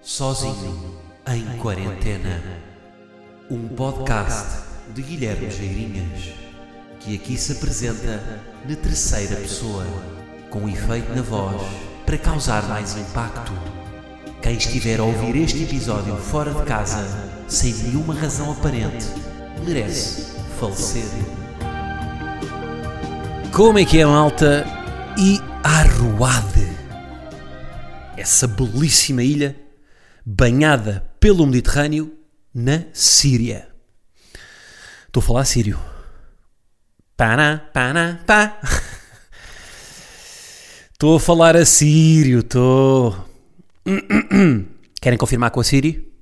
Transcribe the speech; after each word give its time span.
Sozinho 0.00 0.96
em 1.26 1.58
Quarentena. 1.58 2.40
Um 3.50 3.66
podcast 3.66 4.60
de 4.94 5.02
Guilherme 5.02 5.50
Geirinhas, 5.50 6.34
que 7.00 7.16
aqui 7.16 7.36
se 7.36 7.52
apresenta 7.52 8.22
na 8.66 8.76
terceira 8.76 9.34
pessoa, 9.34 9.84
com 10.50 10.68
efeito 10.68 11.12
na 11.14 11.22
voz 11.22 11.60
para 12.06 12.16
causar 12.16 12.62
mais 12.68 12.96
impacto. 12.96 13.52
Quem 14.40 14.54
estiver 14.56 15.00
a 15.00 15.02
ouvir 15.02 15.34
este 15.34 15.64
episódio 15.64 16.16
fora 16.16 16.54
de 16.54 16.62
casa, 16.62 17.04
sem 17.48 17.74
nenhuma 17.74 18.14
razão 18.14 18.52
aparente, 18.52 19.04
merece 19.66 20.36
falecer. 20.60 21.08
Como 23.52 23.80
é 23.80 23.84
que 23.84 23.98
é, 23.98 24.06
malta? 24.06 24.64
E 25.18 25.40
Arruade, 25.64 26.72
essa 28.16 28.46
belíssima 28.46 29.24
ilha 29.24 29.67
banhada 30.30 31.10
pelo 31.18 31.46
Mediterrâneo 31.46 32.14
na 32.52 32.84
Síria. 32.92 33.74
Estou 35.06 35.22
a 35.22 35.26
falar 35.26 35.44
sírio. 35.46 35.80
Paná, 37.16 37.70
paná, 37.72 38.22
pá. 38.26 38.60
Estou 40.92 41.16
a 41.16 41.20
falar 41.20 41.56
a 41.56 41.64
sírio, 41.64 42.40
estou. 42.40 43.16
Querem 45.00 45.18
confirmar 45.18 45.50
com 45.50 45.60
a 45.60 45.64
Siri? 45.64 46.12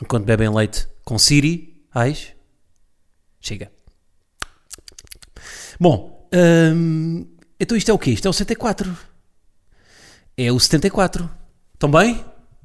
Enquanto 0.00 0.24
bebem 0.24 0.54
leite 0.54 0.86
com 1.04 1.18
Siri, 1.18 1.84
ais? 1.92 2.32
Chega. 3.40 3.72
Bom, 5.80 6.28
hum, 6.32 7.26
então 7.58 7.76
isto 7.76 7.90
é 7.90 7.94
o 7.94 7.98
quê? 7.98 8.10
Isto 8.12 8.28
é 8.28 8.30
o 8.30 8.34
74. 8.34 8.96
É 10.36 10.52
o 10.52 10.60
74. 10.60 11.45
Estão 11.76 11.90
bem? 11.90 12.24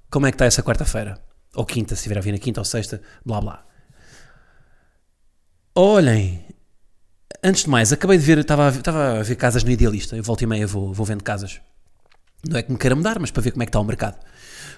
Como 0.10 0.26
é 0.26 0.32
que 0.32 0.36
está 0.36 0.46
essa 0.46 0.64
quarta-feira? 0.64 1.22
Ou 1.54 1.66
quinta, 1.66 1.96
se 1.96 2.00
estiver 2.00 2.18
a 2.18 2.22
vir 2.22 2.32
na 2.32 2.38
quinta 2.38 2.62
ou 2.62 2.66
sexta, 2.66 3.02
blá 3.26 3.42
blá. 3.42 3.66
Olhem, 5.76 6.46
antes 7.44 7.64
de 7.64 7.70
mais, 7.70 7.92
acabei 7.92 8.18
de 8.18 8.24
ver, 8.24 8.38
estava 8.38 8.70
a 8.70 8.72
estava 8.72 9.20
a 9.20 9.22
ver 9.22 9.36
casas 9.36 9.66
no 9.66 9.70
Idealista. 9.70 10.16
Eu 10.16 10.24
volto 10.24 10.44
e 10.44 10.48
meia 10.48 10.66
vou, 10.66 10.94
vou 10.94 11.06
vendo 11.06 11.26
casas. 11.26 11.60
Não 12.48 12.58
é 12.58 12.64
que 12.64 12.72
me 12.72 12.78
queira 12.78 12.96
mudar, 12.96 13.20
mas 13.20 13.32
para 13.32 13.44
ver 13.44 13.52
como 13.52 13.64
é 13.64 13.66
que 13.66 13.70
está 13.70 13.82
o 13.82 13.84
mercado. 13.84 14.18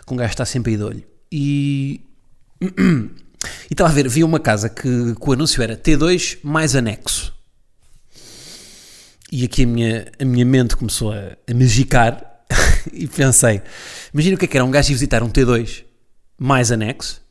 Com 0.04 0.16
um 0.16 0.18
gajo 0.18 0.32
está 0.32 0.46
sempre 0.46 0.72
aí 0.72 0.78
de 0.78 0.84
olho. 0.84 1.04
E. 1.32 2.02
E 3.70 3.74
estava 3.74 3.90
a 3.90 3.94
ver, 3.94 4.08
vi 4.08 4.24
uma 4.24 4.40
casa 4.40 4.70
que, 4.70 5.16
que 5.16 5.30
o 5.30 5.34
anúncio 5.34 5.62
era 5.62 5.76
T2 5.76 6.40
mais 6.44 6.78
anexo. 6.78 7.34
E 9.30 9.44
aqui 9.44 9.64
a 9.64 9.68
minha, 9.68 10.12
a 10.18 10.24
minha 10.24 10.46
mente 10.46 10.78
começou 10.78 11.12
a, 11.12 11.36
a 11.46 11.54
magicar 11.54 12.33
e 12.92 13.08
pensei: 13.08 13.62
imagina 14.14 14.36
o 14.36 14.40
que 14.40 14.46
é 14.46 14.48
que 14.48 14.58
era 14.58 14.66
um 14.66 14.72
gajo 14.72 14.92
ir 14.92 14.94
visitar 14.94 15.24
um 15.24 15.30
T2 15.30 15.86
mais 16.38 16.72
anexo, 16.72 17.22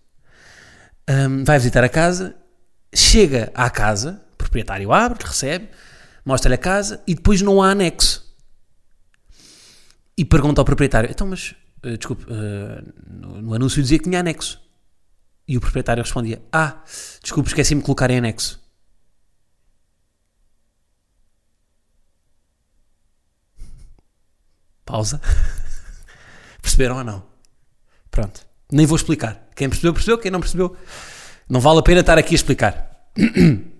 hum, 1.08 1.44
vai 1.44 1.58
visitar 1.58 1.84
a 1.84 1.88
casa, 1.88 2.36
chega 2.94 3.50
à 3.54 3.69
casa, 3.70 4.22
o 4.34 4.36
proprietário 4.36 4.92
abre, 4.92 5.24
recebe, 5.24 5.69
mostra-lhe 6.24 6.54
a 6.54 6.58
casa 6.58 7.02
e 7.06 7.14
depois 7.14 7.42
não 7.42 7.62
há 7.62 7.70
anexo. 7.70 8.22
E 10.16 10.24
pergunta 10.24 10.60
ao 10.60 10.64
proprietário: 10.64 11.10
então, 11.10 11.26
mas 11.26 11.54
eh, 11.82 11.97
desculpe, 11.97 12.24
eh, 12.28 12.82
no, 13.06 13.42
no 13.42 13.54
anúncio 13.54 13.82
dizia 13.82 13.98
que 13.98 14.04
tinha 14.04 14.20
anexo. 14.20 14.60
E 15.47 15.56
o 15.56 15.60
proprietário 15.60 16.02
respondia: 16.02 16.41
Ah, 16.52 16.82
desculpe, 17.22 17.48
esqueci-me 17.48 17.80
de 17.80 17.84
colocar 17.84 18.10
em 18.10 18.19
anexo. 18.19 18.61
Pausa. 24.84 25.20
Perceberam 26.61 26.97
ou 26.98 27.05
não? 27.05 27.22
Pronto. 28.11 28.41
Nem 28.70 28.86
vou 28.86 28.97
explicar. 28.97 29.48
Quem 29.55 29.69
percebeu, 29.69 29.93
percebeu. 29.93 30.19
Quem 30.19 30.31
não 30.31 30.41
percebeu, 30.41 30.76
não 31.48 31.60
vale 31.60 31.78
a 31.81 31.82
pena 31.82 32.00
estar 32.00 32.19
aqui 32.19 32.34
a 32.34 32.37
explicar. 32.37 32.91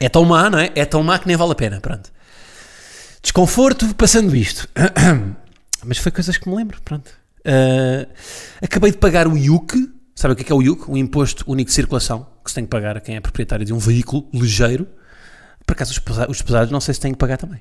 É 0.00 0.08
tão 0.08 0.24
má, 0.24 0.50
não 0.50 0.58
é? 0.58 0.72
É 0.74 0.84
tão 0.84 1.00
má 1.00 1.16
que 1.16 1.28
nem 1.28 1.36
vale 1.36 1.52
a 1.52 1.54
pena. 1.54 1.80
Pronto. 1.80 2.10
Desconforto 3.22 3.94
passando 3.94 4.34
isto. 4.34 4.68
Mas 5.84 5.98
foi 5.98 6.10
coisas 6.10 6.36
que 6.36 6.48
me 6.48 6.56
lembro. 6.56 6.80
Pronto. 6.82 7.08
Uh, 7.46 8.10
acabei 8.60 8.90
de 8.90 8.96
pagar 8.98 9.28
o 9.28 9.36
IUC. 9.36 9.76
Sabe 10.16 10.32
o 10.32 10.36
que 10.36 10.42
é, 10.42 10.44
que 10.46 10.50
é 10.52 10.54
o 10.56 10.62
IUC? 10.62 10.90
O 10.90 10.96
Imposto 10.96 11.44
Único 11.46 11.68
de 11.68 11.74
Circulação. 11.74 12.26
Que 12.42 12.50
se 12.50 12.54
tem 12.56 12.64
que 12.64 12.70
pagar 12.70 12.96
a 12.96 13.00
quem 13.00 13.14
é 13.14 13.20
proprietário 13.20 13.64
de 13.64 13.72
um 13.72 13.78
veículo 13.78 14.28
ligeiro. 14.34 14.88
Por 15.64 15.74
acaso, 15.74 15.92
os 15.92 15.98
pesa- 16.00 16.26
os 16.28 16.42
pesados 16.42 16.72
não 16.72 16.80
sei 16.80 16.94
se 16.94 17.00
têm 17.00 17.12
que 17.12 17.18
pagar 17.18 17.36
também. 17.38 17.60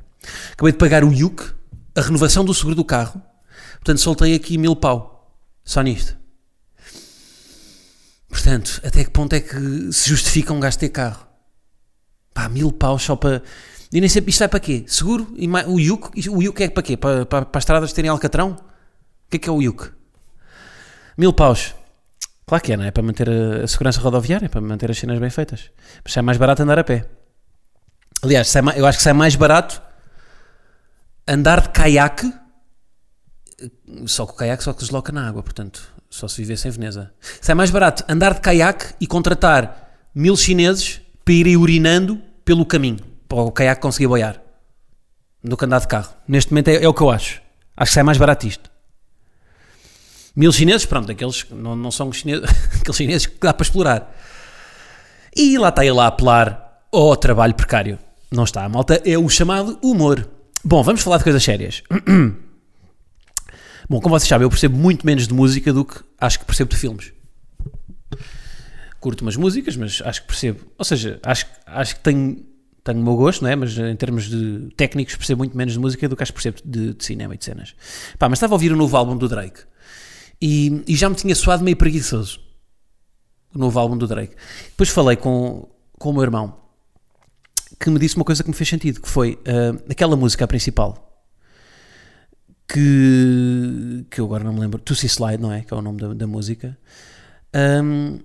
Acabei 0.53 0.72
de 0.72 0.79
pagar 0.79 1.03
o 1.03 1.13
IUC, 1.13 1.53
a 1.96 2.02
renovação 2.02 2.44
do 2.44 2.53
seguro 2.53 2.75
do 2.75 2.85
carro. 2.85 3.22
Portanto, 3.75 4.00
soltei 4.00 4.35
aqui 4.35 4.57
mil 4.57 4.75
pau. 4.75 5.35
Só 5.63 5.81
nisto. 5.81 6.18
Portanto, 8.29 8.81
até 8.84 9.03
que 9.03 9.09
ponto 9.09 9.34
é 9.34 9.41
que 9.41 9.91
se 9.91 10.09
justifica 10.09 10.53
um 10.53 10.59
gasto 10.59 10.79
ter 10.79 10.90
carro? 10.90 11.28
Pá, 12.34 12.47
mil 12.47 12.72
paus 12.72 13.03
só 13.03 13.16
para. 13.16 13.44
E 13.91 14.00
nem 14.00 14.09
sei, 14.09 14.24
isto 14.25 14.40
vai 14.40 14.47
para 14.47 14.59
quê? 14.59 14.85
Seguro? 14.88 15.28
E 15.35 15.47
o 15.47 15.79
IUC? 15.79 16.29
O 16.29 16.41
IUC 16.41 16.63
é 16.63 16.69
para 16.69 16.84
quê? 16.84 16.96
Para, 16.96 17.25
para, 17.25 17.46
para 17.46 17.57
as 17.57 17.62
estradas 17.63 17.91
terem 17.91 18.09
alcatrão? 18.09 18.52
O 18.52 19.29
que 19.29 19.35
é 19.35 19.40
que 19.40 19.50
é 19.50 19.52
o 19.52 19.62
IUC? 19.62 19.91
Mil 21.18 21.34
paus. 21.34 21.75
Claro 22.46 22.63
que 22.63 22.72
é, 22.72 22.78
não 22.78 22.85
é? 22.85 22.88
É 22.88 22.91
para 22.91 23.03
manter 23.03 23.29
a, 23.29 23.68
segurança 23.68 24.00
rodoviária, 24.00 24.46
é 24.46 24.50
para 24.50 24.62
manter 24.62 24.90
as 24.90 24.97
cenas 24.97 25.19
bem 25.19 25.29
feitas. 25.29 25.69
Mas 26.03 26.16
é 26.16 26.22
mais 26.22 26.38
barato 26.38 26.63
andar 26.63 26.79
a 26.79 26.84
pé. 26.84 27.06
Aliás, 28.23 28.47
sai 28.50 28.62
eu 28.75 28.85
acho 28.85 28.97
que 28.97 29.03
sai 29.03 29.13
mais 29.13 29.35
barato 29.35 29.81
andar 31.28 31.62
de 31.62 31.70
caiaque, 31.70 32.32
só 34.06 34.26
que 34.26 34.34
o 34.34 34.36
caiaque 34.36 34.64
só 34.64 34.74
que 34.74 34.80
desloca 34.80 35.12
na 35.12 35.28
água, 35.28 35.44
portanto, 35.44 35.82
só 36.09 36.28
se 36.28 36.42
vivesse 36.42 36.68
em 36.68 36.72
Veneza. 36.72 37.14
Sai 37.40 37.56
mais 37.56 37.70
barato 37.70 38.04
andar 38.09 38.34
de 38.34 38.42
caiaque 38.42 38.94
e 39.00 39.08
contratar 39.08 39.92
mil 40.14 40.36
chineses 40.36 41.02
para 41.24 41.34
irem 41.34 41.58
urinando 41.58 42.22
pelo 42.44 42.66
caminho, 42.66 43.00
para 43.28 43.40
o 43.40 43.52
caiaque 43.52 43.82
conseguir 43.82 44.08
boiar, 44.08 44.42
do 45.44 45.56
que 45.56 45.66
andar 45.66 45.80
de 45.80 45.88
carro. 45.88 46.14
Neste 46.28 46.52
momento 46.52 46.68
é, 46.70 46.84
é 46.84 46.88
o 46.88 46.94
que 46.94 47.02
eu 47.02 47.09
acho. 47.09 47.42
Acho 47.78 47.92
que 47.92 47.96
sai 47.96 48.03
mais 48.03 48.18
barato 48.18 48.48
isto. 48.48 48.70
Mil 50.36 50.52
chineses, 50.52 50.86
pronto, 50.86 51.12
aqueles 51.12 51.44
que 51.44 51.53
não, 51.53 51.76
não 51.76 51.92
são 51.92 52.12
chineses, 52.12 52.50
aqueles 52.80 52.96
chineses 52.96 53.26
que 53.26 53.40
dá 53.40 53.53
para 53.53 53.64
explorar. 53.64 54.16
E 55.36 55.58
lá 55.58 55.70
está 55.70 55.86
ele 55.86 56.00
a 56.00 56.08
apelar 56.08 56.84
ao 56.92 57.16
trabalho 57.16 57.53
precário. 57.53 57.98
Não 58.32 58.44
está, 58.44 58.68
malta, 58.68 59.02
é 59.06 59.18
o 59.18 59.30
chamado 59.30 59.78
humor. 59.82 60.28
Bom, 60.63 60.83
vamos 60.83 61.01
falar 61.01 61.17
de 61.17 61.23
coisas 61.23 61.44
sérias. 61.44 61.81
Bom, 63.89 63.99
como 63.99 64.17
vocês 64.17 64.29
sabem, 64.29 64.45
eu 64.45 64.49
percebo 64.49 64.77
muito 64.77 65.05
menos 65.05 65.27
de 65.27 65.33
música 65.33 65.73
do 65.73 65.83
que 65.83 65.99
acho 66.19 66.39
que 66.39 66.45
percebo 66.45 66.69
de 66.69 66.77
filmes. 66.77 67.11
Curto 68.99 69.22
umas 69.22 69.35
músicas, 69.35 69.75
mas 69.75 70.03
acho 70.05 70.22
que 70.22 70.27
percebo. 70.27 70.59
Ou 70.77 70.85
seja, 70.85 71.19
acho, 71.23 71.47
acho 71.66 71.95
que 71.95 72.01
tenho, 72.01 72.45
tenho 72.83 72.99
o 72.99 73.03
meu 73.03 73.16
gosto, 73.16 73.41
não 73.41 73.49
é? 73.49 73.55
Mas 73.55 73.75
em 73.75 73.95
termos 73.95 74.29
de 74.29 74.69
técnicos, 74.77 75.16
percebo 75.16 75.39
muito 75.39 75.57
menos 75.57 75.73
de 75.73 75.79
música 75.79 76.07
do 76.07 76.16
que 76.16 76.22
acho 76.22 76.31
que 76.31 76.41
percebo 76.41 76.59
de, 76.63 76.93
de 76.93 77.03
cinema 77.03 77.33
e 77.33 77.38
de 77.39 77.45
cenas. 77.45 77.73
Pá, 78.19 78.29
mas 78.29 78.38
estava 78.38 78.53
a 78.53 78.55
ouvir 78.55 78.72
o 78.72 78.75
novo 78.75 78.95
álbum 78.95 79.17
do 79.17 79.28
Drake 79.28 79.61
e, 80.39 80.83
e 80.88 80.95
já 80.95 81.09
me 81.09 81.16
tinha 81.16 81.33
soado 81.33 81.63
meio 81.63 81.75
preguiçoso. 81.75 82.39
O 83.53 83.57
novo 83.57 83.79
álbum 83.79 83.97
do 83.97 84.07
Drake. 84.07 84.35
Depois 84.69 84.89
falei 84.89 85.17
com, 85.17 85.67
com 85.97 86.11
o 86.11 86.13
meu 86.13 86.22
irmão 86.22 86.60
que 87.81 87.90
me 87.90 88.00
disse 88.00 88.16
uma 88.16 88.25
coisa 88.25 88.44
que 88.44 88.50
me 88.50 88.56
fez 88.56 88.69
sentido, 88.69 89.02
que 89.02 89.09
foi 89.09 89.40
ah, 89.46 89.81
aquela 89.90 90.16
música 90.16 90.47
principal 90.47 91.12
que, 92.72 94.06
que 94.09 94.22
eu 94.22 94.25
agora 94.25 94.44
não 94.46 94.53
me 94.53 94.62
lembro, 94.62 94.80
To 94.80 94.96
See 94.96 95.09
Slide, 95.09 95.42
não 95.42 95.52
é? 95.52 95.62
Que 95.62 95.74
é 95.74 95.78
o 95.78 95.81
nome 95.81 96.00
da, 96.00 96.14
da 96.14 96.28
música. 96.28 96.78
Ahm, 97.53 98.20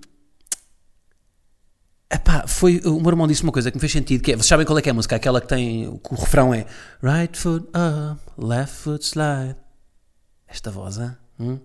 epá, 2.08 2.46
foi, 2.46 2.80
o 2.84 3.00
meu 3.00 3.10
irmão 3.10 3.26
disse 3.26 3.42
uma 3.42 3.50
coisa 3.50 3.70
que 3.70 3.76
me 3.76 3.80
fez 3.80 3.92
sentido, 3.92 4.22
que 4.22 4.32
é, 4.32 4.36
vocês 4.36 4.46
sabem 4.46 4.64
qual 4.64 4.78
é 4.78 4.82
que 4.82 4.88
é 4.88 4.92
a 4.92 4.94
música? 4.94 5.16
Aquela 5.16 5.40
que 5.40 5.48
tem, 5.48 5.98
que 5.98 6.14
o 6.14 6.16
refrão 6.16 6.54
é 6.54 6.64
Right 7.02 7.36
foot 7.36 7.66
up, 7.70 8.22
left 8.38 8.76
foot 8.76 9.04
slide. 9.04 9.56
Esta 10.46 10.70
voz, 10.70 10.98
hein? 10.98 11.16
Hum? 11.40 11.58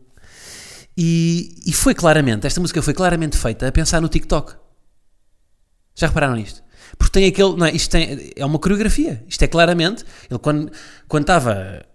E, 0.97 1.61
e 1.67 1.73
foi 1.73 1.93
claramente, 1.93 2.47
esta 2.47 2.59
música 2.59 2.81
foi 2.81 2.95
claramente 2.95 3.37
feita 3.37 3.67
a 3.67 3.71
pensar 3.71 4.01
no 4.01 4.09
TikTok. 4.09 4.55
Já 5.95 6.07
repararam 6.07 6.35
nisto? 6.35 6.63
Porque 7.11 7.19
tem 7.19 7.27
aquele. 7.27 7.57
Não 7.57 7.65
é, 7.65 7.71
isto 7.71 7.91
tem, 7.91 8.31
é 8.35 8.45
uma 8.45 8.57
coreografia. 8.57 9.21
Isto 9.27 9.43
é 9.43 9.47
claramente. 9.47 10.05
Ele, 10.29 10.39
quando, 10.39 10.71
quando 11.09 11.23
estava 11.23 11.85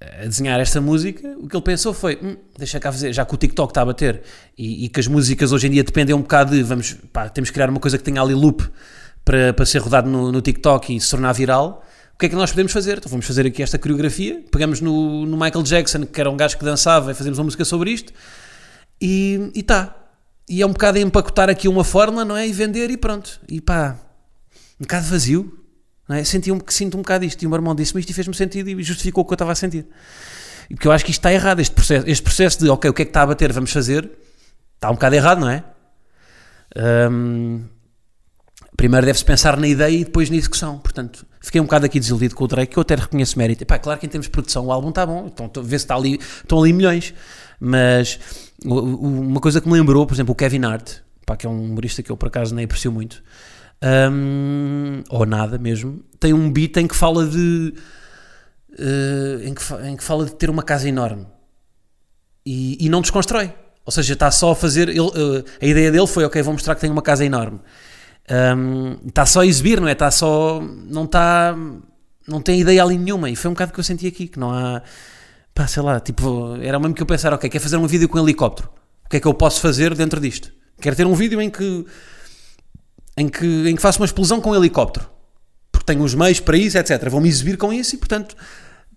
a 0.00 0.24
desenhar 0.24 0.58
esta 0.58 0.80
música, 0.80 1.36
o 1.38 1.46
que 1.46 1.54
ele 1.54 1.62
pensou 1.62 1.92
foi: 1.92 2.18
"Hum, 2.22 2.36
deixa 2.56 2.80
cá 2.80 2.90
fazer, 2.90 3.12
já 3.12 3.24
que 3.24 3.34
o 3.34 3.36
TikTok 3.36 3.70
está 3.70 3.82
a 3.82 3.84
bater 3.84 4.22
e, 4.56 4.86
e 4.86 4.88
que 4.88 4.98
as 4.98 5.06
músicas 5.06 5.52
hoje 5.52 5.66
em 5.66 5.70
dia 5.70 5.84
dependem 5.84 6.14
um 6.14 6.22
bocado 6.22 6.56
de. 6.56 6.62
Vamos, 6.62 6.96
pá, 7.12 7.28
temos 7.28 7.50
que 7.50 7.54
criar 7.54 7.68
uma 7.68 7.78
coisa 7.78 7.98
que 7.98 8.04
tenha 8.04 8.22
ali 8.22 8.34
loop 8.34 8.66
para, 9.24 9.52
para 9.52 9.66
ser 9.66 9.78
rodado 9.78 10.08
no, 10.08 10.32
no 10.32 10.40
TikTok 10.40 10.96
e 10.96 11.00
se 11.00 11.10
tornar 11.10 11.32
viral. 11.32 11.84
O 12.14 12.18
que 12.18 12.26
é 12.26 12.28
que 12.30 12.34
nós 12.34 12.50
podemos 12.50 12.72
fazer? 12.72 12.98
Então 12.98 13.10
vamos 13.10 13.26
fazer 13.26 13.46
aqui 13.46 13.62
esta 13.62 13.78
coreografia. 13.78 14.42
Pegamos 14.50 14.80
no, 14.80 15.26
no 15.26 15.36
Michael 15.36 15.62
Jackson, 15.64 16.06
que 16.06 16.20
era 16.20 16.30
um 16.30 16.36
gajo 16.36 16.56
que 16.56 16.64
dançava, 16.64 17.10
e 17.10 17.14
fazemos 17.14 17.38
uma 17.38 17.44
música 17.44 17.64
sobre 17.64 17.90
isto. 17.90 18.12
E, 19.00 19.50
e 19.54 19.62
tá. 19.62 19.96
E 20.48 20.62
é 20.62 20.66
um 20.66 20.72
bocado 20.72 20.98
empacotar 20.98 21.50
aqui 21.50 21.68
uma 21.68 21.84
fórmula, 21.84 22.24
não 22.24 22.36
é? 22.36 22.46
E 22.46 22.52
vender 22.52 22.90
e 22.90 22.96
pronto. 22.96 23.40
E 23.48 23.60
pá, 23.60 23.98
um 24.82 24.84
bocado 24.84 25.06
vazio. 25.06 25.58
Não 26.08 26.16
é? 26.16 26.24
Senti 26.24 26.50
um, 26.50 26.60
sinto 26.68 26.96
um 26.96 27.02
bocado 27.02 27.24
isto. 27.24 27.40
E 27.42 27.46
o 27.46 27.48
meu 27.50 27.56
irmão 27.56 27.74
disse-me 27.74 28.00
isto 28.00 28.10
e 28.10 28.12
fez-me 28.12 28.34
sentido 28.34 28.68
e 28.68 28.82
justificou 28.82 29.22
o 29.22 29.26
que 29.26 29.32
eu 29.32 29.36
estava 29.36 29.52
a 29.52 29.54
sentir. 29.54 29.86
Porque 30.68 30.86
eu 30.86 30.92
acho 30.92 31.04
que 31.04 31.10
isto 31.10 31.20
está 31.20 31.32
errado, 31.32 31.60
este 31.60 31.74
processo, 31.74 32.08
este 32.08 32.22
processo 32.22 32.58
de, 32.58 32.68
ok, 32.68 32.90
o 32.90 32.94
que 32.94 33.02
é 33.02 33.04
que 33.04 33.10
está 33.10 33.22
a 33.22 33.26
bater, 33.26 33.52
vamos 33.52 33.70
fazer, 33.70 34.10
está 34.74 34.90
um 34.90 34.94
bocado 34.94 35.14
errado, 35.14 35.40
não 35.40 35.50
é? 35.50 35.62
Hum, 37.10 37.64
primeiro 38.76 39.04
deve-se 39.04 39.24
pensar 39.24 39.56
na 39.58 39.68
ideia 39.68 39.94
e 39.94 40.04
depois 40.04 40.30
na 40.30 40.36
execução. 40.36 40.78
Portanto, 40.78 41.26
fiquei 41.40 41.60
um 41.60 41.64
bocado 41.64 41.86
aqui 41.86 42.00
desiludido 42.00 42.34
com 42.34 42.44
o 42.44 42.48
Drake, 42.48 42.72
que 42.72 42.78
eu 42.78 42.80
até 42.80 42.94
reconheço 42.94 43.38
mérito. 43.38 43.62
Epá, 43.62 43.78
claro 43.78 44.00
que 44.00 44.06
em 44.06 44.08
termos 44.08 44.26
de 44.26 44.30
produção 44.30 44.66
o 44.66 44.72
álbum 44.72 44.88
está 44.88 45.04
bom, 45.04 45.26
então 45.26 45.62
vê 45.62 45.78
se 45.78 45.84
está 45.84 45.94
ali, 45.94 46.14
estão 46.14 46.58
ali 46.58 46.72
milhões. 46.72 47.12
Mas 47.60 48.18
uma 48.64 49.40
coisa 49.40 49.60
que 49.60 49.68
me 49.68 49.74
lembrou, 49.74 50.06
por 50.06 50.14
exemplo, 50.14 50.32
o 50.32 50.34
Kevin 50.34 50.64
Hart, 50.64 51.00
que 51.38 51.46
é 51.46 51.48
um 51.48 51.64
humorista 51.64 52.02
que 52.02 52.10
eu 52.10 52.16
por 52.16 52.28
acaso 52.28 52.54
nem 52.54 52.64
aprecio 52.64 52.92
muito, 52.92 53.22
hum, 54.10 55.02
ou 55.10 55.26
nada 55.26 55.58
mesmo, 55.58 56.02
tem 56.20 56.32
um 56.32 56.50
beat 56.50 56.76
em 56.76 56.86
que 56.86 56.96
fala 56.96 57.26
de. 57.26 57.74
eh, 58.78 59.48
em, 59.48 59.54
que, 59.54 59.62
em 59.84 59.96
que 59.96 60.04
fala 60.04 60.24
de 60.24 60.34
ter 60.34 60.48
uma 60.50 60.62
casa 60.62 60.88
enorme 60.88 61.26
e, 62.44 62.84
e 62.84 62.88
não 62.88 63.00
desconstrói. 63.00 63.52
Ou 63.84 63.92
seja, 63.92 64.12
está 64.14 64.30
só 64.30 64.52
a 64.52 64.56
fazer. 64.56 64.88
ele, 64.88 65.00
eh, 65.00 65.44
a 65.60 65.66
ideia 65.66 65.90
dele 65.90 66.06
foi: 66.06 66.24
ok, 66.24 66.40
vou 66.42 66.52
mostrar 66.52 66.74
que 66.74 66.80
tenho 66.80 66.92
uma 66.92 67.02
casa 67.02 67.24
enorme. 67.24 67.60
Um, 68.30 69.08
está 69.08 69.26
só 69.26 69.40
a 69.40 69.46
exibir, 69.46 69.80
não 69.80 69.88
é? 69.88 69.92
Está 69.92 70.10
só. 70.10 70.60
Não 70.60 71.04
está. 71.04 71.56
Não 72.26 72.40
tem 72.40 72.60
ideia 72.60 72.82
ali 72.82 72.96
nenhuma. 72.96 73.28
E 73.28 73.34
foi 73.36 73.50
um 73.50 73.54
bocado 73.54 73.72
que 73.72 73.80
eu 73.80 73.84
senti 73.84 74.06
aqui: 74.06 74.28
que 74.28 74.38
não 74.38 74.52
há. 74.52 74.82
Pá, 75.54 75.66
sei 75.66 75.82
lá, 75.82 76.00
tipo, 76.00 76.56
era 76.62 76.78
mesmo 76.78 76.94
que 76.94 77.02
eu 77.02 77.06
pensar: 77.06 77.32
ok, 77.32 77.50
quer 77.50 77.58
fazer 77.58 77.76
um 77.76 77.86
vídeo 77.86 78.08
com 78.08 78.18
um 78.18 78.22
helicóptero. 78.22 78.68
O 79.04 79.08
que 79.08 79.16
é 79.16 79.20
que 79.20 79.26
eu 79.26 79.34
posso 79.34 79.60
fazer 79.60 79.94
dentro 79.94 80.20
disto? 80.20 80.50
Quero 80.80 80.96
ter 80.96 81.06
um 81.06 81.14
vídeo 81.14 81.40
em 81.40 81.50
que. 81.50 81.84
Em 83.16 83.28
que, 83.28 83.68
em 83.68 83.76
que 83.76 83.82
faço 83.82 84.00
uma 84.00 84.06
explosão 84.06 84.40
com 84.40 84.50
um 84.50 84.56
helicóptero. 84.56 85.10
Porque 85.70 85.86
tenho 85.86 86.02
os 86.02 86.14
meios 86.14 86.40
para 86.40 86.56
isso, 86.56 86.78
etc. 86.78 87.08
Vou-me 87.08 87.28
exibir 87.28 87.56
com 87.56 87.72
isso 87.72 87.94
e, 87.94 87.98
portanto, 87.98 88.36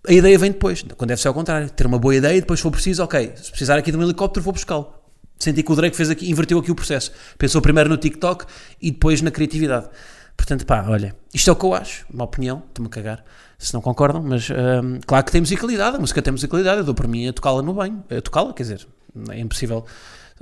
a 0.06 0.12
ideia 0.12 0.38
vem 0.38 0.52
depois. 0.52 0.84
Quando 0.96 1.08
deve 1.08 1.20
ser 1.20 1.28
ao 1.28 1.34
contrário. 1.34 1.68
Ter 1.70 1.86
uma 1.86 1.98
boa 1.98 2.14
ideia 2.14 2.36
e 2.36 2.40
depois, 2.40 2.60
se 2.60 2.62
for 2.62 2.70
preciso, 2.70 3.02
ok, 3.02 3.32
se 3.36 3.50
precisar 3.50 3.76
aqui 3.76 3.90
de 3.90 3.96
um 3.96 4.02
helicóptero, 4.02 4.42
vou 4.42 4.52
buscá-lo. 4.52 4.92
Senti 5.38 5.62
que 5.62 5.70
o 5.70 5.76
Drake 5.76 5.96
fez 5.96 6.08
aqui, 6.08 6.30
inverteu 6.30 6.58
aqui 6.58 6.70
o 6.70 6.74
processo. 6.74 7.12
Pensou 7.36 7.60
primeiro 7.60 7.90
no 7.90 7.96
TikTok 7.96 8.46
e 8.80 8.90
depois 8.90 9.20
na 9.20 9.30
criatividade. 9.30 9.88
Portanto, 10.36 10.66
pá, 10.66 10.84
olha, 10.88 11.14
isto 11.32 11.48
é 11.48 11.52
o 11.52 11.56
que 11.56 11.64
eu 11.64 11.74
acho, 11.74 12.04
uma 12.12 12.24
opinião, 12.24 12.62
estou-me 12.68 12.88
a 12.88 12.90
cagar, 12.90 13.24
se 13.58 13.72
não 13.72 13.80
concordam, 13.80 14.22
mas 14.22 14.50
hum, 14.50 15.00
claro 15.06 15.24
que 15.24 15.32
tem 15.32 15.40
musicalidade, 15.40 15.96
a 15.96 15.98
música 15.98 16.20
tem 16.20 16.30
musicalidade, 16.30 16.78
eu 16.78 16.84
dou 16.84 16.94
por 16.94 17.08
mim 17.08 17.26
a 17.26 17.32
tocá-la 17.32 17.62
no 17.62 17.72
banho, 17.72 18.04
a 18.10 18.20
tocá-la, 18.20 18.52
quer 18.52 18.62
dizer, 18.64 18.86
é 19.30 19.40
impossível 19.40 19.86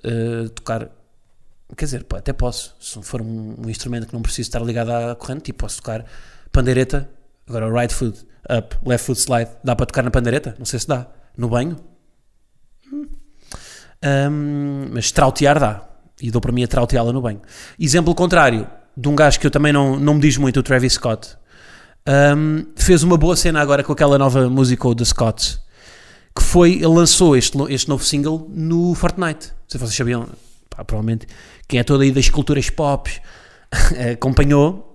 uh, 0.05 0.49
tocar, 0.51 0.89
quer 1.75 1.85
dizer, 1.87 2.05
pá, 2.05 2.19
até 2.19 2.33
posso, 2.33 2.75
se 2.81 3.01
for 3.03 3.21
um, 3.21 3.55
um 3.65 3.71
instrumento 3.71 4.07
que 4.07 4.15
não 4.15 4.23
preciso 4.23 4.49
estar 4.49 4.61
ligado 4.61 4.91
à 4.91 5.15
corrente, 5.15 5.43
tipo, 5.43 5.61
posso 5.61 5.77
tocar 5.77 6.05
pandeireta, 6.53 7.09
agora 7.47 7.71
right 7.71 7.93
foot 7.93 8.27
up, 8.51 8.77
left 8.85 9.07
foot 9.07 9.21
slide, 9.21 9.51
dá 9.63 9.75
para 9.75 9.87
tocar 9.87 10.03
na 10.03 10.11
pandeireta? 10.11 10.55
Não 10.59 10.67
sei 10.67 10.79
se 10.79 10.87
dá, 10.87 11.07
no 11.37 11.49
banho? 11.49 11.77
Hum, 14.05 14.91
mas 14.93 15.11
trautear 15.11 15.59
dá. 15.59 15.89
E 16.21 16.31
dou 16.31 16.41
para 16.41 16.53
mim 16.53 16.63
a 16.63 16.69
trauteá-la 16.69 17.13
no 17.13 17.21
banho. 17.21 17.41
Exemplo 17.79 18.15
contrário, 18.15 18.69
de 18.97 19.09
um 19.09 19.17
gajo 19.17 19.41
que 19.41 19.47
eu 19.47 19.51
também 19.51 19.73
não, 19.73 19.99
não 19.99 20.15
me 20.15 20.21
diz 20.21 20.37
muito, 20.37 20.61
o 20.61 20.63
Travis 20.63 20.95
Scott. 20.95 21.37
Hum, 22.07 22.67
fez 22.77 23.03
uma 23.03 23.17
boa 23.17 23.35
cena 23.35 23.61
agora 23.61 23.83
com 23.83 23.93
aquela 23.93 24.19
nova 24.19 24.49
música 24.49 24.87
o 24.87 24.95
The 24.95 25.05
Scots. 25.05 25.61
Que 26.37 26.43
foi, 26.43 26.75
ele 26.75 26.87
lançou 26.87 27.37
este, 27.37 27.57
este 27.71 27.89
novo 27.89 28.05
single 28.05 28.49
no 28.53 28.95
Fortnite. 28.95 29.49
Não 29.49 29.69
sei 29.69 29.79
se 29.79 29.79
vocês 29.79 29.97
sabiam, 29.97 30.29
pá, 30.75 30.85
provavelmente, 30.85 31.27
quem 31.69 31.79
é 31.81 31.85
todo 31.85 32.03
aí 32.03 32.11
das 32.11 32.29
culturas 32.29 32.69
pop 32.71 33.11
acompanhou. 34.13 34.91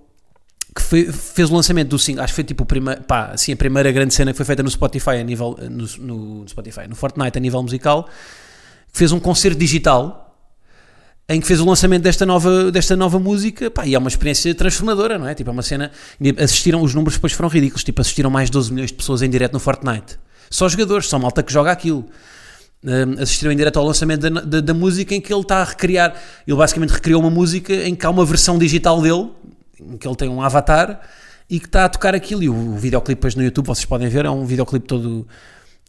Que 0.75 0.81
foi- 0.83 1.11
fez 1.11 1.49
o 1.49 1.55
lançamento 1.55 1.89
do 1.89 1.97
single, 1.97 2.23
acho 2.23 2.31
que 2.31 2.35
foi 2.35 2.43
tipo 2.43 2.63
primeiro, 2.63 3.01
pá, 3.03 3.31
assim, 3.33 3.51
a 3.51 3.55
primeira 3.55 3.91
grande 3.91 4.13
cena 4.13 4.31
que 4.31 4.37
foi 4.37 4.45
feita 4.45 4.61
no 4.61 4.69
Spotify 4.69 5.17
a 5.19 5.23
nível, 5.23 5.57
no, 5.69 5.87
no 5.97 6.47
Spotify, 6.47 6.87
no 6.87 6.95
Fortnite 6.95 7.37
a 7.37 7.41
nível 7.41 7.61
musical, 7.63 8.07
fez 8.93 9.11
um 9.11 9.19
concerto 9.19 9.57
digital 9.57 10.27
em 11.27 11.41
que 11.41 11.47
fez 11.47 11.59
o 11.59 11.65
lançamento 11.65 12.03
desta 12.03 12.23
nova, 12.25 12.71
desta 12.71 12.95
nova 12.95 13.19
música, 13.19 13.69
pá, 13.71 13.85
e 13.85 13.95
é 13.95 13.97
uma 13.99 14.07
experiência 14.07 14.53
transformadora, 14.53 15.17
não 15.17 15.27
é? 15.27 15.33
Tipo, 15.33 15.49
é 15.49 15.53
uma 15.53 15.61
cena, 15.63 15.91
assistiram, 16.39 16.81
os 16.83 16.93
números 16.93 17.15
depois 17.15 17.33
foram 17.33 17.49
ridículos, 17.49 17.83
tipo, 17.83 17.99
assistiram 18.01 18.29
mais 18.29 18.47
de 18.47 18.53
12 18.53 18.71
milhões 18.71 18.91
de 18.91 18.95
pessoas 18.95 19.23
em 19.23 19.29
direto 19.29 19.53
no 19.53 19.59
Fortnite. 19.59 20.19
Só 20.51 20.69
jogadores, 20.69 21.07
só 21.07 21.17
malta 21.17 21.41
que 21.43 21.51
joga 21.51 21.71
aquilo. 21.71 22.05
Assistiram 23.19 23.51
em 23.51 23.57
direto 23.57 23.77
ao 23.77 23.85
lançamento 23.85 24.29
da, 24.29 24.41
da, 24.41 24.61
da 24.61 24.73
música 24.73 25.13
em 25.13 25.19
que 25.19 25.33
ele 25.33 25.41
está 25.41 25.57
a 25.57 25.63
recriar, 25.65 26.15
ele 26.47 26.55
basicamente 26.55 26.91
recriou 26.91 27.19
uma 27.21 27.29
música 27.29 27.73
em 27.73 27.93
que 27.93 28.05
há 28.05 28.09
uma 28.09 28.25
versão 28.25 28.57
digital 28.57 29.01
dele, 29.01 29.29
em 29.79 29.97
que 29.97 30.07
ele 30.07 30.15
tem 30.15 30.29
um 30.29 30.41
avatar 30.41 31.01
e 31.49 31.59
que 31.59 31.65
está 31.65 31.85
a 31.85 31.89
tocar 31.89 32.15
aquilo, 32.15 32.43
e 32.43 32.49
o, 32.49 32.53
o 32.53 32.77
videoclipe 32.77 33.17
depois 33.19 33.35
no 33.35 33.43
YouTube, 33.43 33.65
vocês 33.65 33.85
podem 33.85 34.07
ver, 34.07 34.25
é 34.25 34.29
um 34.29 34.45
videoclipe 34.45 34.87
todo 34.87 35.27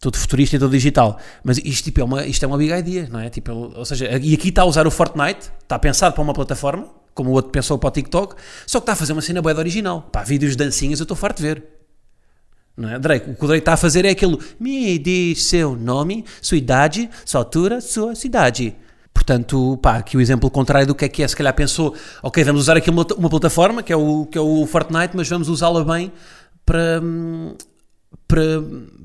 todo 0.01 0.17
futurista 0.17 0.57
e 0.57 0.59
todo 0.59 0.71
digital. 0.71 1.19
Mas 1.45 1.59
isto, 1.59 1.85
tipo, 1.85 2.01
é, 2.01 2.05
uma, 2.05 2.27
isto 2.27 2.43
é 2.43 2.49
uma 2.49 2.57
big 2.57 2.73
idea, 2.73 3.07
não 3.11 3.21
é? 3.21 3.29
Tipo, 3.29 3.53
ou 3.53 3.85
seja, 3.85 4.07
e 4.19 4.35
aqui 4.35 4.49
está 4.49 4.63
a 4.63 4.65
usar 4.65 4.87
o 4.87 4.91
Fortnite, 4.91 5.53
está 5.63 5.79
pensado 5.79 6.15
para 6.15 6.23
uma 6.23 6.33
plataforma, 6.33 6.89
como 7.15 7.31
o 7.31 7.33
outro 7.35 7.53
pensou 7.53 7.79
para 7.79 7.89
o 7.89 7.91
TikTok, 7.91 8.35
só 8.67 8.81
que 8.81 8.85
está 8.85 8.95
a 8.95 8.97
fazer 8.97 9.13
uma 9.13 9.21
cena 9.21 9.43
bué 9.43 9.53
original. 9.53 10.09
Pá, 10.11 10.25
vídeos 10.25 10.53
de 10.53 10.65
dancinhas 10.65 11.01
eu 11.01 11.05
estou 11.05 11.17
farto 11.17 11.37
de 11.37 11.43
ver. 11.43 11.80
Não 12.77 12.89
é? 12.89 12.99
Drake, 12.99 13.31
o 13.31 13.35
que 13.35 13.45
o 13.45 13.47
Drake 13.47 13.61
está 13.63 13.75
a 13.75 13.77
fazer 13.77 14.05
é 14.05 14.11
aquilo, 14.11 14.39
me 14.59 14.99
diz 14.99 15.45
seu 15.45 15.77
nome, 15.77 16.25
sua 16.41 16.57
idade, 16.57 17.11
sua 17.25 17.41
altura, 17.41 17.81
sua 17.81 18.15
cidade. 18.15 18.75
Portanto, 19.13 19.79
pá, 19.83 19.97
aqui 19.99 20.17
o 20.17 20.21
exemplo 20.21 20.51
contrário 20.51 20.87
do 20.87 20.95
que 20.95 21.05
é 21.05 21.09
que 21.09 21.23
é, 21.23 21.29
se 21.29 21.37
calhar 21.37 21.53
pensou, 21.53 21.95
ok, 22.23 22.43
vamos 22.45 22.63
usar 22.63 22.77
aqui 22.77 22.89
uma, 22.89 23.05
uma 23.19 23.29
plataforma, 23.29 23.83
que 23.83 23.93
é, 23.93 23.97
o, 23.97 24.25
que 24.25 24.39
é 24.39 24.41
o 24.41 24.65
Fortnite, 24.67 25.15
mas 25.15 25.29
vamos 25.29 25.49
usá-la 25.49 25.85
bem 25.85 26.11
para, 26.65 27.03
para 28.27 28.41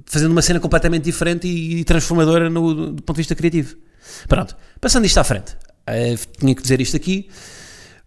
fazendo 0.05 0.31
uma 0.31 0.41
cena 0.41 0.59
completamente 0.59 1.03
diferente 1.03 1.47
e, 1.47 1.79
e 1.79 1.83
transformadora 1.83 2.49
no, 2.49 2.91
do 2.93 3.01
ponto 3.03 3.15
de 3.15 3.21
vista 3.21 3.35
criativo. 3.35 3.75
Pronto, 4.27 4.55
passando 4.79 5.05
isto 5.05 5.17
à 5.17 5.23
frente, 5.23 5.57
eh, 5.87 6.15
tinha 6.39 6.53
que 6.55 6.61
dizer 6.61 6.79
isto 6.79 6.95
aqui. 6.95 7.27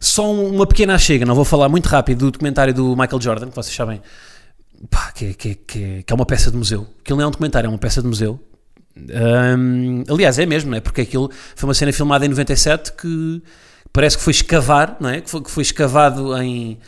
Só 0.00 0.32
um- 0.32 0.54
uma 0.54 0.66
pequena 0.66 0.96
chega, 0.96 1.26
não 1.26 1.34
vou 1.34 1.44
falar 1.44 1.69
muito 1.69 1.87
rápido 1.87 2.19
do 2.26 2.31
documentário 2.31 2.72
do 2.72 2.96
Michael 2.96 3.20
Jordan, 3.20 3.49
que 3.50 3.56
vocês 3.56 3.75
sabem 3.75 4.00
pá, 4.90 5.12
que, 5.12 5.34
que, 5.34 5.54
que, 5.54 6.02
que 6.02 6.12
é 6.12 6.14
uma 6.14 6.26
peça 6.26 6.50
de 6.50 6.56
museu. 6.56 6.86
Aquilo 7.00 7.19
não 7.19 7.25
é 7.25 7.28
um 7.28 7.30
documentário, 7.30 7.66
é 7.66 7.70
uma 7.70 7.78
peça 7.78 8.00
de 8.00 8.08
museu. 8.08 8.40
Hum, 8.96 10.04
aliás, 10.08 10.38
é 10.38 10.46
mesmo, 10.46 10.70
não 10.70 10.78
é? 10.78 10.80
Porque 10.80 11.02
aquilo 11.02 11.30
foi 11.54 11.69
uma 11.69 11.75
cena 11.75 11.92
filmada 11.92 12.25
em 12.26 12.28
97 12.28 12.92
que 12.92 13.42
parece 13.92 14.16
que 14.16 14.22
foi 14.22 14.32
escavar, 14.32 14.96
não 15.00 15.08
é? 15.10 15.20
Que 15.20 15.30
foi, 15.30 15.42
que 15.42 15.50
foi 15.50 15.62
escavado 15.62 16.36
em 16.38 16.78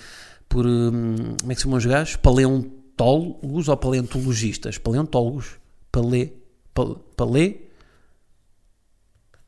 por 0.48 0.66
hum, 0.66 1.36
como 1.40 1.52
é 1.52 1.54
que 1.54 1.60
se 1.60 1.62
chamam 1.62 1.78
os 1.78 1.86
gajos? 1.86 2.16
Paleontólogos 2.16 3.68
ou 3.68 3.76
paleontologistas? 3.76 4.78
Paleontólogos? 4.78 5.58
Palé? 5.92 6.32
Pal, 6.74 6.96
palé? 7.16 7.56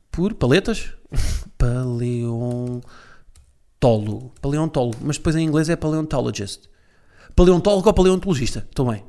Por 0.09 0.33
paletas? 0.35 0.93
Paleontólogo. 1.57 2.83
Paleontólogo. 4.41 4.97
Mas 5.01 5.17
depois 5.17 5.35
em 5.35 5.43
inglês 5.45 5.69
é 5.69 5.75
paleontologist. 5.75 6.69
Paleontólogo 7.35 7.87
ou 7.87 7.93
paleontologista? 7.93 8.65
Estou 8.69 8.89
bem. 8.91 9.03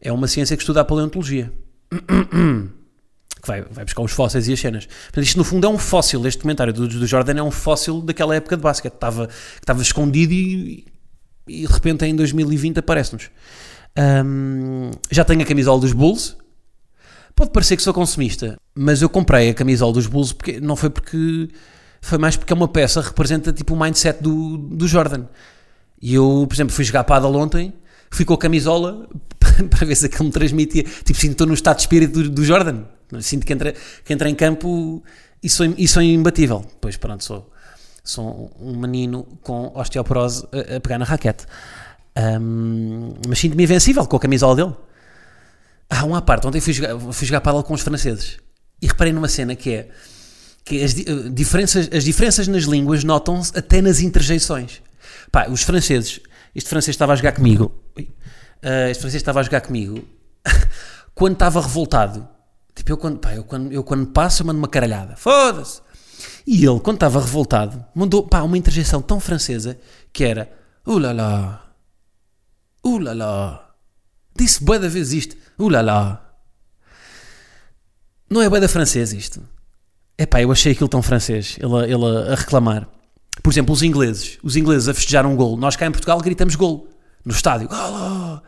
É 0.00 0.10
uma 0.12 0.26
ciência 0.26 0.56
que 0.56 0.62
estuda 0.62 0.80
a 0.80 0.84
paleontologia. 0.84 1.52
Que 3.40 3.48
vai, 3.48 3.62
vai 3.62 3.86
buscar 3.86 4.02
os 4.02 4.12
fósseis 4.12 4.48
e 4.48 4.52
as 4.52 4.60
cenas. 4.60 4.84
Portanto, 4.84 5.24
isto 5.24 5.38
no 5.38 5.44
fundo 5.44 5.66
é 5.66 5.70
um 5.70 5.78
fóssil. 5.78 6.26
Este 6.26 6.42
comentário 6.42 6.74
do, 6.74 6.86
do 6.86 7.06
Jordan 7.06 7.38
é 7.38 7.42
um 7.42 7.50
fóssil 7.50 8.02
daquela 8.02 8.36
época 8.36 8.54
de 8.54 8.62
basquete. 8.62 8.92
Estava, 8.92 9.28
que 9.28 9.34
estava 9.62 9.80
escondido 9.80 10.34
e, 10.34 10.84
e 11.48 11.66
de 11.66 11.72
repente 11.72 12.04
em 12.04 12.14
2020 12.14 12.80
aparece-nos. 12.80 13.30
Hum, 13.98 14.90
já 15.10 15.24
tenho 15.24 15.40
a 15.40 15.46
camisola 15.46 15.80
dos 15.80 15.94
Bulls. 15.94 16.36
Pode 17.34 17.50
parecer 17.50 17.76
que 17.76 17.82
sou 17.82 17.94
consumista, 17.94 18.58
mas 18.74 19.00
eu 19.00 19.08
comprei 19.08 19.48
a 19.48 19.54
camisola 19.54 19.94
dos 19.94 20.06
Bulls 20.06 20.34
porque 20.34 20.60
não 20.60 20.76
foi 20.76 20.90
porque 20.90 21.48
foi 22.02 22.18
mais 22.18 22.36
porque 22.36 22.52
é 22.52 22.56
uma 22.56 22.68
peça 22.68 23.00
que 23.00 23.08
representa 23.08 23.52
tipo 23.52 23.74
o 23.74 23.80
mindset 23.80 24.22
do, 24.22 24.58
do 24.58 24.86
Jordan. 24.86 25.24
E 26.00 26.14
eu, 26.14 26.46
por 26.48 26.54
exemplo, 26.54 26.72
fui 26.74 26.84
jogar 26.84 27.04
paddle 27.04 27.36
ontem, 27.36 27.72
fui 28.10 28.24
com 28.24 28.34
a 28.34 28.38
camisola 28.38 29.08
para 29.70 29.86
ver 29.86 29.94
se 29.94 30.06
aquilo 30.06 30.24
me 30.24 30.30
transmitia. 30.30 30.82
Tipo, 30.82 31.18
sinto 31.18 31.32
estou 31.32 31.46
no 31.46 31.54
estado 31.54 31.76
de 31.76 31.82
espírito 31.82 32.22
do, 32.22 32.30
do 32.30 32.44
Jordan. 32.44 32.84
Sinto 33.20 33.44
que 33.44 33.52
entra, 33.52 33.74
que 34.04 34.12
entra 34.12 34.28
em 34.28 34.34
campo 34.34 35.02
e 35.42 35.48
sou, 35.48 35.66
e 35.76 35.88
sou 35.88 36.02
imbatível. 36.02 36.64
Pois 36.80 36.96
pronto, 36.96 37.24
sou, 37.24 37.50
sou 38.02 38.50
um 38.60 38.76
menino 38.76 39.26
com 39.42 39.72
osteoporose 39.74 40.46
a, 40.52 40.76
a 40.76 40.80
pegar 40.80 40.98
na 40.98 41.04
raquete. 41.04 41.44
Ahm, 42.14 43.14
mas 43.28 43.38
sinto-me 43.38 43.64
invencível 43.64 44.06
com 44.06 44.16
a 44.16 44.20
camisola 44.20 44.56
dele. 44.56 44.74
Ah, 45.88 46.04
à 46.16 46.22
parte, 46.22 46.46
ontem 46.46 46.60
fui 46.60 46.72
jogar, 46.72 46.98
fui 47.12 47.26
jogar 47.26 47.40
com 47.62 47.74
os 47.74 47.80
franceses 47.80 48.38
e 48.80 48.86
reparei 48.86 49.12
numa 49.12 49.28
cena 49.28 49.56
que 49.56 49.74
é 49.74 49.88
que 50.64 50.82
as, 50.84 50.96
eh, 50.96 51.28
diferenças, 51.32 51.88
as 51.92 52.04
diferenças 52.04 52.46
nas 52.46 52.64
línguas 52.64 53.02
notam-se 53.02 53.56
até 53.58 53.80
nas 53.82 54.00
interjeições. 54.00 54.82
Pá, 55.30 55.48
os 55.48 55.62
franceses, 55.62 56.20
este 56.54 56.68
francês 56.68 56.94
estava 56.94 57.12
a 57.12 57.16
jogar 57.16 57.32
comigo, 57.32 57.72
ui, 57.96 58.10
eh, 58.62 58.90
este 58.90 59.00
francês 59.00 59.20
estava 59.20 59.40
a 59.40 59.42
jogar 59.42 59.60
comigo 59.60 60.04
quando 61.14 61.34
estava 61.34 61.60
revoltado. 61.60 62.28
Tipo, 62.74 62.92
eu 62.92 62.96
quando, 62.96 63.18
pá, 63.18 63.34
eu 63.34 63.44
quando, 63.44 63.72
eu 63.72 63.84
quando 63.84 64.06
passo, 64.08 64.42
eu 64.42 64.46
mando 64.46 64.58
uma 64.58 64.68
caralhada, 64.68 65.16
foda-se. 65.16 65.80
E 66.46 66.64
ele, 66.64 66.80
quando 66.80 66.96
estava 66.96 67.20
revoltado, 67.20 67.84
mandou 67.94 68.26
pá, 68.26 68.42
uma 68.42 68.58
interjeição 68.58 69.00
tão 69.00 69.20
francesa 69.20 69.78
que 70.12 70.24
era 70.24 70.50
ulala, 70.86 71.74
ulala. 72.84 73.74
Disse 74.36 74.62
bué 74.62 74.78
da 74.78 74.88
vez 74.88 75.12
isto, 75.12 75.36
ulala. 75.58 76.26
Não 78.28 78.42
é 78.42 78.48
bué 78.48 78.60
da 78.60 78.68
francês 78.68 79.12
isto? 79.12 79.42
Epá, 80.16 80.42
eu 80.42 80.52
achei 80.52 80.72
aquilo 80.72 80.88
tão 80.88 81.02
francês, 81.02 81.56
ele, 81.58 81.92
ele 81.92 82.32
a 82.32 82.34
reclamar. 82.34 82.88
Por 83.42 83.52
exemplo, 83.52 83.72
os 83.72 83.82
ingleses. 83.82 84.38
Os 84.42 84.56
ingleses 84.56 84.88
a 84.88 84.94
festejar 84.94 85.26
um 85.26 85.36
gol. 85.36 85.56
Nós 85.56 85.76
cá 85.76 85.86
em 85.86 85.90
Portugal 85.90 86.20
gritamos 86.20 86.54
gol. 86.54 86.88
No 87.24 87.32
estádio. 87.32 87.68
Golo! 87.68 88.42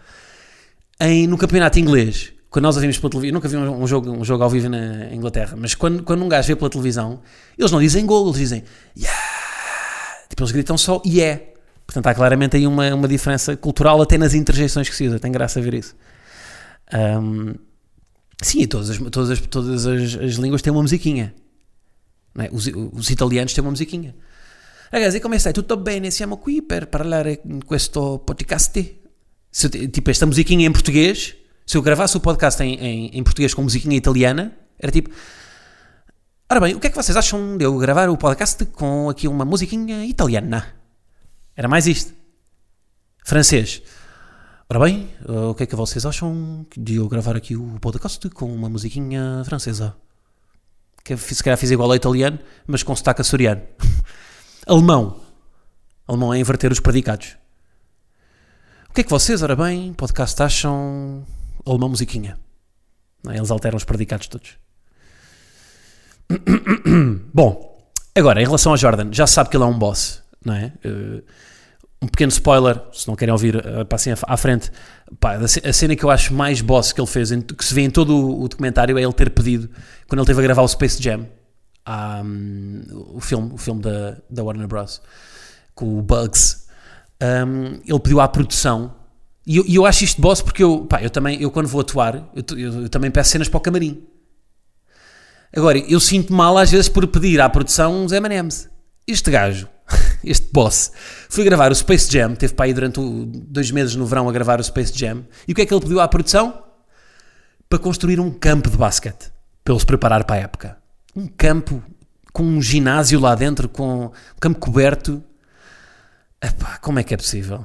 Em, 1.00 1.26
no 1.26 1.36
campeonato 1.36 1.78
inglês, 1.78 2.32
quando 2.48 2.64
nós 2.64 2.76
ouvimos 2.76 2.98
pela 2.98 3.10
televisão, 3.10 3.34
nunca 3.34 3.48
vi 3.48 3.56
um, 3.56 3.82
um 3.82 3.86
jogo, 3.86 4.10
um 4.10 4.24
jogo 4.24 4.44
ao 4.44 4.50
vivo 4.50 4.68
na 4.68 5.12
Inglaterra, 5.12 5.56
mas 5.58 5.74
quando, 5.74 6.02
quando 6.02 6.22
um 6.22 6.28
gajo 6.28 6.46
vê 6.46 6.54
pela 6.54 6.70
televisão, 6.70 7.20
eles 7.58 7.72
não 7.72 7.80
dizem 7.80 8.06
gol, 8.06 8.26
eles 8.26 8.38
dizem 8.38 8.62
yeah! 8.96 9.18
Tipo, 10.28 10.42
eles 10.42 10.52
gritam 10.52 10.78
só 10.78 11.02
yeah. 11.04 11.42
Portanto, 11.86 12.06
há 12.06 12.14
claramente 12.14 12.56
aí 12.56 12.66
uma, 12.66 12.94
uma 12.94 13.08
diferença 13.08 13.56
cultural 13.56 14.00
até 14.00 14.16
nas 14.16 14.32
interjeições 14.32 14.88
que 14.88 14.94
se 14.94 15.06
usa. 15.06 15.18
Tem 15.18 15.30
graça 15.30 15.58
a 15.58 15.62
ver 15.62 15.74
isso. 15.74 15.94
Um, 16.94 17.54
sim, 18.42 18.66
todas 18.66 18.90
as, 18.90 18.98
todas 18.98 19.30
as, 19.30 19.40
todas 19.40 19.86
as, 19.86 20.14
as 20.14 20.34
línguas 20.36 20.62
têm 20.62 20.72
uma 20.72 20.80
musiquinha. 20.80 21.34
É? 22.38 22.48
Os, 22.50 22.66
os, 22.66 23.10
italianos 23.10 23.52
têm 23.52 23.62
uma 23.62 23.70
musiquinha. 23.70 24.14
Ragazzi, 24.92 25.20
come 25.20 25.38
stai? 25.38 25.54
Tutto 25.54 25.78
bene? 25.78 26.10
Siamo 26.10 26.36
qui 26.36 26.60
per 26.60 26.86
parlare 26.90 27.40
in 27.46 27.64
questo 27.64 28.18
podcast. 28.18 29.00
Se, 29.48 29.70
tipo, 29.88 30.10
esta 30.10 30.26
musiquinha 30.26 30.66
em 30.66 30.70
português, 30.70 31.34
se 31.64 31.78
eu 31.78 31.80
gravasse 31.80 32.14
o 32.18 32.20
podcast 32.20 32.62
em, 32.62 32.74
em, 32.74 33.06
em, 33.06 33.22
português 33.22 33.54
com 33.54 33.62
musiquinha 33.62 33.96
italiana, 33.96 34.52
era 34.78 34.92
tipo. 34.92 35.08
Ora 36.46 36.60
bem, 36.60 36.74
o 36.74 36.78
que 36.78 36.88
é 36.88 36.90
que 36.90 36.96
vocês 36.96 37.16
acham 37.16 37.56
de 37.56 37.64
eu 37.64 37.74
gravar 37.78 38.10
o 38.10 38.18
podcast 38.18 38.66
com 38.66 39.08
aqui 39.08 39.26
uma 39.26 39.46
musiquinha 39.46 40.04
italiana? 40.04 40.74
Era 41.56 41.68
mais 41.68 41.86
isto. 41.86 42.12
Francês. 43.24 43.80
Ora 44.68 44.78
bem, 44.78 45.08
o 45.26 45.54
que 45.54 45.62
é 45.62 45.66
que 45.66 45.74
vocês 45.74 46.04
acham 46.04 46.66
de 46.76 46.96
eu 46.96 47.08
gravar 47.08 47.34
aqui 47.34 47.56
o 47.56 47.78
podcast 47.80 48.28
com 48.28 48.54
uma 48.54 48.68
musiquinha 48.68 49.42
francesa? 49.46 49.96
Que 51.02 51.16
se 51.16 51.42
calhar 51.42 51.56
fiz 51.56 51.70
igual 51.70 51.88
ao 51.88 51.96
italiano, 51.96 52.38
mas 52.66 52.82
com 52.82 52.94
sotaque 52.94 53.22
açoriano. 53.22 53.62
Alemão. 54.66 55.20
Alemão 56.06 56.32
é 56.32 56.38
inverter 56.38 56.70
os 56.70 56.80
predicados. 56.80 57.36
O 58.88 58.94
que 58.94 59.00
é 59.00 59.04
que 59.04 59.10
vocês, 59.10 59.42
ora 59.42 59.56
bem, 59.56 59.92
podcast 59.94 60.40
acham 60.42 61.24
alemão 61.66 61.88
musiquinha? 61.88 62.38
Não, 63.24 63.32
é? 63.32 63.38
eles 63.38 63.50
alteram 63.50 63.76
os 63.76 63.84
predicados 63.84 64.28
todos. 64.28 64.58
Bom, 67.32 67.82
agora, 68.14 68.40
em 68.40 68.44
relação 68.44 68.72
a 68.72 68.76
Jordan, 68.76 69.08
já 69.12 69.26
sabe 69.26 69.50
que 69.50 69.56
ele 69.56 69.64
é 69.64 69.66
um 69.66 69.78
boss, 69.78 70.22
não 70.44 70.54
é? 70.54 70.72
Uh, 70.84 71.22
um 72.02 72.06
pequeno 72.06 72.30
spoiler, 72.30 72.80
se 72.92 73.08
não 73.08 73.16
querem 73.16 73.32
ouvir, 73.32 73.56
uh, 73.56 73.84
passem 73.86 74.12
à 74.12 74.36
frente. 74.36 74.70
Pá, 75.18 75.36
a 75.36 75.72
cena 75.72 75.96
que 75.96 76.04
eu 76.04 76.10
acho 76.10 76.34
mais 76.34 76.60
boss 76.60 76.92
que 76.92 77.00
ele 77.00 77.08
fez, 77.08 77.30
que 77.30 77.64
se 77.64 77.74
vê 77.74 77.82
em 77.82 77.90
todo 77.90 78.42
o 78.42 78.48
documentário, 78.48 78.98
é 78.98 79.02
ele 79.02 79.12
ter 79.12 79.30
pedido, 79.30 79.70
quando 80.06 80.20
ele 80.20 80.26
teve 80.26 80.40
a 80.40 80.42
gravar 80.42 80.62
o 80.62 80.68
Space 80.68 81.02
Jam, 81.02 81.26
um, 81.88 82.82
o 83.14 83.20
filme, 83.20 83.52
o 83.52 83.56
filme 83.56 83.82
da, 83.82 84.16
da 84.30 84.42
Warner 84.42 84.66
Bros. 84.66 85.00
com 85.74 85.98
o 85.98 86.02
Bugs. 86.02 86.66
Um, 87.22 87.80
ele 87.86 88.00
pediu 88.00 88.20
à 88.20 88.28
produção 88.28 88.94
e 89.46 89.56
eu, 89.56 89.64
eu, 89.68 89.86
acho 89.86 90.04
isto 90.04 90.20
boss 90.20 90.40
porque 90.40 90.62
eu, 90.62 90.86
pá, 90.86 91.02
eu 91.02 91.10
também, 91.10 91.40
eu 91.40 91.50
quando 91.50 91.66
vou 91.66 91.80
atuar, 91.80 92.28
eu, 92.34 92.56
eu, 92.56 92.82
eu 92.82 92.88
também 92.88 93.10
peço 93.10 93.30
cenas 93.30 93.48
para 93.48 93.58
o 93.58 93.60
camarim. 93.60 94.06
Agora, 95.54 95.78
eu 95.78 96.00
sinto 96.00 96.32
mal 96.32 96.56
às 96.56 96.70
vezes 96.70 96.88
por 96.88 97.06
pedir 97.06 97.40
à 97.40 97.48
produção 97.48 98.04
uns 98.04 98.12
M&M's. 98.12 98.70
Este 99.06 99.30
gajo, 99.30 99.68
este 100.24 100.48
boss, 100.52 100.92
foi 101.28 101.44
gravar 101.44 101.72
o 101.72 101.74
Space 101.74 102.10
Jam, 102.10 102.36
teve 102.36 102.54
para 102.54 102.66
aí 102.66 102.74
durante 102.74 103.00
o, 103.00 103.26
dois 103.26 103.70
meses 103.72 103.96
no 103.96 104.06
verão 104.06 104.28
a 104.28 104.32
gravar 104.32 104.60
o 104.60 104.64
Space 104.64 104.96
Jam, 104.96 105.24
e 105.46 105.52
o 105.52 105.54
que 105.54 105.62
é 105.62 105.66
que 105.66 105.74
ele 105.74 105.80
pediu 105.80 106.00
à 106.00 106.06
produção? 106.06 106.62
Para 107.68 107.80
construir 107.80 108.20
um 108.20 108.30
campo 108.30 108.70
de 108.70 108.76
basquete, 108.76 109.32
para 109.64 109.74
ele 109.74 109.80
se 109.80 109.86
preparar 109.86 110.24
para 110.24 110.36
a 110.36 110.38
época 110.38 110.81
um 111.14 111.26
campo 111.26 111.82
com 112.32 112.42
um 112.42 112.62
ginásio 112.62 113.20
lá 113.20 113.34
dentro, 113.34 113.68
com 113.68 114.06
um 114.06 114.10
campo 114.40 114.58
coberto. 114.58 115.22
Epá, 116.42 116.78
como 116.78 116.98
é 116.98 117.04
que 117.04 117.14
é 117.14 117.16
possível? 117.16 117.64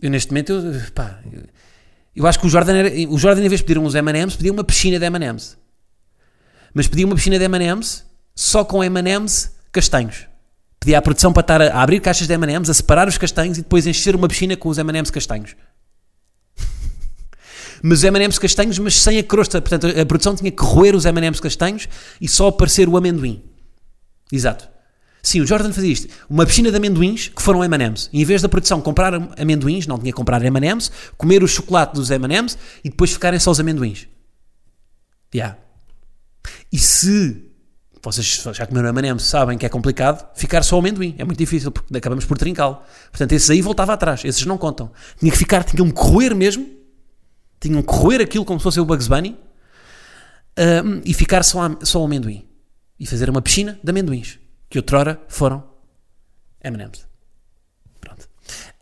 Eu 0.00 0.10
neste 0.10 0.30
momento, 0.30 0.52
eu, 0.52 0.76
epá, 0.76 1.20
eu, 1.32 1.42
eu 2.14 2.26
acho 2.26 2.38
que 2.38 2.46
o 2.46 2.50
Jordan, 2.50 2.74
era, 2.74 2.88
o 3.08 3.18
Jordan 3.18 3.44
em 3.44 3.48
vez 3.48 3.60
de 3.60 3.66
pedir 3.66 3.78
uns 3.78 3.94
M&M's, 3.94 4.36
pedia 4.36 4.52
uma 4.52 4.64
piscina 4.64 4.98
de 4.98 5.06
M&M's. 5.06 5.56
Mas 6.74 6.86
pedia 6.86 7.06
uma 7.06 7.14
piscina 7.14 7.38
de 7.38 7.44
M&M's 7.44 8.04
só 8.34 8.64
com 8.64 8.84
M&M's 8.84 9.52
castanhos. 9.70 10.26
Pedia 10.78 10.98
à 10.98 11.02
produção 11.02 11.32
para 11.32 11.40
estar 11.40 11.62
a, 11.62 11.68
a 11.74 11.82
abrir 11.82 12.00
caixas 12.00 12.26
de 12.26 12.34
M&M's, 12.34 12.68
a 12.68 12.74
separar 12.74 13.08
os 13.08 13.16
castanhos 13.16 13.58
e 13.58 13.62
depois 13.62 13.86
encher 13.86 14.14
uma 14.14 14.28
piscina 14.28 14.56
com 14.56 14.68
os 14.68 14.78
M&M's 14.78 15.10
castanhos 15.10 15.54
mas 17.82 18.04
M&M's 18.04 18.38
castanhos, 18.38 18.78
mas 18.78 18.94
sem 18.94 19.18
a 19.18 19.22
crosta. 19.22 19.60
Portanto, 19.60 19.86
a 19.88 20.06
produção 20.06 20.36
tinha 20.36 20.50
que 20.50 20.62
roer 20.62 20.94
os 20.94 21.04
M&M's 21.04 21.40
castanhos 21.40 21.88
e 22.20 22.28
só 22.28 22.48
aparecer 22.48 22.88
o 22.88 22.96
amendoim. 22.96 23.42
Exato. 24.30 24.68
Sim, 25.22 25.40
o 25.40 25.46
Jordan 25.46 25.72
fazia 25.72 25.92
isto. 25.92 26.08
Uma 26.28 26.46
piscina 26.46 26.70
de 26.70 26.76
amendoins 26.76 27.28
que 27.28 27.42
foram 27.42 27.62
M&M's. 27.62 28.08
Em 28.12 28.24
vez 28.24 28.42
da 28.42 28.48
produção 28.48 28.80
comprar 28.80 29.14
amendoins, 29.38 29.86
não 29.86 29.98
tinha 29.98 30.12
que 30.12 30.16
comprar 30.16 30.42
M&M's, 30.44 30.90
comer 31.16 31.42
o 31.42 31.48
chocolate 31.48 31.94
dos 31.94 32.10
M&M's 32.10 32.56
e 32.84 32.90
depois 32.90 33.12
ficarem 33.12 33.38
só 33.38 33.50
os 33.50 33.60
amendoins. 33.60 34.08
Yeah. 35.34 35.58
E 36.72 36.78
se 36.78 37.50
vocês 38.02 38.44
já 38.52 38.66
comeram 38.66 38.88
M&M's 38.88 39.22
sabem 39.22 39.56
que 39.56 39.64
é 39.64 39.68
complicado, 39.68 40.28
ficar 40.34 40.64
só 40.64 40.76
o 40.76 40.78
amendoim. 40.80 41.14
É 41.18 41.24
muito 41.24 41.38
difícil, 41.38 41.70
porque 41.70 41.96
acabamos 41.96 42.24
por 42.24 42.36
trincá-lo. 42.36 42.78
Portanto, 43.10 43.32
esses 43.32 43.48
aí 43.48 43.62
voltava 43.62 43.92
atrás. 43.92 44.24
Esses 44.24 44.44
não 44.44 44.58
contam. 44.58 44.90
Tinha 45.20 45.30
que 45.30 45.38
ficar, 45.38 45.62
tinham 45.62 45.86
que 45.86 45.94
correr 45.94 46.34
mesmo 46.34 46.81
tinham 47.62 47.80
que 47.80 47.88
correr 47.88 48.20
aquilo 48.20 48.44
como 48.44 48.58
se 48.58 48.64
fosse 48.64 48.80
o 48.80 48.84
Bugs 48.84 49.06
Bunny 49.06 49.38
um, 50.58 51.00
e 51.04 51.14
ficar 51.14 51.44
só, 51.44 51.60
só 51.82 52.02
o 52.02 52.04
amendoim. 52.04 52.44
E 52.98 53.06
fazer 53.06 53.30
uma 53.30 53.40
piscina 53.40 53.78
de 53.82 53.90
amendoins, 53.90 54.38
que 54.68 54.78
outrora 54.78 55.20
foram 55.28 55.62
M&M's. 56.62 57.06
Pronto. 58.00 58.28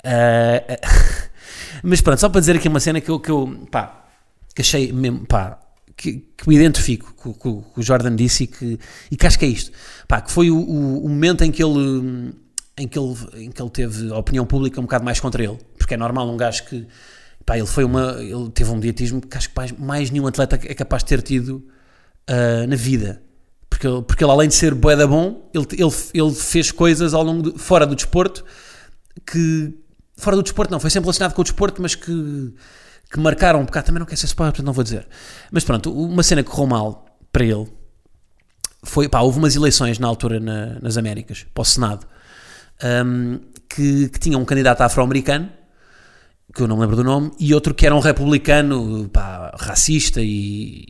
Uh, 0.05 1.29
mas 1.85 2.01
pronto, 2.01 2.19
só 2.19 2.29
para 2.29 2.41
dizer 2.41 2.57
aqui 2.57 2.69
uma 2.69 2.81
cena 2.81 3.01
que 3.01 3.11
eu, 3.11 3.21
que 3.21 3.31
eu 3.31 3.69
pá, 3.71 4.07
que 4.55 4.63
achei 4.63 4.93
mesmo, 4.93 5.27
pá, 5.27 5.61
que, 5.95 6.15
que 6.37 6.49
me 6.49 6.57
identifico 6.57 7.13
com, 7.15 7.35
com, 7.35 7.63
com, 7.63 7.81
o 7.81 7.83
Jordan 7.83 8.17
disse 8.17 8.45
e 8.45 8.47
que, 8.47 8.79
e 9.11 9.17
que 9.17 9.27
acho 9.27 9.39
que 9.39 9.45
é 9.45 9.49
isto. 9.49 9.73
Pá, 10.09 10.23
que 10.23 10.31
foi 10.31 10.51
o, 10.51 10.57
o, 10.57 11.05
o 11.05 11.09
momento 11.09 11.45
em 11.45 11.53
que 11.53 11.63
ele 11.63 12.35
em 12.79 12.89
que, 12.89 12.99
ele, 12.99 13.15
em 13.45 13.51
que 13.51 13.61
ele 13.61 13.71
teve 13.71 14.11
a 14.11 14.17
opinião 14.17 14.47
pública 14.47 14.81
um 14.81 14.85
bocado 14.85 15.05
mais 15.05 15.21
contra 15.21 15.45
ele. 15.45 15.59
Porque 15.77 15.93
é 15.93 15.97
normal 15.99 16.31
um 16.31 16.37
gajo 16.37 16.65
que 16.65 16.87
Pá, 17.45 17.57
ele 17.57 17.67
foi 17.67 17.85
uma. 17.85 18.17
Ele 18.21 18.51
teve 18.51 18.71
um 18.71 18.75
mediatismo 18.75 19.21
que 19.21 19.37
acho 19.37 19.49
que 19.49 19.57
mais, 19.57 19.73
mais 19.73 20.11
nenhum 20.11 20.27
atleta 20.27 20.57
é 20.57 20.75
capaz 20.75 21.03
de 21.03 21.09
ter 21.09 21.23
tido 21.23 21.67
uh, 22.29 22.67
na 22.69 22.77
vida. 22.77 23.23
Porque 23.69 23.87
porque 24.07 24.25
ele, 24.25 24.31
além 24.33 24.49
de 24.49 24.55
ser 24.55 24.75
boeda 24.75 25.07
bom, 25.07 25.49
ele, 25.55 25.67
ele, 25.73 25.93
ele 26.13 26.35
fez 26.35 26.71
coisas 26.71 27.15
ao 27.15 27.23
longo 27.23 27.51
de, 27.51 27.59
fora 27.59 27.87
do 27.87 27.95
desporto 27.95 28.45
que. 29.27 29.75
Fora 30.17 30.37
do 30.37 30.43
desporto, 30.43 30.71
não, 30.71 30.79
foi 30.79 30.91
sempre 30.91 31.07
relacionado 31.07 31.33
com 31.33 31.41
o 31.41 31.45
desporto, 31.45 31.81
mas 31.81 31.95
que, 31.95 32.55
que 33.11 33.19
marcaram 33.19 33.61
um 33.61 33.65
bocado. 33.65 33.87
Também 33.87 34.01
não 34.01 34.07
quer 34.07 34.17
ser 34.17 34.27
spoiler, 34.27 34.53
portanto 34.53 34.67
não 34.67 34.75
vou 34.75 34.85
dizer. 34.85 35.09
Mas 35.51 35.65
pronto, 35.65 35.91
uma 35.91 36.23
cena 36.23 36.43
que 36.43 36.51
correu 36.51 36.67
mal 36.67 37.07
para 37.33 37.45
ele 37.45 37.67
foi. 38.83 39.09
Pá, 39.09 39.21
houve 39.21 39.39
umas 39.39 39.57
eleições 39.57 39.99
na 39.99 40.07
altura 40.07 40.39
na, 40.39 40.79
nas 40.81 40.99
Américas, 40.99 41.47
para 41.55 41.63
o 41.63 41.65
Senado, 41.65 42.07
um, 43.05 43.41
que, 43.69 44.11
que 44.11 44.19
tinha 44.19 44.37
um 44.37 44.45
candidato 44.45 44.83
afro-americano 44.83 45.51
que 46.55 46.63
eu 46.63 46.69
não 46.69 46.77
me 46.77 46.83
lembro 46.83 46.97
do 46.97 47.05
nome, 47.05 47.31
e 47.39 47.55
outro 47.55 47.75
que 47.75 47.87
era 47.87 47.95
um 47.95 48.01
republicano 48.01 49.09
pá, 49.13 49.55
racista 49.59 50.21
e 50.23 50.87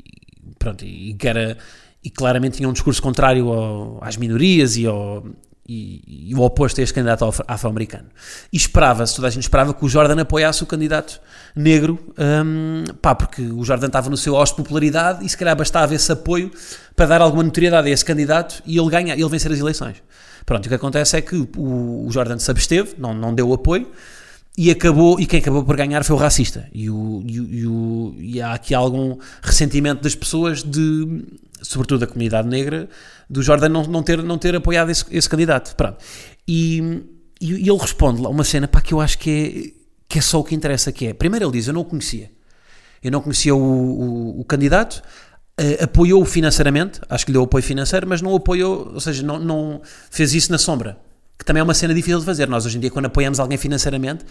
pronto, 0.59 0.85
e 0.85 1.14
que 1.14 1.29
era 1.29 1.57
e 2.02 2.11
claramente 2.11 2.57
tinha 2.57 2.69
um 2.69 2.73
discurso 2.73 3.02
contrário 3.02 3.49
ao, 3.49 3.99
às 4.02 4.17
minorias 4.17 4.76
e, 4.76 4.87
ao, 4.87 5.23
e, 5.69 6.29
e 6.31 6.35
o 6.35 6.40
oposto 6.40 6.81
a 6.81 6.85
este 6.85 6.95
candidato 6.95 7.31
afro-americano. 7.47 8.09
E 8.52 8.57
esperava-se, 8.57 9.14
toda 9.14 9.29
a 9.29 9.31
gente 9.31 9.43
esperava 9.43 9.75
que 9.75 9.85
o 9.85 9.88
Jordan 9.88 10.21
apoiasse 10.21 10.62
o 10.62 10.67
candidato 10.67 11.21
negro, 11.55 11.99
um, 12.19 12.85
pá, 13.02 13.14
porque 13.14 13.43
o 13.43 13.62
Jordan 13.64 13.88
estava 13.88 14.09
no 14.09 14.17
seu 14.17 14.35
auge 14.37 14.52
de 14.52 14.57
popularidade 14.57 15.25
e 15.25 15.29
se 15.29 15.37
calhar 15.37 15.55
bastava 15.55 15.95
esse 15.95 16.11
apoio 16.11 16.50
para 16.97 17.07
dar 17.07 17.21
alguma 17.21 17.43
notoriedade 17.43 17.88
a 17.88 17.90
esse 17.90 18.05
candidato 18.05 18.62
e 18.64 18.79
ele 18.79 18.88
ganhar, 18.88 19.14
ele 19.14 19.29
vencer 19.29 19.52
as 19.52 19.59
eleições. 19.59 20.02
Pronto, 20.47 20.64
o 20.64 20.69
que 20.69 20.75
acontece 20.75 21.19
é 21.19 21.21
que 21.21 21.37
o, 21.37 22.07
o 22.07 22.09
Jordan 22.11 22.38
se 22.38 22.50
absteve, 22.50 22.95
não, 22.99 23.12
não 23.12 23.35
deu 23.35 23.52
apoio, 23.52 23.90
e 24.61 24.71
acabou 24.71 25.19
e 25.19 25.25
quem 25.25 25.40
acabou 25.40 25.64
por 25.64 25.75
ganhar 25.75 26.05
foi 26.05 26.14
o 26.14 26.19
racista. 26.19 26.69
E, 26.71 26.90
o, 26.90 27.25
e, 27.26 27.67
o, 27.67 28.14
e, 28.19 28.43
há 28.43 28.52
aqui 28.52 28.75
algum 28.75 29.17
ressentimento 29.40 30.02
das 30.02 30.14
pessoas 30.14 30.62
de 30.62 31.25
sobretudo 31.62 32.00
da 32.00 32.07
comunidade 32.07 32.47
negra 32.47 32.87
do 33.29 33.43
Jordan 33.43 33.71
não, 33.71 33.85
não 33.85 34.02
ter 34.02 34.23
não 34.23 34.37
ter 34.37 34.55
apoiado 34.55 34.90
esse, 34.90 35.02
esse 35.11 35.26
candidato. 35.26 35.75
Pronto. 35.75 35.97
E, 36.47 37.02
e, 37.40 37.71
ele 37.71 37.79
responde 37.79 38.21
lá 38.21 38.29
uma 38.29 38.45
cena 38.45 38.69
para 38.69 38.83
que 38.83 38.93
eu 38.93 39.00
acho 39.00 39.17
que 39.17 39.31
é 39.31 39.81
que 40.07 40.19
é 40.19 40.21
só 40.21 40.40
o 40.40 40.45
que 40.45 40.55
interessa 40.55 40.93
que 40.93 41.07
é 41.07 41.14
primeiro 41.14 41.47
ele 41.47 41.52
diz 41.52 41.67
eu 41.67 41.73
não 41.73 41.81
o 41.81 41.85
conhecia. 41.87 42.31
Eu 43.02 43.11
não 43.11 43.23
conhecia 43.23 43.55
o, 43.55 44.40
o 44.40 44.45
candidato 44.45 45.02
uh, 45.59 45.85
apoiou-o 45.85 46.26
financeiramente 46.26 47.00
acho 47.09 47.25
que 47.25 47.33
lhe 47.33 47.37
deu 47.37 47.45
apoio 47.45 47.64
financeiro 47.64 48.07
mas 48.07 48.21
não 48.21 48.37
apoiou 48.37 48.90
ou 48.93 49.00
seja 49.00 49.23
não, 49.23 49.38
não 49.38 49.81
fez 50.11 50.35
isso 50.35 50.52
na 50.52 50.59
sombra 50.59 50.99
que 51.40 51.44
também 51.47 51.61
é 51.61 51.64
uma 51.64 51.73
cena 51.75 51.94
difícil 51.94 52.20
de 52.20 52.26
fazer. 52.26 52.47
Nós 52.49 52.66
hoje 52.66 52.76
em 52.76 52.80
dia, 52.80 52.90
quando 52.90 53.06
apoiamos 53.06 53.40
alguém 53.40 53.56
financeiramente, 53.56 54.25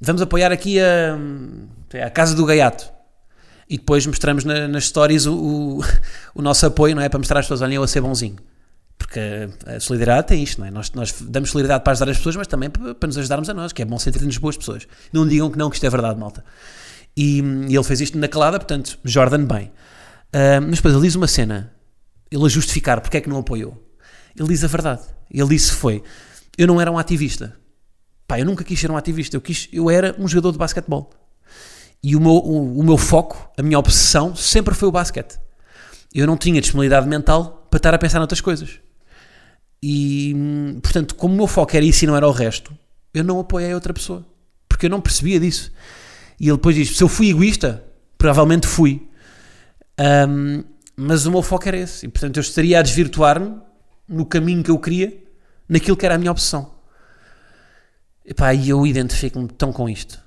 vamos 0.00 0.22
apoiar 0.22 0.50
aqui 0.50 0.78
a, 0.80 1.18
a 2.06 2.10
Casa 2.10 2.34
do 2.34 2.44
Gaiato. 2.46 2.90
e 3.68 3.76
depois 3.76 4.06
mostramos 4.06 4.42
na- 4.44 4.66
nas 4.66 4.86
stories 4.86 5.26
o, 5.26 5.34
o, 5.34 5.80
o 6.34 6.40
nosso 6.42 6.64
apoio, 6.66 6.96
não 6.96 7.02
é? 7.02 7.08
Para 7.10 7.18
mostrar 7.18 7.40
às 7.40 7.44
pessoas, 7.46 7.60
olhem, 7.60 7.76
eu 7.76 7.82
a 7.82 7.86
ser 7.86 8.00
bonzinho. 8.00 8.36
Porque 8.96 9.20
a 9.66 9.78
solidariedade 9.80 10.28
tem 10.28 10.42
isto, 10.42 10.58
não 10.60 10.66
é? 10.66 10.70
Nós, 10.70 10.90
nós 10.92 11.14
damos 11.20 11.50
solidariedade 11.50 11.84
para 11.84 11.92
ajudar 11.92 12.10
as 12.10 12.16
pessoas, 12.16 12.36
mas 12.36 12.46
também 12.46 12.68
para, 12.70 12.94
para 12.94 13.06
nos 13.06 13.18
ajudarmos 13.18 13.48
a 13.50 13.54
nós, 13.54 13.72
que 13.72 13.82
é 13.82 13.84
bom 13.84 13.98
sentir-nos 13.98 14.38
boas 14.38 14.56
pessoas. 14.56 14.86
Não 15.12 15.26
digam 15.28 15.50
que 15.50 15.58
não, 15.58 15.68
que 15.70 15.76
isto 15.76 15.84
é 15.86 15.90
verdade, 15.90 16.18
malta. 16.18 16.42
E, 17.16 17.38
e 17.68 17.74
ele 17.76 17.84
fez 17.84 18.00
isto 18.00 18.16
na 18.18 18.28
calada, 18.28 18.58
portanto, 18.58 18.98
Jordan 19.04 19.44
bem. 19.44 19.70
Ah, 20.32 20.60
mas 20.60 20.76
depois 20.76 20.94
ele 20.94 21.02
diz 21.02 21.14
uma 21.16 21.26
cena, 21.28 21.72
ele 22.30 22.44
a 22.44 22.48
justificar 22.48 23.00
porque 23.00 23.16
é 23.16 23.20
que 23.20 23.28
não 23.28 23.38
apoiou. 23.38 23.76
Ele 24.38 24.48
diz 24.48 24.62
a 24.64 24.68
verdade. 24.68 25.02
Ele 25.30 25.48
disse 25.48 25.72
foi, 25.72 26.02
eu 26.56 26.66
não 26.66 26.80
era 26.80 26.90
um 26.90 26.98
ativista. 26.98 27.56
Pá, 28.26 28.38
eu 28.38 28.44
nunca 28.44 28.62
quis 28.62 28.78
ser 28.78 28.90
um 28.90 28.96
ativista, 28.96 29.36
eu, 29.36 29.40
quis, 29.40 29.68
eu 29.72 29.90
era 29.90 30.14
um 30.18 30.28
jogador 30.28 30.52
de 30.52 30.58
basquetebol. 30.58 31.10
E 32.02 32.16
o 32.16 32.20
meu, 32.20 32.32
o, 32.32 32.78
o 32.78 32.82
meu 32.82 32.96
foco, 32.96 33.50
a 33.58 33.62
minha 33.62 33.78
obsessão, 33.78 34.34
sempre 34.34 34.74
foi 34.74 34.88
o 34.88 34.92
basquete. 34.92 35.38
Eu 36.14 36.26
não 36.26 36.36
tinha 36.36 36.60
disponibilidade 36.60 37.08
mental 37.08 37.66
para 37.70 37.76
estar 37.76 37.94
a 37.94 37.98
pensar 37.98 38.18
noutras 38.18 38.40
coisas. 38.40 38.80
E, 39.82 40.34
portanto, 40.82 41.14
como 41.14 41.34
o 41.34 41.36
meu 41.36 41.46
foco 41.46 41.76
era 41.76 41.84
isso 41.84 42.04
e 42.04 42.06
não 42.06 42.16
era 42.16 42.26
o 42.26 42.32
resto, 42.32 42.76
eu 43.14 43.24
não 43.24 43.40
apoiei 43.40 43.72
outra 43.72 43.92
pessoa. 43.92 44.26
Porque 44.68 44.86
eu 44.86 44.90
não 44.90 45.00
percebia 45.00 45.40
disso. 45.40 45.72
E 46.38 46.48
ele 46.48 46.56
depois 46.56 46.74
diz: 46.74 46.96
se 46.96 47.02
eu 47.02 47.08
fui 47.08 47.30
egoísta, 47.30 47.84
provavelmente 48.16 48.66
fui. 48.66 49.08
Hum, 50.28 50.64
mas 50.96 51.26
o 51.26 51.30
meu 51.30 51.42
foco 51.42 51.68
era 51.68 51.76
esse. 51.76 52.06
E, 52.06 52.08
portanto, 52.08 52.36
eu 52.36 52.40
estaria 52.40 52.78
a 52.78 52.82
desvirtuar-me 52.82 53.60
no 54.08 54.26
caminho 54.26 54.62
que 54.62 54.70
eu 54.70 54.78
queria, 54.78 55.19
naquilo 55.70 55.96
que 55.96 56.04
era 56.04 56.16
a 56.16 56.18
minha 56.18 56.32
obsessão. 56.32 56.74
Epá, 58.24 58.52
e 58.52 58.68
eu 58.68 58.84
identifico-me 58.84 59.48
tão 59.48 59.72
com 59.72 59.88
isto. 59.88 60.20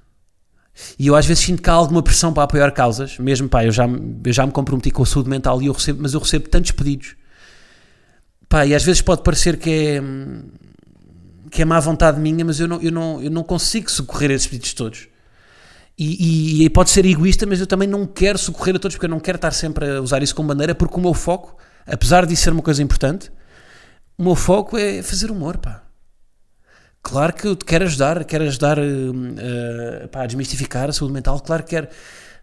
E 0.97 1.07
eu 1.07 1.15
às 1.15 1.25
vezes 1.25 1.43
sinto 1.43 1.61
que 1.61 1.69
há 1.69 1.73
alguma 1.73 2.01
pressão 2.01 2.33
para 2.33 2.43
apoiar 2.43 2.71
causas, 2.71 3.19
mesmo 3.19 3.47
pá, 3.47 3.63
eu 3.63 3.71
já, 3.71 3.85
eu 3.85 4.33
já 4.33 4.45
me 4.45 4.51
comprometi 4.51 4.89
com 4.89 5.03
a 5.03 5.05
saúde 5.05 5.29
mental 5.29 5.61
e 5.61 5.67
eu 5.67 5.73
recebo, 5.73 6.01
mas 6.01 6.13
eu 6.13 6.19
recebo 6.19 6.47
tantos 6.49 6.71
pedidos. 6.71 7.15
Pá, 8.49 8.65
e 8.65 8.73
às 8.73 8.83
vezes 8.83 9.01
pode 9.01 9.21
parecer 9.21 9.57
que 9.57 9.69
é 9.69 10.01
que 11.51 11.61
é 11.61 11.65
má 11.65 11.79
vontade 11.79 12.19
minha, 12.19 12.43
mas 12.43 12.59
eu 12.59 12.67
não, 12.67 12.81
eu 12.81 12.91
não, 12.91 13.21
eu 13.21 13.29
não 13.29 13.43
consigo 13.43 13.91
socorrer 13.91 14.31
esses 14.31 14.47
pedidos 14.47 14.73
todos. 14.73 15.07
E, 15.95 16.61
e, 16.61 16.65
e 16.65 16.69
pode 16.71 16.89
ser 16.89 17.05
egoísta, 17.05 17.45
mas 17.45 17.59
eu 17.59 17.67
também 17.67 17.87
não 17.87 18.07
quero 18.07 18.39
socorrer 18.39 18.75
a 18.75 18.79
todos, 18.79 18.95
porque 18.95 19.05
eu 19.05 19.09
não 19.09 19.19
quero 19.19 19.35
estar 19.35 19.51
sempre 19.51 19.97
a 19.97 20.01
usar 20.01 20.23
isso 20.23 20.33
como 20.33 20.47
bandeira, 20.47 20.73
porque 20.73 20.95
o 20.95 20.99
meu 20.99 21.13
foco, 21.13 21.55
apesar 21.85 22.25
disso 22.25 22.43
ser 22.43 22.53
uma 22.53 22.63
coisa 22.63 22.81
importante, 22.81 23.31
o 24.17 24.23
meu 24.23 24.35
foco 24.35 24.77
é 24.77 25.01
fazer 25.01 25.31
humor, 25.31 25.57
pá. 25.57 25.83
Claro 27.01 27.33
que 27.33 27.45
eu 27.45 27.57
quero 27.57 27.83
ajudar, 27.83 28.23
quero 28.23 28.45
ajudar 28.45 28.79
a, 28.79 30.07
pá, 30.07 30.23
a 30.23 30.25
desmistificar 30.25 30.89
a 30.89 30.93
saúde 30.93 31.13
mental, 31.13 31.39
claro 31.41 31.63
que 31.63 31.71
quero, 31.71 31.89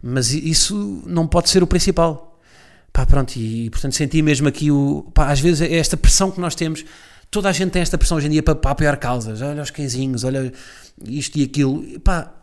mas 0.03 0.33
isso 0.33 1.03
não 1.07 1.27
pode 1.27 1.49
ser 1.49 1.63
o 1.63 1.67
principal. 1.67 2.39
Pá, 2.93 3.07
pronto, 3.07 3.37
e, 3.37 3.67
e, 3.67 3.71
portanto 3.71 3.95
senti 3.95 4.21
mesmo 4.21 4.49
aqui 4.49 4.71
o. 4.71 5.11
Pá, 5.15 5.31
às 5.31 5.41
vezes 5.41 5.63
é 5.63 5.77
esta 5.77 5.97
pressão 5.97 6.31
que 6.31 6.41
nós 6.41 6.55
temos, 6.55 6.85
toda 7.31 7.49
a 7.49 7.53
gente 7.53 7.71
tem 7.71 7.81
esta 7.81 7.97
pressão 7.97 8.19
hoje 8.19 8.27
em 8.27 8.31
dia 8.31 8.43
para, 8.43 8.55
para 8.55 8.73
apoiar 8.73 8.97
causas, 8.97 9.41
olha 9.41 9.63
os 9.63 9.71
cãezinhos, 9.71 10.25
olha 10.25 10.53
isto 11.05 11.37
e 11.39 11.45
aquilo, 11.45 11.83
e, 11.85 11.99
pá, 11.99 12.35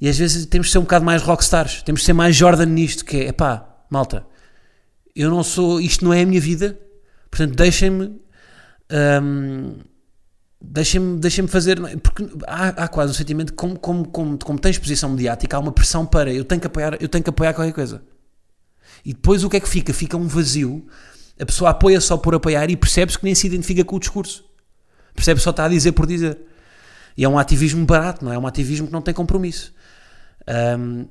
e 0.00 0.08
às 0.08 0.18
vezes 0.18 0.46
temos 0.46 0.68
de 0.68 0.72
ser 0.72 0.78
um 0.78 0.82
bocado 0.82 1.04
mais 1.04 1.22
rockstars, 1.22 1.82
temos 1.82 2.02
de 2.02 2.06
ser 2.06 2.12
mais 2.12 2.36
Jordan 2.36 2.66
nisto, 2.66 3.04
que 3.04 3.24
é, 3.24 3.32
pá, 3.32 3.66
malta, 3.90 4.24
eu 5.16 5.30
não 5.30 5.42
sou, 5.42 5.80
isto 5.80 6.04
não 6.04 6.12
é 6.12 6.22
a 6.22 6.26
minha 6.26 6.40
vida, 6.40 6.78
portanto 7.30 7.56
deixem-me. 7.56 8.20
Hum, 9.22 9.78
deixem-me 10.60 11.18
deixem 11.18 11.46
fazer, 11.46 11.78
porque 12.00 12.26
há, 12.46 12.68
há 12.68 12.88
quase 12.88 13.12
um 13.12 13.14
sentimento 13.14 13.52
como, 13.54 13.78
como, 13.78 14.06
como, 14.08 14.38
como 14.38 14.58
tem 14.58 14.70
exposição 14.70 15.10
mediática, 15.10 15.56
há 15.56 15.60
uma 15.60 15.72
pressão 15.72 16.04
para 16.04 16.32
eu 16.32 16.44
tenho 16.44 16.60
que 16.60 16.66
apoiar, 16.66 16.96
eu 17.00 17.08
tenho 17.08 17.22
que 17.22 17.30
apoiar 17.30 17.54
qualquer 17.54 17.72
coisa. 17.72 18.02
E 19.04 19.12
depois 19.12 19.44
o 19.44 19.50
que 19.50 19.56
é 19.56 19.60
que 19.60 19.68
fica? 19.68 19.92
Fica 19.92 20.16
um 20.16 20.26
vazio, 20.26 20.86
a 21.38 21.46
pessoa 21.46 21.70
apoia 21.70 22.00
só 22.00 22.16
por 22.16 22.34
apoiar 22.34 22.70
e 22.70 22.76
percebe-se 22.76 23.18
que 23.18 23.24
nem 23.24 23.34
se 23.34 23.46
identifica 23.46 23.84
com 23.84 23.96
o 23.96 24.00
discurso. 24.00 24.44
Percebe 25.14 25.40
só 25.40 25.50
está 25.50 25.64
a 25.64 25.68
dizer 25.68 25.92
por 25.92 26.06
dizer. 26.06 26.38
E 27.16 27.24
é 27.24 27.28
um 27.28 27.38
ativismo 27.38 27.84
barato, 27.86 28.24
não 28.24 28.32
é? 28.32 28.36
É 28.36 28.38
um 28.38 28.46
ativismo 28.46 28.86
que 28.86 28.92
não 28.92 29.00
tem 29.00 29.14
compromisso. 29.14 29.72
Hum, 30.78 31.06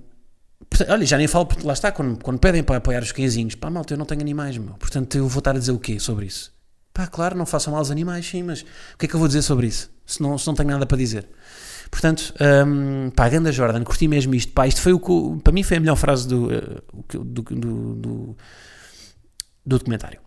portanto, 0.69 0.91
olha, 0.91 1.05
já 1.05 1.17
nem 1.17 1.27
falo, 1.27 1.45
porque 1.47 1.65
lá 1.65 1.73
está, 1.73 1.91
quando, 1.91 2.21
quando 2.23 2.39
pedem 2.39 2.63
para 2.63 2.77
apoiar 2.77 3.01
os 3.01 3.11
cãezinhos, 3.11 3.55
pá, 3.55 3.69
malta, 3.69 3.93
eu 3.93 3.97
não 3.97 4.05
tenho 4.05 4.21
animais, 4.21 4.57
meu. 4.57 4.75
Portanto, 4.75 5.15
eu 5.15 5.27
vou 5.27 5.39
estar 5.39 5.55
a 5.55 5.59
dizer 5.59 5.71
o 5.71 5.79
quê 5.79 5.99
sobre 5.99 6.27
isso? 6.27 6.54
Pá, 6.95 7.07
claro, 7.07 7.37
não 7.37 7.45
façam 7.45 7.73
mal 7.73 7.81
aos 7.81 7.91
animais, 7.91 8.25
sim, 8.25 8.41
mas 8.41 8.61
o 8.61 8.97
que 8.97 9.05
é 9.05 9.09
que 9.09 9.13
eu 9.13 9.19
vou 9.19 9.27
dizer 9.27 9.41
sobre 9.41 9.67
isso? 9.67 9.91
Se 10.05 10.21
não, 10.21 10.37
se 10.37 10.47
não 10.47 10.55
tenho 10.55 10.69
nada 10.69 10.85
para 10.85 10.97
dizer. 10.97 11.27
Portanto, 11.91 12.33
hum, 12.65 13.11
pá, 13.13 13.27
Ganda 13.27 13.51
Jordan, 13.51 13.83
curti 13.83 14.07
mesmo 14.07 14.33
isto. 14.33 14.53
Pá, 14.53 14.65
isto 14.65 14.79
foi 14.79 14.93
o 14.93 15.37
para 15.43 15.51
mim 15.51 15.61
foi 15.61 15.75
a 15.75 15.79
melhor 15.81 15.97
frase 15.97 16.25
do, 16.25 16.53
eh, 16.53 16.81
do, 17.09 17.23
do, 17.25 17.43
do, 17.43 18.37
do 19.65 19.77
documentário. 19.77 20.21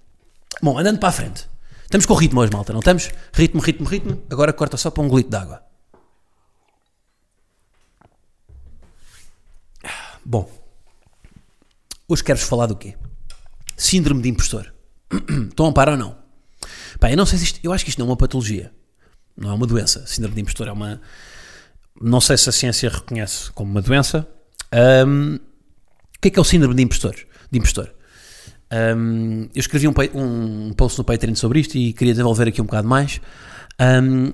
Bom, 0.61 0.78
andando 0.78 0.98
para 0.98 1.09
a 1.09 1.12
frente. 1.12 1.48
Estamos 1.85 2.04
com 2.04 2.12
ritmo 2.12 2.38
hoje, 2.38 2.52
malta, 2.52 2.70
não 2.70 2.81
estamos? 2.81 3.09
Ritmo, 3.33 3.62
ritmo, 3.62 3.87
ritmo. 3.87 4.22
Agora 4.28 4.52
corta 4.52 4.76
só 4.76 4.90
para 4.90 5.02
um 5.02 5.09
golito 5.09 5.31
de 5.31 5.37
água. 5.37 5.62
Bom, 10.22 10.50
hoje 12.07 12.22
quero-vos 12.22 12.46
falar 12.46 12.66
do 12.66 12.76
quê? 12.76 12.94
Síndrome 13.74 14.20
de 14.20 14.28
impostor. 14.28 14.70
Estão 15.48 15.64
a 15.64 15.72
par 15.72 15.88
ou 15.88 15.96
não? 15.96 16.27
Pá, 16.98 17.11
eu 17.11 17.16
não 17.16 17.26
sei 17.26 17.38
se 17.38 17.44
isto, 17.44 17.61
eu 17.62 17.72
acho 17.72 17.85
que 17.85 17.90
isto 17.90 17.98
não 17.98 18.07
é 18.07 18.11
uma 18.11 18.16
patologia, 18.16 18.72
não 19.37 19.50
é 19.50 19.54
uma 19.54 19.66
doença. 19.66 20.07
Síndrome 20.07 20.35
de 20.35 20.42
impostor 20.42 20.68
é 20.68 20.72
uma, 20.72 21.00
não 22.00 22.20
sei 22.20 22.37
se 22.37 22.48
a 22.48 22.52
ciência 22.52 22.88
reconhece 22.88 23.50
como 23.52 23.70
uma 23.70 23.83
doença. 23.83 24.26
Ahm, 24.72 25.37
o 25.37 26.20
que 26.20 26.28
é 26.28 26.31
que 26.31 26.38
é 26.38 26.42
o 26.42 26.44
síndrome 26.44 26.74
de 26.74 26.83
impostor? 26.83 27.14
De 27.50 27.59
impostor? 27.59 27.92
Ahm, 28.70 29.48
eu 29.54 29.61
escrevi 29.61 29.88
um, 29.88 29.94
um 30.14 30.72
post 30.74 30.98
no 30.98 31.04
Patreon 31.04 31.35
sobre 31.35 31.61
isto 31.61 31.76
e 31.76 31.92
queria 31.92 32.12
desenvolver 32.12 32.48
aqui 32.48 32.61
um 32.61 32.66
bocado 32.66 32.88
mais. 32.88 33.20
Ahm, 33.78 34.33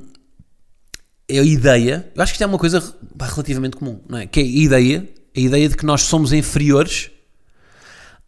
é 1.29 1.39
a 1.39 1.45
ideia, 1.45 2.11
eu 2.15 2.23
acho 2.23 2.33
que 2.33 2.37
isto 2.37 2.43
é 2.43 2.47
uma 2.47 2.59
coisa 2.59 2.83
relativamente 3.19 3.77
comum, 3.77 4.01
não 4.09 4.19
é? 4.19 4.27
Que 4.27 4.41
é 4.41 4.43
a 4.43 4.47
ideia, 4.47 5.09
a 5.35 5.41
ideia 5.41 5.69
de 5.69 5.77
que 5.77 5.87
nós 5.87 6.03
somos 6.03 6.33
inferiores 6.33 7.11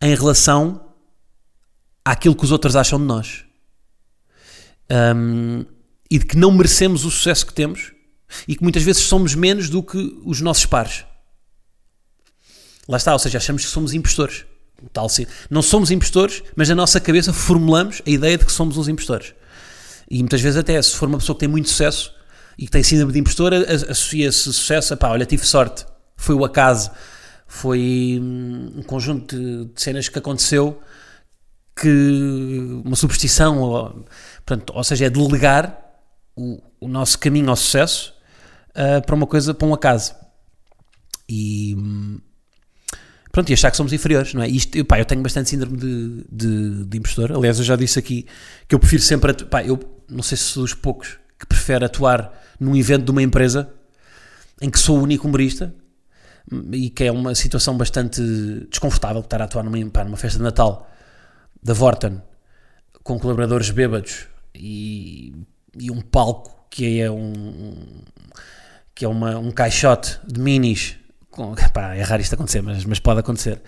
em 0.00 0.14
relação 0.14 0.94
àquilo 2.04 2.34
que 2.34 2.44
os 2.44 2.52
outros 2.52 2.74
acham 2.74 2.98
de 2.98 3.04
nós. 3.04 3.44
Um, 4.90 5.64
e 6.10 6.18
de 6.18 6.24
que 6.26 6.36
não 6.36 6.52
merecemos 6.52 7.04
o 7.04 7.10
sucesso 7.10 7.44
que 7.46 7.52
temos 7.52 7.92
e 8.46 8.54
que 8.54 8.62
muitas 8.62 8.82
vezes 8.82 9.02
somos 9.02 9.34
menos 9.34 9.68
do 9.68 9.82
que 9.82 10.20
os 10.24 10.40
nossos 10.40 10.64
pares. 10.66 11.04
Lá 12.88 12.96
está, 12.96 13.12
ou 13.12 13.18
seja, 13.18 13.38
achamos 13.38 13.64
que 13.64 13.70
somos 13.70 13.92
impostores. 13.92 14.44
Tal, 14.92 15.08
se- 15.08 15.26
não 15.50 15.62
somos 15.62 15.90
impostores, 15.90 16.42
mas 16.54 16.68
na 16.68 16.74
nossa 16.74 17.00
cabeça 17.00 17.32
formulamos 17.32 18.00
a 18.06 18.10
ideia 18.10 18.38
de 18.38 18.44
que 18.44 18.52
somos 18.52 18.76
uns 18.76 18.86
impostores. 18.88 19.34
E 20.08 20.18
muitas 20.18 20.40
vezes 20.40 20.56
até, 20.56 20.80
se 20.80 20.94
for 20.94 21.08
uma 21.08 21.18
pessoa 21.18 21.34
que 21.34 21.40
tem 21.40 21.48
muito 21.48 21.68
sucesso 21.68 22.14
e 22.56 22.66
que 22.66 22.70
tem 22.70 22.82
síndrome 22.82 23.12
de 23.12 23.18
impostor, 23.18 23.52
a- 23.52 23.56
a- 23.58 23.90
associa 23.90 24.28
esse 24.28 24.38
sucesso 24.52 24.94
a 24.94 24.96
pá, 24.96 25.08
olha, 25.08 25.26
tive 25.26 25.44
sorte, 25.44 25.84
foi 26.16 26.34
o 26.36 26.44
acaso, 26.44 26.90
foi 27.48 28.20
hum, 28.22 28.74
um 28.76 28.82
conjunto 28.82 29.36
de 29.36 29.82
cenas 29.82 30.08
que 30.08 30.18
aconteceu 30.18 30.80
que 31.78 32.80
uma 32.84 32.96
superstição, 32.96 33.58
ou, 33.60 34.04
portanto, 34.44 34.72
ou 34.74 34.82
seja, 34.82 35.06
é 35.06 35.10
delegar 35.10 35.78
o, 36.34 36.62
o 36.80 36.88
nosso 36.88 37.18
caminho 37.18 37.50
ao 37.50 37.56
sucesso 37.56 38.14
ah, 38.74 39.00
para 39.00 39.14
uma 39.14 39.26
coisa, 39.26 39.54
para 39.54 39.66
um 39.66 39.74
acaso. 39.74 40.14
E 41.28 41.76
pronto, 43.32 43.50
e 43.50 43.52
achar 43.52 43.70
que 43.70 43.76
somos 43.76 43.92
inferiores, 43.92 44.32
não 44.32 44.42
é? 44.42 44.48
Isto, 44.48 44.76
eu, 44.76 44.84
pá, 44.84 44.98
eu 44.98 45.04
tenho 45.04 45.22
bastante 45.22 45.50
síndrome 45.50 45.76
de, 45.76 46.24
de, 46.30 46.84
de 46.84 46.98
impostor. 46.98 47.32
Aliás, 47.32 47.58
eu 47.58 47.64
já 47.64 47.76
disse 47.76 47.98
aqui 47.98 48.26
que 48.68 48.74
eu 48.74 48.78
prefiro 48.78 49.02
sempre, 49.02 49.32
pá, 49.44 49.64
eu 49.64 49.78
não 50.08 50.22
sei 50.22 50.38
se 50.38 50.44
sou 50.44 50.62
dos 50.62 50.74
poucos 50.74 51.18
que 51.38 51.46
prefere 51.46 51.84
atuar 51.84 52.32
num 52.58 52.76
evento 52.76 53.04
de 53.04 53.10
uma 53.10 53.22
empresa 53.22 53.68
em 54.60 54.70
que 54.70 54.78
sou 54.78 54.98
o 54.98 55.02
único 55.02 55.26
humorista 55.26 55.74
hum, 56.50 56.70
e 56.72 56.88
que 56.88 57.04
é 57.04 57.12
uma 57.12 57.34
situação 57.34 57.76
bastante 57.76 58.22
desconfortável 58.70 59.20
estar 59.20 59.42
a 59.42 59.44
atuar 59.44 59.62
numa, 59.62 59.90
pá, 59.90 60.04
numa 60.04 60.16
festa 60.16 60.38
de 60.38 60.44
Natal 60.44 60.90
da 61.66 61.74
Vorten 61.74 62.22
com 63.02 63.18
colaboradores 63.18 63.70
bêbados 63.70 64.26
e, 64.54 65.34
e 65.76 65.90
um 65.90 66.00
palco 66.00 66.66
que 66.70 67.00
é 67.00 67.10
um 67.10 67.74
que 68.94 69.04
é 69.04 69.08
uma, 69.08 69.36
um 69.36 69.50
caixote 69.50 70.18
de 70.26 70.40
minis 70.40 70.96
com, 71.28 71.54
pá, 71.74 71.94
é 71.94 72.02
raro 72.02 72.22
isto 72.22 72.34
acontecer, 72.34 72.62
mas, 72.62 72.84
mas 72.84 72.98
pode 72.98 73.20
acontecer. 73.20 73.60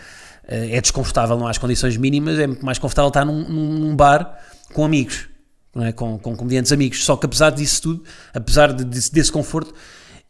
Eh, 0.47 0.77
é 0.77 0.81
desconfortável, 0.81 1.37
não 1.37 1.47
há 1.47 1.51
as 1.51 1.59
condições 1.59 1.97
mínimas 1.97 2.39
é 2.39 2.47
muito 2.47 2.65
mais 2.65 2.79
confortável 2.79 3.09
estar 3.09 3.25
num, 3.25 3.47
num- 3.49 3.97
bar 3.97 4.39
com 4.73 4.85
amigos 4.85 5.29
não 5.75 5.85
é? 5.85 5.93
com, 5.93 6.19
com 6.21 6.37
comediantes 6.37 6.71
amigos, 6.71 7.05
só 7.05 7.17
que 7.17 7.27
apesar 7.27 7.51
disso 7.51 7.83
tudo 7.83 8.05
apesar 8.33 8.73
de- 8.73 8.85
desse, 8.85 9.13
desse 9.13 9.33
conforto 9.33 9.75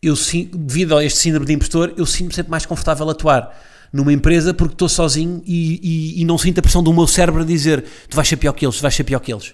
eu 0.03 0.15
devido 0.55 0.97
a 0.97 1.05
este 1.05 1.19
síndrome 1.19 1.47
de 1.47 1.53
impostor 1.53 1.93
eu 1.99 2.07
sinto-me 2.07 2.35
sempre 2.35 2.51
mais 2.51 2.65
confortável 2.65 3.07
a 3.09 3.13
atuar 3.13 3.55
numa 3.93 4.13
empresa 4.13 4.53
porque 4.55 4.75
estou 4.75 4.89
sozinho 4.89 5.43
e, 5.47 6.17
e- 6.19 6.21
e 6.21 6.25
não 6.25 6.37
sinto 6.39 6.59
a 6.59 6.63
pressão 6.63 6.83
do 6.83 6.93
meu 6.93 7.07
cérebro 7.07 7.43
a 7.43 7.45
dizer 7.45 7.85
tu 8.09 8.15
vais 8.17 8.29
ser 8.29 8.37
pior 8.37 8.53
que 8.53 8.65
eles, 8.65 8.77
tu 8.77 8.83
vais 8.83 8.95
ser 8.95 9.05
pior 9.05 9.21
que 9.21 9.33
eles. 9.33 9.53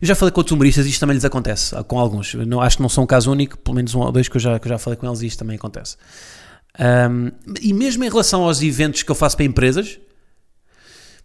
Eu 0.00 0.08
já 0.08 0.14
falei 0.14 0.32
com 0.32 0.40
outros 0.40 0.52
humoristas 0.52 0.86
e 0.86 0.90
isto 0.90 1.00
também 1.00 1.14
lhes 1.14 1.24
acontece, 1.24 1.74
com 1.84 1.98
alguns. 1.98 2.34
Não, 2.34 2.60
acho 2.60 2.76
que 2.76 2.82
não 2.82 2.88
são 2.88 3.04
um 3.04 3.06
caso 3.06 3.30
único, 3.30 3.56
pelo 3.58 3.76
menos 3.76 3.94
um 3.94 4.00
ou 4.00 4.12
dois 4.12 4.28
que 4.28 4.36
eu 4.36 4.40
já, 4.40 4.58
que 4.58 4.66
eu 4.66 4.70
já 4.70 4.78
falei 4.78 4.96
com 4.98 5.06
eles 5.06 5.22
e 5.22 5.26
isto 5.26 5.38
também 5.38 5.56
acontece. 5.56 5.96
Um, 6.78 7.30
e 7.62 7.72
mesmo 7.72 8.04
em 8.04 8.08
relação 8.10 8.42
aos 8.42 8.60
eventos 8.60 9.02
que 9.02 9.10
eu 9.10 9.14
faço 9.14 9.36
para 9.36 9.46
empresas, 9.46 9.98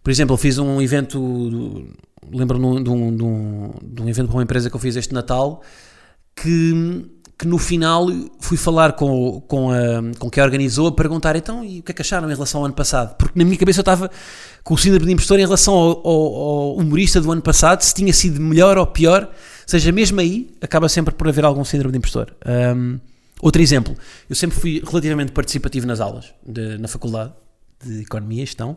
por 0.02 0.10
exemplo, 0.10 0.34
eu 0.34 0.38
fiz 0.38 0.56
um 0.58 0.80
evento, 0.80 1.88
lembro-me 2.32 2.82
de, 2.82 2.88
um, 2.88 3.14
de, 3.16 3.22
um, 3.22 3.70
de 3.82 4.02
um 4.02 4.08
evento 4.08 4.28
para 4.28 4.36
uma 4.36 4.42
empresa 4.44 4.70
que 4.70 4.76
eu 4.76 4.80
fiz 4.80 4.96
este 4.96 5.12
Natal, 5.12 5.62
que, 6.34 7.04
que 7.40 7.48
no 7.48 7.56
final 7.56 8.06
fui 8.38 8.58
falar 8.58 8.92
com, 8.92 9.40
com, 9.48 9.70
a, 9.70 10.02
com 10.18 10.28
quem 10.28 10.44
organizou 10.44 10.88
a 10.88 10.92
perguntar 10.92 11.36
então 11.36 11.64
e 11.64 11.80
o 11.80 11.82
que 11.82 11.90
é 11.90 11.94
que 11.94 12.02
acharam 12.02 12.28
em 12.28 12.34
relação 12.34 12.60
ao 12.60 12.66
ano 12.66 12.74
passado? 12.74 13.16
Porque 13.16 13.38
na 13.38 13.46
minha 13.46 13.56
cabeça 13.56 13.78
eu 13.78 13.82
estava 13.82 14.10
com 14.62 14.74
o 14.74 14.76
síndrome 14.76 15.06
de 15.06 15.12
impostor 15.12 15.38
em 15.38 15.42
relação 15.42 15.72
ao, 15.72 16.06
ao, 16.06 16.34
ao 16.36 16.76
humorista 16.76 17.18
do 17.18 17.32
ano 17.32 17.40
passado, 17.40 17.80
se 17.80 17.94
tinha 17.94 18.12
sido 18.12 18.38
melhor 18.42 18.76
ou 18.76 18.86
pior, 18.86 19.22
ou 19.22 19.30
seja, 19.66 19.90
mesmo 19.90 20.20
aí 20.20 20.54
acaba 20.60 20.86
sempre 20.86 21.14
por 21.14 21.28
haver 21.28 21.46
algum 21.46 21.64
síndrome 21.64 21.92
de 21.92 21.98
impostor. 21.98 22.30
Um, 22.76 23.00
outro 23.40 23.62
exemplo, 23.62 23.96
eu 24.28 24.36
sempre 24.36 24.60
fui 24.60 24.82
relativamente 24.86 25.32
participativo 25.32 25.86
nas 25.86 25.98
aulas 25.98 26.34
de, 26.46 26.76
na 26.76 26.88
faculdade 26.88 27.32
de 27.82 28.02
Economia 28.02 28.42
e 28.42 28.46
Gestão, 28.46 28.76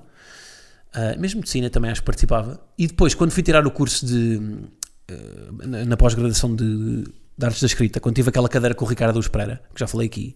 uh, 0.96 1.20
mesmo 1.20 1.42
medicina 1.42 1.70
também 1.70 1.92
acho 1.92 2.00
que 2.00 2.06
participava, 2.06 2.62
e 2.78 2.88
depois 2.88 3.14
quando 3.14 3.32
fui 3.32 3.44
tirar 3.44 3.68
o 3.68 3.72
curso 3.72 4.06
de, 4.06 4.38
uh, 4.38 5.68
na, 5.68 5.84
na 5.84 5.98
pós-graduação 5.98 6.56
de 6.56 7.04
de 7.38 7.46
artes 7.46 7.62
da 7.62 7.68
escrita, 7.68 8.00
quando 8.00 8.16
tive 8.16 8.30
aquela 8.30 8.48
cadeira 8.48 8.76
com 8.76 8.86
o 8.86 8.88
Ricardo 8.88 9.16
Luz 9.16 9.28
Pereira, 9.28 9.62
que 9.74 9.80
já 9.80 9.88
falei 9.88 10.08
aqui, 10.08 10.36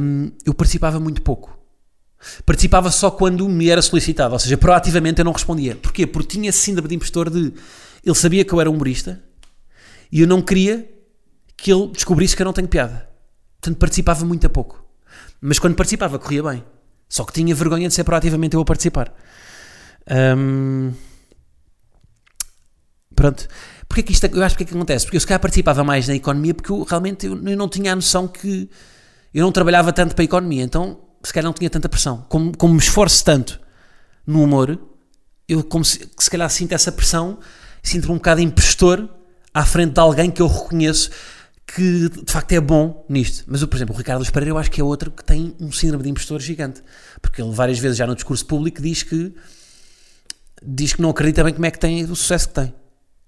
um, 0.00 0.30
eu 0.44 0.54
participava 0.54 0.98
muito 0.98 1.22
pouco. 1.22 1.56
Participava 2.44 2.90
só 2.90 3.10
quando 3.10 3.48
me 3.48 3.70
era 3.70 3.80
solicitado, 3.80 4.32
ou 4.32 4.38
seja, 4.38 4.56
proativamente 4.56 5.20
eu 5.20 5.24
não 5.24 5.32
respondia. 5.32 5.76
Porquê? 5.76 6.06
Porque 6.06 6.36
tinha 6.36 6.50
síndrome 6.50 6.88
de 6.88 6.96
impostor 6.96 7.30
de. 7.30 7.52
Ele 8.04 8.14
sabia 8.14 8.44
que 8.44 8.52
eu 8.52 8.60
era 8.60 8.70
humorista 8.70 9.22
e 10.10 10.20
eu 10.20 10.26
não 10.26 10.42
queria 10.42 10.88
que 11.56 11.72
ele 11.72 11.88
descobrisse 11.88 12.34
que 12.34 12.42
eu 12.42 12.46
não 12.46 12.52
tenho 12.52 12.66
piada. 12.66 13.08
Portanto, 13.60 13.78
participava 13.78 14.24
muito 14.24 14.46
a 14.46 14.50
pouco. 14.50 14.84
Mas 15.40 15.58
quando 15.58 15.74
participava, 15.74 16.18
corria 16.18 16.42
bem. 16.42 16.64
Só 17.08 17.24
que 17.24 17.32
tinha 17.32 17.54
vergonha 17.54 17.88
de 17.88 17.94
ser 17.94 18.04
proativamente 18.04 18.54
eu 18.54 18.60
a 18.60 18.64
participar. 18.64 19.12
Um, 20.36 20.92
pronto. 23.18 23.48
Que 23.92 24.12
isto, 24.12 24.26
eu 24.26 24.44
acho 24.44 24.56
que, 24.56 24.62
é 24.62 24.66
que 24.66 24.74
acontece? 24.74 25.04
Porque 25.04 25.16
eu 25.16 25.20
se 25.20 25.26
calhar 25.26 25.40
participava 25.40 25.82
mais 25.82 26.06
na 26.06 26.14
economia 26.14 26.54
porque 26.54 26.70
eu 26.70 26.84
realmente 26.84 27.26
eu, 27.26 27.32
eu 27.32 27.56
não 27.56 27.68
tinha 27.68 27.92
a 27.92 27.96
noção 27.96 28.28
que 28.28 28.70
eu 29.34 29.42
não 29.42 29.50
trabalhava 29.50 29.92
tanto 29.92 30.14
para 30.14 30.22
a 30.22 30.26
economia, 30.26 30.62
então 30.62 31.00
se 31.22 31.32
calhar 31.32 31.44
não 31.44 31.52
tinha 31.52 31.68
tanta 31.68 31.88
pressão. 31.88 32.24
Como, 32.28 32.56
como 32.56 32.74
me 32.74 32.78
esforço 32.78 33.24
tanto 33.24 33.60
no 34.24 34.44
humor, 34.44 34.78
eu 35.48 35.64
como 35.64 35.84
se, 35.84 36.08
se 36.16 36.30
calhar 36.30 36.48
sinto 36.48 36.72
essa 36.72 36.92
pressão, 36.92 37.40
sinto-me 37.82 38.12
um 38.12 38.16
bocado 38.18 38.40
impostor 38.40 39.08
à 39.52 39.64
frente 39.66 39.94
de 39.94 40.00
alguém 40.00 40.30
que 40.30 40.40
eu 40.40 40.46
reconheço 40.46 41.10
que 41.66 42.08
de 42.08 42.32
facto 42.32 42.52
é 42.52 42.60
bom 42.60 43.04
nisto. 43.08 43.44
Mas, 43.48 43.64
por 43.64 43.74
exemplo, 43.74 43.96
o 43.96 43.98
Ricardo 43.98 44.24
Pereira 44.30 44.52
eu 44.52 44.58
acho 44.58 44.70
que 44.70 44.80
é 44.80 44.84
outro 44.84 45.10
que 45.10 45.24
tem 45.24 45.56
um 45.58 45.72
síndrome 45.72 46.04
de 46.04 46.10
impostor 46.10 46.40
gigante. 46.40 46.82
Porque 47.20 47.42
ele 47.42 47.50
várias 47.50 47.80
vezes 47.80 47.98
já 47.98 48.06
no 48.06 48.14
discurso 48.14 48.46
público 48.46 48.80
diz 48.80 49.02
que 49.02 49.34
diz 50.62 50.92
que 50.92 51.02
não 51.02 51.10
acredita 51.10 51.42
bem 51.42 51.52
como 51.52 51.66
é 51.66 51.70
que 51.70 51.78
tem 51.80 52.04
o 52.04 52.14
sucesso 52.14 52.48
que 52.48 52.54
tem 52.54 52.74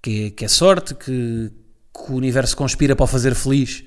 que 0.01 0.31
que 0.31 0.45
é 0.45 0.47
sorte, 0.47 0.95
que, 0.95 1.51
que, 1.93 2.11
o 2.11 2.15
universo 2.15 2.55
conspira 2.55 2.95
para 2.95 3.03
o 3.03 3.07
fazer 3.07 3.35
feliz 3.35 3.83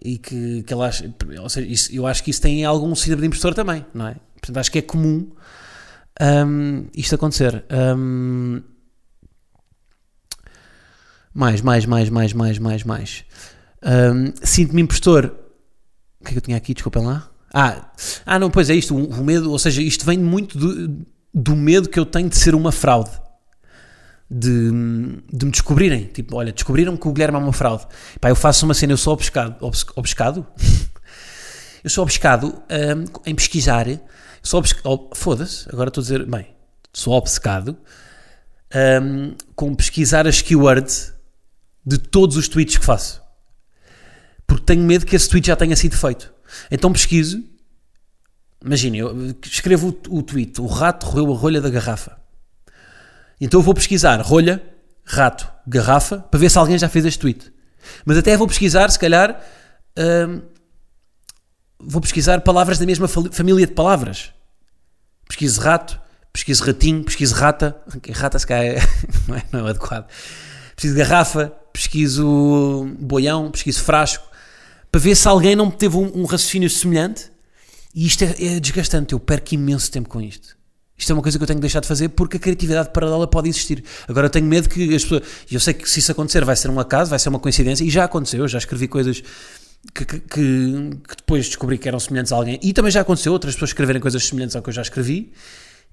e 0.00 0.18
que, 0.18 0.62
que 0.62 0.72
ele 0.72 0.82
acha, 0.82 1.12
ou 1.40 1.48
seja, 1.48 1.66
isso, 1.66 1.92
eu 1.92 2.06
acho 2.06 2.22
que 2.22 2.30
isso 2.30 2.40
tem 2.40 2.64
algum 2.64 2.94
síndrome 2.94 3.22
de 3.22 3.26
impostor 3.28 3.54
também, 3.54 3.84
não 3.92 4.06
é? 4.06 4.16
Portanto, 4.34 4.56
acho 4.58 4.70
que 4.70 4.78
é 4.78 4.82
comum 4.82 5.30
um, 6.20 6.86
isto 6.94 7.14
acontecer. 7.14 7.64
Um, 7.70 8.62
mais, 11.34 11.60
mais, 11.60 11.86
mais, 11.86 12.10
mais, 12.10 12.32
mais, 12.32 12.58
mais, 12.58 12.84
mais. 12.84 13.24
Um, 13.82 14.32
Sinto-me 14.42 14.82
impostor. 14.82 15.36
O 16.20 16.24
que 16.24 16.30
é 16.30 16.32
que 16.32 16.38
eu 16.38 16.42
tinha 16.42 16.56
aqui? 16.56 16.74
Desculpem 16.74 17.04
lá. 17.04 17.30
Ah, 17.54 17.90
ah, 18.26 18.38
não, 18.38 18.50
pois 18.50 18.68
é 18.68 18.74
isto, 18.74 18.94
o, 18.94 19.20
o 19.20 19.24
medo, 19.24 19.50
ou 19.50 19.58
seja, 19.58 19.80
isto 19.80 20.04
vem 20.04 20.18
muito 20.18 20.58
do, 20.58 21.06
do 21.32 21.56
medo 21.56 21.88
que 21.88 21.98
eu 21.98 22.04
tenho 22.04 22.28
de 22.28 22.36
ser 22.36 22.54
uma 22.54 22.70
fraude 22.70 23.10
de, 24.30 24.70
de 25.32 25.46
me 25.46 25.50
descobrirem. 25.50 26.04
Tipo, 26.06 26.36
olha, 26.36 26.52
descobriram 26.52 26.96
que 26.96 27.08
o 27.08 27.12
Guilherme 27.12 27.38
é 27.38 27.40
uma 27.40 27.52
fraude. 27.52 27.86
Pá, 28.20 28.28
eu 28.28 28.36
faço 28.36 28.64
uma 28.64 28.74
cena, 28.74 28.92
eu 28.92 28.96
sou 28.96 29.12
obcecado. 29.12 29.56
Obce, 29.60 29.84
obcecado? 29.96 30.46
eu 31.82 31.90
sou 31.90 32.02
obcecado 32.02 32.62
um, 32.70 33.30
em 33.30 33.34
pesquisar. 33.34 33.86
Sou 34.42 34.58
obcecado. 34.58 35.10
Foda-se, 35.14 35.68
agora 35.70 35.88
estou 35.88 36.02
a 36.02 36.04
dizer. 36.04 36.26
Bem, 36.26 36.46
sou 36.92 37.14
obcecado 37.14 37.76
um, 39.02 39.34
com 39.54 39.74
pesquisar 39.74 40.26
as 40.26 40.42
keywords 40.42 41.12
de 41.84 41.98
todos 41.98 42.36
os 42.36 42.48
tweets 42.48 42.76
que 42.76 42.84
faço. 42.84 43.22
Porque 44.46 44.64
tenho 44.64 44.82
medo 44.82 45.06
que 45.06 45.16
esse 45.16 45.28
tweet 45.28 45.46
já 45.46 45.56
tenha 45.56 45.76
sido 45.76 45.96
feito. 45.96 46.32
Então 46.70 46.92
pesquiso. 46.92 47.42
Imagina, 48.62 48.96
eu 48.96 49.34
escrevo 49.42 49.96
o, 50.08 50.18
o 50.18 50.22
tweet: 50.22 50.60
o 50.60 50.66
rato 50.66 51.06
roeu 51.06 51.32
a 51.32 51.36
rolha 51.36 51.60
da 51.60 51.70
garrafa. 51.70 52.17
Então 53.40 53.60
eu 53.60 53.64
vou 53.64 53.74
pesquisar 53.74 54.20
rolha, 54.20 54.62
rato, 55.04 55.50
garrafa, 55.66 56.18
para 56.18 56.40
ver 56.40 56.50
se 56.50 56.58
alguém 56.58 56.78
já 56.78 56.88
fez 56.88 57.04
este 57.04 57.18
tweet. 57.18 57.52
Mas 58.04 58.16
até 58.16 58.36
vou 58.36 58.46
pesquisar, 58.46 58.90
se 58.90 58.98
calhar, 58.98 59.40
hum, 59.96 60.42
vou 61.78 62.00
pesquisar 62.00 62.40
palavras 62.40 62.78
da 62.78 62.86
mesma 62.86 63.06
família 63.08 63.66
de 63.66 63.72
palavras. 63.72 64.32
Pesquiso 65.28 65.60
rato, 65.60 66.00
pesquiso 66.32 66.64
ratinho, 66.64 67.04
pesquiso 67.04 67.34
rata. 67.34 67.76
Rata 68.12 68.38
se 68.38 68.46
calhar 68.46 68.82
não, 69.28 69.36
é, 69.36 69.44
não 69.52 69.66
é 69.66 69.70
adequado. 69.70 70.08
Pesquiso 70.74 70.96
garrafa, 70.96 71.52
pesquiso 71.72 72.88
boião, 72.98 73.50
pesquiso 73.50 73.82
frasco, 73.82 74.26
para 74.90 75.00
ver 75.00 75.14
se 75.14 75.28
alguém 75.28 75.54
não 75.54 75.70
teve 75.70 75.96
um, 75.96 76.22
um 76.22 76.24
raciocínio 76.24 76.70
semelhante. 76.70 77.30
E 77.94 78.06
isto 78.06 78.22
é, 78.22 78.34
é 78.38 78.60
desgastante, 78.60 79.12
eu 79.12 79.20
perco 79.20 79.54
imenso 79.54 79.90
tempo 79.90 80.08
com 80.08 80.20
isto. 80.20 80.57
Isto 80.98 81.12
é 81.12 81.14
uma 81.14 81.22
coisa 81.22 81.38
que 81.38 81.42
eu 81.44 81.46
tenho 81.46 81.58
que 81.58 81.62
deixar 81.62 81.80
de 81.80 81.86
fazer 81.86 82.08
porque 82.08 82.36
a 82.36 82.40
criatividade 82.40 82.90
paralela 82.90 83.26
pode 83.26 83.48
existir. 83.48 83.84
Agora 84.08 84.26
eu 84.26 84.30
tenho 84.30 84.46
medo 84.46 84.68
que 84.68 84.94
as 84.94 85.04
pessoas. 85.04 85.22
E 85.48 85.54
eu 85.54 85.60
sei 85.60 85.72
que 85.72 85.88
se 85.88 86.00
isso 86.00 86.10
acontecer 86.10 86.44
vai 86.44 86.56
ser 86.56 86.68
um 86.70 86.80
acaso, 86.80 87.10
vai 87.10 87.18
ser 87.18 87.28
uma 87.28 87.38
coincidência, 87.38 87.84
e 87.84 87.90
já 87.90 88.04
aconteceu, 88.04 88.40
eu 88.40 88.48
já 88.48 88.58
escrevi 88.58 88.88
coisas 88.88 89.22
que, 89.94 90.04
que, 90.04 90.20
que, 90.20 90.90
depois 91.16 91.46
descobri 91.46 91.78
que 91.78 91.88
eram 91.88 92.00
semelhantes 92.00 92.32
a 92.32 92.36
alguém. 92.36 92.58
E 92.62 92.72
também 92.72 92.90
já 92.90 93.00
aconteceu 93.00 93.32
outras 93.32 93.54
pessoas 93.54 93.70
escreverem 93.70 94.02
coisas 94.02 94.24
semelhantes 94.24 94.56
ao 94.56 94.62
que 94.62 94.70
eu 94.70 94.74
já 94.74 94.82
escrevi. 94.82 95.32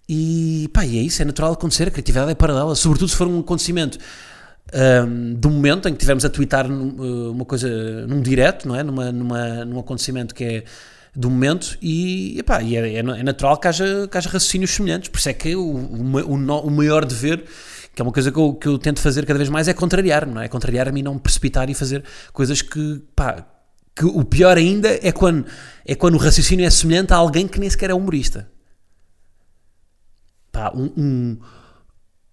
E 0.10 0.70
pá, 0.74 0.86
e 0.86 0.98
é 0.98 1.02
isso, 1.02 1.22
é 1.22 1.26
natural 1.26 1.54
acontecer, 1.54 1.88
a 1.88 1.92
criatividade 1.92 2.32
é 2.32 2.36
paralela, 2.36 2.76
sobretudo 2.76 3.10
se 3.10 3.16
for 3.16 3.28
um 3.28 3.40
acontecimento 3.40 3.98
um, 4.74 5.34
do 5.34 5.50
momento 5.50 5.88
em 5.88 5.92
que 5.92 5.98
estivermos 5.98 6.26
a 6.26 6.30
twittar 6.30 6.70
uh, 6.70 7.32
uma 7.32 7.46
coisa 7.46 7.68
num 8.08 8.22
direto, 8.22 8.68
não 8.68 8.76
é? 8.76 8.84
Numa, 8.84 9.12
numa, 9.12 9.66
num 9.66 9.80
acontecimento 9.80 10.34
que 10.34 10.44
é 10.44 10.64
do 11.16 11.30
momento 11.30 11.78
e, 11.82 12.38
epá, 12.40 12.62
e 12.62 12.76
é, 12.76 12.96
é, 12.96 12.98
é, 12.98 13.24
natural 13.24 13.58
que 13.58 13.68
haja, 13.68 14.08
que 14.08 14.18
haja 14.18 14.30
raciocínios 14.30 14.72
semelhantes. 14.72 15.10
Por 15.10 15.18
isso 15.18 15.30
é 15.30 15.34
que 15.34 15.56
o, 15.56 15.62
o, 15.62 16.28
o 16.28 16.72
maior 16.72 17.06
dever, 17.06 17.46
que 17.94 18.02
é 18.02 18.04
uma 18.04 18.12
coisa 18.12 18.32
que 18.32 18.38
eu, 18.38 18.54
que 18.54 18.68
eu 18.68 18.78
tento 18.78 19.00
fazer 19.00 19.26
cada 19.26 19.38
vez 19.38 19.50
mais, 19.50 19.68
é 19.68 19.74
contrariar, 19.74 20.28
não 20.28 20.42
é? 20.42 20.50
Contrariar 20.50 20.90
a 20.90 20.92
mim, 20.92 21.02
não 21.02 21.14
me 21.14 21.20
precipitar 21.20 21.70
e 21.70 21.74
fazer 21.74 22.04
coisas 22.34 22.62
que, 22.62 23.02
pá, 23.16 23.46
que 23.96 24.06
o 24.06 24.26
pior 24.26 24.58
ainda 24.58 24.90
é 25.02 25.12
quando, 25.12 25.46
é 25.86 25.96
quando 25.96 26.16
o 26.16 26.18
raciocínio 26.18 26.66
é 26.66 26.70
semelhante 26.70 27.14
a 27.14 27.16
alguém 27.16 27.48
que 27.48 27.60
nem 27.60 27.70
sequer 27.70 27.90
é 27.92 27.94
humorista. 27.94 28.52
Pá, 30.52 30.74
um, 30.76 30.92
um, 30.98 31.38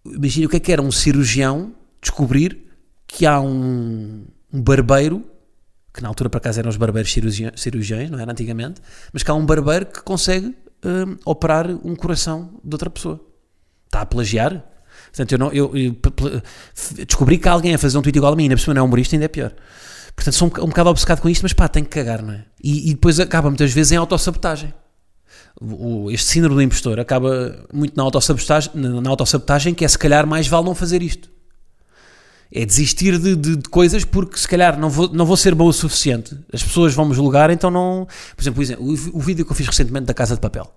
imagina 0.07 0.47
o 0.47 0.51
que 0.51 0.57
é 0.57 0.61
que 0.61 0.73
era 0.73 0.83
um 0.83 0.91
cirurgião 0.91 1.73
descobrir 2.01 2.67
que 3.07 3.27
há 3.27 3.41
um, 3.41 4.25
um 4.53 4.61
barbeiro 4.61 5.25
que 5.93 6.03
na 6.03 6.09
altura 6.09 6.31
para 6.31 6.41
casa 6.41 6.61
eram 6.61 6.71
os 6.71 6.77
barbeiros 6.77 7.13
cirurgiões, 7.13 8.11
não 8.11 8.19
era 8.19 8.31
antigamente, 8.31 8.81
mas 9.13 9.23
que 9.23 9.31
há 9.31 9.35
um 9.35 9.45
barbeiro 9.45 9.87
que 9.87 10.03
consegue 10.03 10.57
um, 10.85 11.17
operar 11.25 11.71
um 11.71 11.95
coração 11.95 12.61
de 12.65 12.75
outra 12.75 12.89
pessoa. 12.89 13.21
Está 13.87 14.01
a 14.01 14.07
plagiar? 14.07 14.65
Portanto, 15.07 15.33
eu, 15.33 15.39
não, 15.39 15.53
eu, 15.53 15.77
eu, 15.77 15.97
descobri 17.07 17.37
que 17.37 17.47
há 17.49 17.53
alguém 17.53 17.75
a 17.75 17.79
fazer 17.79 17.99
um 17.99 18.03
tweet 18.03 18.17
igual 18.17 18.33
a 18.33 18.37
mim, 18.37 18.45
ainda 18.45 18.57
por 18.57 18.63
cima 18.63 18.75
não 18.75 18.83
é 18.83 18.85
humorista, 18.85 19.15
ainda 19.15 19.27
é 19.27 19.29
pior. 19.29 19.53
Portanto, 20.17 20.35
sou 20.35 20.49
um, 20.49 20.65
um 20.65 20.69
bocado 20.69 20.89
obcecado 20.89 21.21
com 21.21 21.29
isto, 21.29 21.43
mas 21.43 21.53
pá, 21.53 21.69
tenho 21.69 21.85
que 21.85 21.93
cagar, 21.93 22.23
não 22.23 22.33
é? 22.33 22.45
E, 22.63 22.91
e 22.91 22.95
depois 22.95 23.21
acaba 23.21 23.51
muitas 23.51 23.73
vezes 23.73 23.93
em 23.93 23.97
autossabotagem. 23.97 24.73
O, 25.61 26.11
este 26.11 26.27
síndrome 26.29 26.57
do 26.57 26.63
impostor 26.63 26.99
acaba 26.99 27.67
muito 27.73 27.95
na 27.95 28.03
autossabotagem, 28.03 28.71
na, 28.75 29.01
na 29.03 29.11
autossabotagem, 29.11 29.75
que 29.75 29.85
é 29.85 29.89
se 29.89 29.99
calhar 29.99 30.27
mais 30.27 30.47
vale 30.47 30.65
não 30.65 30.75
fazer 30.75 31.03
isto 31.03 31.32
é 32.55 32.67
desistir 32.67 33.19
de, 33.19 33.35
de, 33.35 33.57
de, 33.57 33.69
coisas 33.71 34.05
porque 34.05 34.39
se 34.39 34.47
calhar 34.47 34.79
não 34.79 34.91
vou, 34.91 35.09
não 35.09 35.25
vou 35.25 35.37
ser 35.37 35.55
bom 35.55 35.67
o 35.67 35.73
suficiente. 35.73 36.39
As 36.53 36.63
pessoas 36.63 36.93
vão 36.93 37.07
me 37.07 37.15
julgar, 37.15 37.51
então 37.51 37.71
não. 37.71 38.07
Por 38.37 38.43
exemplo, 38.43 38.63
o, 38.79 39.19
o 39.19 39.21
vídeo 39.21 39.45
que 39.45 39.51
eu 39.51 39.57
fiz 39.57 39.67
recentemente 39.67 40.05
da 40.05 40.13
Casa 40.13 40.35
de 40.35 40.41
Papel. 40.41 40.71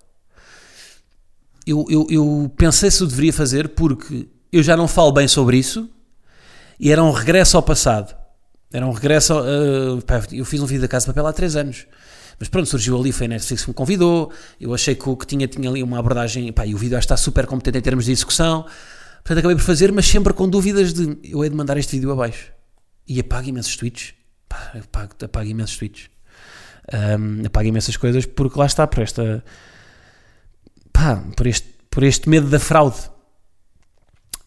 Eu, 1.68 1.86
eu, 1.90 2.08
eu 2.10 2.52
pensei 2.56 2.90
se 2.90 3.02
eu 3.02 3.08
deveria 3.08 3.34
fazer 3.34 3.70
porque 3.70 4.28
eu 4.52 4.64
já 4.64 4.78
não 4.78 4.88
falo 4.88 5.12
bem 5.12 5.28
sobre 5.28 5.58
isso 5.58 5.90
e 6.80 6.92
era 6.92 7.04
um 7.04 7.12
regresso 7.12 7.58
ao 7.58 7.64
passado. 7.64 8.16
Era 8.72 8.88
um 8.88 8.92
regresso. 8.92 9.34
Uh, 9.34 10.02
pá, 10.04 10.22
eu 10.32 10.46
fiz 10.46 10.62
um 10.62 10.66
vídeo 10.66 10.82
da 10.82 10.88
Casa 10.88 11.06
de 11.06 11.08
Papel 11.08 11.28
há 11.28 11.34
3 11.34 11.56
anos. 11.58 11.88
Mas 12.40 12.50
pronto, 12.50 12.68
surgiu 12.68 12.98
ali, 12.98 13.12
foi 13.12 13.26
a 13.26 13.30
Netflix 13.30 13.64
que 13.64 13.70
me 13.70 13.74
convidou. 13.74 14.32
Eu 14.60 14.74
achei 14.74 14.96
que 14.96 15.10
o 15.10 15.16
que 15.16 15.26
tinha, 15.26 15.48
tinha 15.48 15.70
ali 15.70 15.84
uma 15.84 16.00
abordagem. 16.00 16.52
Pá, 16.54 16.66
e 16.66 16.74
o 16.74 16.78
vídeo 16.78 16.98
está 16.98 17.18
super 17.18 17.46
competente 17.46 17.78
em 17.78 17.82
termos 17.82 18.06
de 18.06 18.12
execução. 18.12 18.66
Portanto, 19.26 19.40
acabei 19.40 19.56
por 19.56 19.64
fazer, 19.64 19.92
mas 19.92 20.06
sempre 20.06 20.32
com 20.34 20.48
dúvidas 20.48 20.94
de 20.94 21.18
eu 21.24 21.44
hei 21.44 21.50
de 21.50 21.56
mandar 21.56 21.76
este 21.78 21.96
vídeo 21.96 22.12
abaixo. 22.12 22.52
E 23.08 23.20
apago 23.20 23.50
imensos 23.50 23.76
tweets. 23.76 24.14
Pá, 24.48 24.74
apago, 24.80 25.16
apago 25.20 25.50
imensos 25.50 25.76
tweets. 25.78 26.12
Um, 26.94 27.44
apaga 27.44 27.68
imensas 27.68 27.98
coisas 27.98 28.28
porque 28.28 28.60
lá 28.60 28.68
está, 28.68 28.86
por 28.86 29.02
esta. 29.02 29.44
pá, 30.94 31.24
por 31.36 31.48
este, 31.48 31.68
por 31.90 32.04
este 32.04 32.30
medo 32.30 32.48
da 32.48 32.60
fraude. 32.60 33.00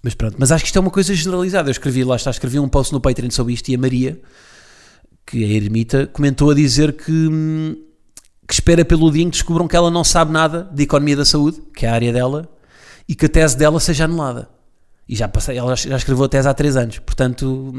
Mas 0.01 0.15
pronto, 0.15 0.37
mas 0.39 0.53
acho 0.53 0.63
que 0.63 0.69
isto 0.69 0.77
é 0.77 0.81
uma 0.81 0.93
coisa 0.93 1.13
generalizada. 1.13 1.69
Eu 1.69 1.73
escrevi, 1.73 2.05
lá 2.05 2.15
está, 2.15 2.31
escrevi 2.31 2.61
um 2.61 2.69
post 2.69 2.93
no 2.93 3.01
Patreon 3.01 3.33
sobre 3.33 3.55
isto 3.55 3.69
e 3.71 3.75
a 3.75 3.79
Maria, 3.79 4.21
que 5.27 5.43
é 5.43 5.57
ermita, 5.57 6.07
comentou 6.07 6.53
a 6.53 6.55
dizer 6.55 6.93
que, 6.93 7.11
hum, 7.11 7.77
que 8.47 8.55
espera 8.55 8.85
pelo 8.85 9.11
dia 9.11 9.25
em 9.25 9.27
que 9.29 9.39
descubram 9.39 9.67
que 9.67 9.75
ela 9.75 9.91
não 9.91 10.05
sabe 10.05 10.31
nada 10.31 10.71
de 10.73 10.85
economia 10.85 11.17
da 11.17 11.25
saúde, 11.25 11.61
que 11.75 11.85
é 11.85 11.89
a 11.89 11.95
área 11.95 12.13
dela, 12.13 12.49
e 13.09 13.17
que 13.17 13.27
a 13.27 13.29
tese 13.29 13.59
dela 13.59 13.81
seja 13.81 14.05
anulada. 14.05 14.57
E 15.09 15.17
já 15.17 15.27
passei, 15.27 15.57
ela 15.57 15.75
já 15.75 15.97
escreveu 15.97 16.25
a 16.25 16.29
tese 16.29 16.49
há 16.49 16.55
3 16.55 16.77
anos, 16.77 16.99
portanto. 16.99 17.73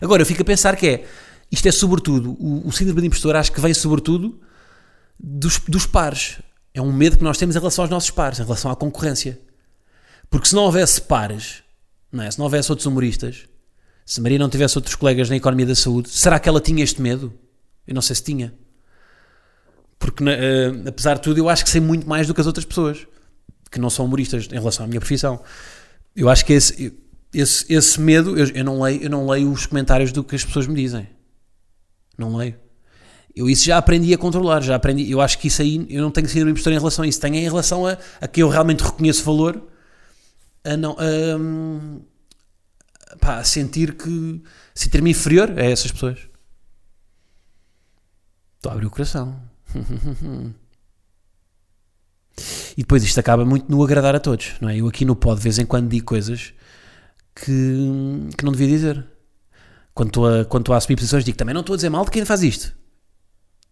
Agora, 0.00 0.22
eu 0.22 0.26
fico 0.26 0.42
a 0.42 0.44
pensar 0.44 0.74
que 0.76 0.86
é, 0.86 1.04
isto 1.52 1.66
é 1.66 1.72
sobretudo, 1.72 2.32
o, 2.40 2.66
o 2.66 2.72
síndrome 2.72 3.02
de 3.02 3.08
impostor 3.08 3.36
acho 3.36 3.52
que 3.52 3.60
vem 3.60 3.74
sobretudo 3.74 4.40
dos, 5.18 5.58
dos 5.58 5.86
pares. 5.86 6.38
É 6.72 6.80
um 6.80 6.92
medo 6.92 7.18
que 7.18 7.24
nós 7.24 7.38
temos 7.38 7.56
em 7.56 7.58
relação 7.58 7.84
aos 7.84 7.90
nossos 7.90 8.10
pares, 8.10 8.38
em 8.38 8.42
relação 8.42 8.70
à 8.70 8.76
concorrência. 8.76 9.38
Porque 10.30 10.48
se 10.48 10.54
não 10.54 10.62
houvesse 10.62 11.00
pares, 11.00 11.62
não 12.10 12.22
é? 12.22 12.30
se 12.30 12.38
não 12.38 12.44
houvesse 12.44 12.70
outros 12.72 12.86
humoristas, 12.86 13.46
se 14.04 14.20
Maria 14.20 14.38
não 14.38 14.48
tivesse 14.48 14.78
outros 14.78 14.94
colegas 14.94 15.28
na 15.28 15.36
economia 15.36 15.66
da 15.66 15.74
saúde, 15.74 16.10
será 16.10 16.38
que 16.38 16.48
ela 16.48 16.60
tinha 16.60 16.82
este 16.82 17.00
medo? 17.00 17.32
Eu 17.86 17.94
não 17.94 18.02
sei 18.02 18.16
se 18.16 18.22
tinha. 18.22 18.54
Porque, 19.98 20.22
eh, 20.24 20.72
apesar 20.86 21.14
de 21.14 21.22
tudo, 21.22 21.38
eu 21.38 21.48
acho 21.48 21.64
que 21.64 21.70
sei 21.70 21.80
muito 21.80 22.08
mais 22.08 22.26
do 22.26 22.34
que 22.34 22.40
as 22.40 22.46
outras 22.46 22.64
pessoas 22.64 23.06
que 23.70 23.80
não 23.80 23.90
são 23.90 24.04
humoristas 24.04 24.46
em 24.50 24.58
relação 24.58 24.84
à 24.84 24.88
minha 24.88 25.00
profissão. 25.00 25.42
Eu 26.16 26.30
acho 26.30 26.46
que 26.46 26.54
esse, 26.54 26.98
esse, 27.32 27.72
esse 27.72 28.00
medo, 28.00 28.36
eu, 28.38 28.46
eu 28.46 28.64
não 28.64 28.80
leio, 28.80 29.02
eu 29.02 29.10
não 29.10 29.28
leio 29.28 29.52
os 29.52 29.66
comentários 29.66 30.10
do 30.10 30.24
que 30.24 30.34
as 30.34 30.44
pessoas 30.44 30.66
me 30.66 30.74
dizem. 30.74 31.06
Não 32.16 32.34
leio. 32.34 32.58
Eu 33.34 33.50
isso 33.50 33.66
já 33.66 33.76
aprendi 33.76 34.14
a 34.14 34.18
controlar, 34.18 34.62
já 34.62 34.74
aprendi. 34.74 35.10
Eu 35.10 35.20
acho 35.20 35.38
que 35.38 35.48
isso 35.48 35.60
aí, 35.60 35.86
eu 35.90 36.02
não 36.02 36.10
tenho 36.10 36.26
sido 36.26 36.48
impostor 36.48 36.72
em 36.72 36.78
relação 36.78 37.04
a 37.04 37.08
isso. 37.08 37.20
Tenho 37.20 37.34
em 37.34 37.42
relação 37.42 37.86
a, 37.86 37.98
a 38.18 38.26
que 38.26 38.42
eu 38.42 38.48
realmente 38.48 38.82
reconheço 38.82 39.22
valor, 39.22 39.62
a 40.64 40.74
não. 40.74 40.96
A, 40.98 43.16
pá, 43.18 43.36
a 43.36 43.44
sentir 43.44 43.94
que. 43.94 44.42
sentir-me 44.74 45.10
inferior 45.10 45.52
a 45.58 45.64
essas 45.64 45.92
pessoas. 45.92 46.18
Estou 48.56 48.72
a 48.72 48.74
abrir 48.74 48.86
o 48.86 48.90
coração. 48.90 49.38
E 52.76 52.82
depois 52.82 53.02
isto 53.02 53.18
acaba 53.18 53.44
muito 53.44 53.70
no 53.70 53.82
agradar 53.82 54.14
a 54.14 54.20
todos, 54.20 54.52
não 54.60 54.68
é? 54.68 54.76
Eu 54.76 54.86
aqui 54.86 55.04
no 55.04 55.16
pod 55.16 55.36
de 55.36 55.42
vez 55.42 55.58
em 55.58 55.64
quando 55.64 55.88
digo 55.88 56.04
coisas 56.04 56.52
que, 57.34 58.28
que 58.36 58.44
não 58.44 58.52
devia 58.52 58.68
dizer. 58.68 59.04
Quando 59.94 60.08
estou, 60.08 60.26
a, 60.26 60.44
quando 60.44 60.62
estou 60.62 60.74
a 60.74 60.78
assumir 60.78 60.96
posições, 60.96 61.24
digo 61.24 61.38
também 61.38 61.54
não 61.54 61.62
estou 61.62 61.72
a 61.72 61.76
dizer 61.76 61.88
mal 61.88 62.04
de 62.04 62.10
quem 62.10 62.24
faz 62.24 62.42
isto. 62.42 62.74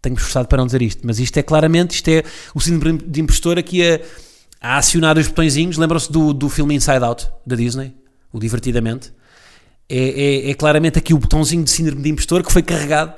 Tenho-me 0.00 0.18
esforçado 0.18 0.48
para 0.48 0.58
não 0.58 0.66
dizer 0.66 0.80
isto, 0.80 1.06
mas 1.06 1.18
isto 1.18 1.36
é 1.36 1.42
claramente, 1.42 1.92
isto 1.92 2.08
é 2.08 2.22
o 2.54 2.60
síndrome 2.60 2.98
de 2.98 3.20
impostor 3.20 3.58
aqui 3.58 3.82
a, 3.86 4.00
a 4.60 4.78
acionar 4.78 5.18
os 5.18 5.28
botõezinhos. 5.28 5.76
Lembram-se 5.76 6.10
do, 6.10 6.32
do 6.32 6.48
filme 6.48 6.74
Inside 6.74 7.04
Out, 7.04 7.28
da 7.46 7.56
Disney? 7.56 7.94
O 8.32 8.38
Divertidamente? 8.38 9.12
É, 9.86 10.48
é, 10.48 10.50
é 10.50 10.54
claramente 10.54 10.98
aqui 10.98 11.12
o 11.12 11.18
botãozinho 11.18 11.62
de 11.62 11.70
síndrome 11.70 12.02
de 12.02 12.08
impostor 12.08 12.42
que 12.42 12.50
foi 12.50 12.62
carregado 12.62 13.14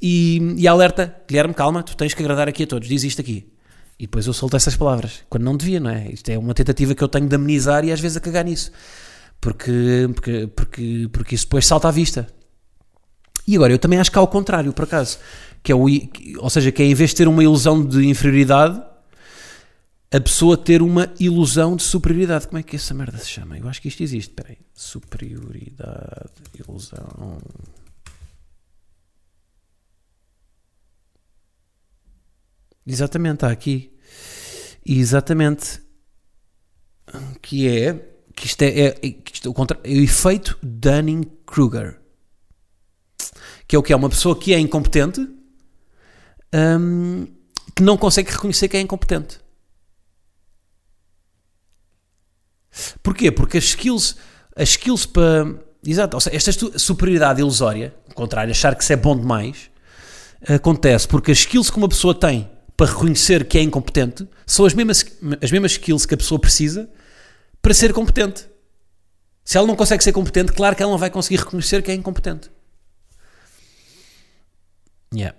e, 0.00 0.54
e 0.56 0.66
alerta, 0.66 1.14
Guilherme, 1.28 1.52
calma, 1.52 1.82
tu 1.82 1.94
tens 1.94 2.14
que 2.14 2.22
agradar 2.22 2.48
aqui 2.48 2.62
a 2.62 2.66
todos, 2.66 2.88
diz 2.88 3.04
isto 3.04 3.20
aqui. 3.20 3.52
E 3.98 4.04
depois 4.04 4.26
eu 4.26 4.32
solto 4.32 4.56
essas 4.56 4.76
palavras, 4.76 5.22
quando 5.28 5.44
não 5.44 5.56
devia, 5.56 5.80
não 5.80 5.90
é? 5.90 6.10
Isto 6.10 6.28
é 6.28 6.38
uma 6.38 6.52
tentativa 6.52 6.94
que 6.94 7.02
eu 7.02 7.08
tenho 7.08 7.28
de 7.28 7.34
amenizar 7.34 7.84
e 7.84 7.90
às 7.90 7.98
vezes 7.98 8.16
a 8.16 8.20
cagar 8.20 8.44
nisso. 8.44 8.70
Porque, 9.40 10.08
porque, 10.14 10.46
porque, 10.48 11.08
porque 11.10 11.34
isso 11.34 11.46
depois 11.46 11.66
salta 11.66 11.88
à 11.88 11.90
vista. 11.90 12.26
E 13.46 13.56
agora, 13.56 13.72
eu 13.72 13.78
também 13.78 13.98
acho 13.98 14.10
que 14.10 14.18
há 14.18 14.22
o 14.22 14.26
contrário, 14.26 14.72
por 14.72 14.84
acaso. 14.84 15.18
Que 15.62 15.72
é 15.72 15.74
o, 15.74 15.86
ou 16.38 16.50
seja, 16.50 16.70
que 16.70 16.82
é 16.82 16.86
em 16.86 16.94
vez 16.94 17.10
de 17.10 17.16
ter 17.16 17.28
uma 17.28 17.42
ilusão 17.42 17.84
de 17.84 18.06
inferioridade, 18.06 18.82
a 20.12 20.20
pessoa 20.20 20.56
ter 20.56 20.82
uma 20.82 21.12
ilusão 21.18 21.74
de 21.74 21.82
superioridade. 21.82 22.46
Como 22.48 22.58
é 22.58 22.62
que 22.62 22.76
essa 22.76 22.92
merda 22.92 23.18
se 23.18 23.28
chama? 23.28 23.58
Eu 23.58 23.68
acho 23.68 23.80
que 23.80 23.88
isto 23.88 24.02
existe. 24.02 24.30
Espera 24.30 24.50
aí. 24.50 24.58
Superioridade, 24.74 26.30
ilusão. 26.58 27.38
Exatamente, 32.86 33.34
está 33.34 33.50
aqui. 33.50 33.92
Exatamente. 34.84 35.82
Que 37.42 37.68
é. 37.68 37.94
Que 38.34 38.46
isto 38.46 38.62
é, 38.62 38.80
é, 38.80 38.90
que 38.92 39.32
isto 39.34 39.48
é 39.48 39.50
o, 39.50 39.54
contra, 39.54 39.80
é 39.82 39.90
o 39.90 40.02
efeito 40.02 40.58
Dunning-Kruger. 40.62 41.98
Que 43.66 43.74
é 43.74 43.78
o 43.78 43.82
que 43.82 43.92
é? 43.92 43.96
Uma 43.96 44.10
pessoa 44.10 44.38
que 44.38 44.52
é 44.52 44.58
incompetente 44.58 45.26
hum, 46.54 47.26
que 47.74 47.82
não 47.82 47.96
consegue 47.96 48.30
reconhecer 48.30 48.68
que 48.68 48.76
é 48.76 48.80
incompetente. 48.80 49.40
Porquê? 53.02 53.30
Porque 53.30 53.58
as 53.58 53.64
skills, 53.64 54.16
as 54.54 54.70
skills 54.70 55.06
para. 55.06 55.46
Exato, 55.84 56.16
ou 56.16 56.20
seja, 56.20 56.36
esta 56.36 56.78
superioridade 56.78 57.40
ilusória, 57.40 57.94
ao 58.08 58.14
contrário, 58.14 58.50
achar 58.50 58.74
que 58.74 58.82
isso 58.82 58.92
é 58.92 58.96
bom 58.96 59.16
demais, 59.16 59.70
acontece 60.48 61.06
porque 61.06 61.30
as 61.30 61.38
skills 61.38 61.70
que 61.70 61.76
uma 61.76 61.88
pessoa 61.88 62.12
tem 62.12 62.50
para 62.76 62.86
reconhecer 62.90 63.44
que 63.46 63.56
é 63.58 63.62
incompetente 63.62 64.28
são 64.44 64.66
as 64.66 64.74
mesmas, 64.74 65.04
as 65.42 65.50
mesmas 65.50 65.72
skills 65.72 66.04
que 66.04 66.14
a 66.14 66.16
pessoa 66.16 66.38
precisa 66.38 66.88
para 67.62 67.72
ser 67.72 67.92
competente. 67.92 68.46
Se 69.44 69.56
ela 69.56 69.66
não 69.66 69.76
consegue 69.76 70.04
ser 70.04 70.12
competente, 70.12 70.52
claro 70.52 70.76
que 70.76 70.82
ela 70.82 70.92
não 70.92 70.98
vai 70.98 71.08
conseguir 71.08 71.38
reconhecer 71.38 71.82
que 71.82 71.90
é 71.90 71.94
incompetente. 71.94 72.50
Yeah. 75.14 75.36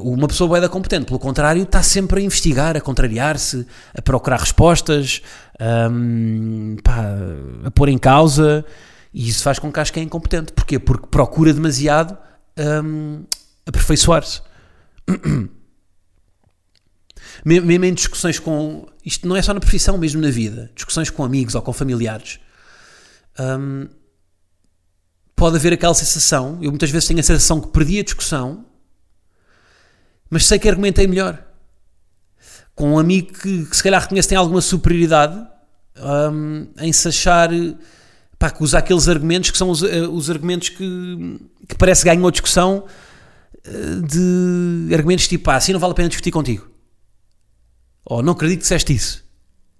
Uma 0.00 0.28
pessoa 0.28 0.48
bué 0.48 0.60
da 0.60 0.68
competente, 0.68 1.06
pelo 1.06 1.18
contrário, 1.18 1.62
está 1.62 1.82
sempre 1.82 2.20
a 2.20 2.22
investigar, 2.22 2.76
a 2.76 2.80
contrariar-se, 2.80 3.66
a 3.94 4.02
procurar 4.02 4.38
respostas, 4.38 5.22
hum, 5.90 6.76
pá, 6.82 7.04
a 7.64 7.70
pôr 7.70 7.88
em 7.88 7.98
causa, 7.98 8.64
e 9.12 9.28
isso 9.28 9.42
faz 9.42 9.58
com 9.58 9.72
que 9.72 9.80
ache 9.80 9.92
que 9.92 9.98
é 9.98 10.02
incompetente. 10.02 10.52
Porquê? 10.52 10.78
Porque 10.78 11.08
procura 11.08 11.52
demasiado 11.52 12.16
hum, 12.84 13.24
aperfeiçoar-se. 13.66 14.42
Me- 17.46 17.60
Mesmo 17.60 17.84
em 17.84 17.94
discussões 17.94 18.40
com. 18.40 18.86
Isto 19.04 19.28
não 19.28 19.36
é 19.36 19.40
só 19.42 19.54
na 19.54 19.60
profissão, 19.60 19.96
mesmo 19.96 20.20
na 20.20 20.30
vida. 20.30 20.68
Discussões 20.74 21.08
com 21.10 21.22
amigos 21.24 21.54
ou 21.54 21.62
com 21.62 21.72
familiares. 21.72 22.40
hum, 23.38 23.88
pode 25.36 25.56
haver 25.56 25.72
aquela 25.72 25.94
sensação. 25.94 26.58
Eu 26.60 26.70
muitas 26.70 26.90
vezes 26.90 27.06
tenho 27.06 27.20
a 27.20 27.22
sensação 27.22 27.60
que 27.60 27.68
perdi 27.68 28.00
a 28.00 28.02
discussão, 28.02 28.66
mas 30.28 30.44
sei 30.46 30.58
que 30.58 30.68
argumentei 30.68 31.06
melhor. 31.06 31.40
Com 32.74 32.94
um 32.94 32.98
amigo 32.98 33.32
que, 33.32 33.64
que 33.66 33.76
se 33.76 33.82
calhar 33.82 34.02
reconhece 34.02 34.28
tem 34.28 34.36
alguma 34.36 34.60
superioridade 34.60 35.38
hum, 36.32 36.66
em 36.78 36.92
se 36.92 37.06
achar. 37.08 37.50
Pá, 38.38 38.50
que 38.50 38.62
usa 38.62 38.78
aqueles 38.78 39.08
argumentos 39.08 39.50
que 39.50 39.56
são 39.56 39.70
os, 39.70 39.82
eh, 39.82 40.00
os 40.08 40.28
argumentos 40.28 40.68
que, 40.68 41.40
que 41.68 41.74
parece 41.78 42.04
ganham 42.04 42.26
a 42.26 42.30
discussão 42.30 42.84
eh, 43.64 43.70
de 44.06 44.92
argumentos 44.94 45.26
tipo, 45.26 45.48
ah, 45.50 45.56
assim 45.56 45.72
não 45.72 45.80
vale 45.80 45.92
a 45.92 45.94
pena 45.94 46.08
discutir 46.08 46.30
contigo. 46.32 46.68
Ou 48.06 48.22
não 48.22 48.32
acredito 48.32 48.58
que 48.58 48.62
disseste 48.62 48.94
isso. 48.94 49.26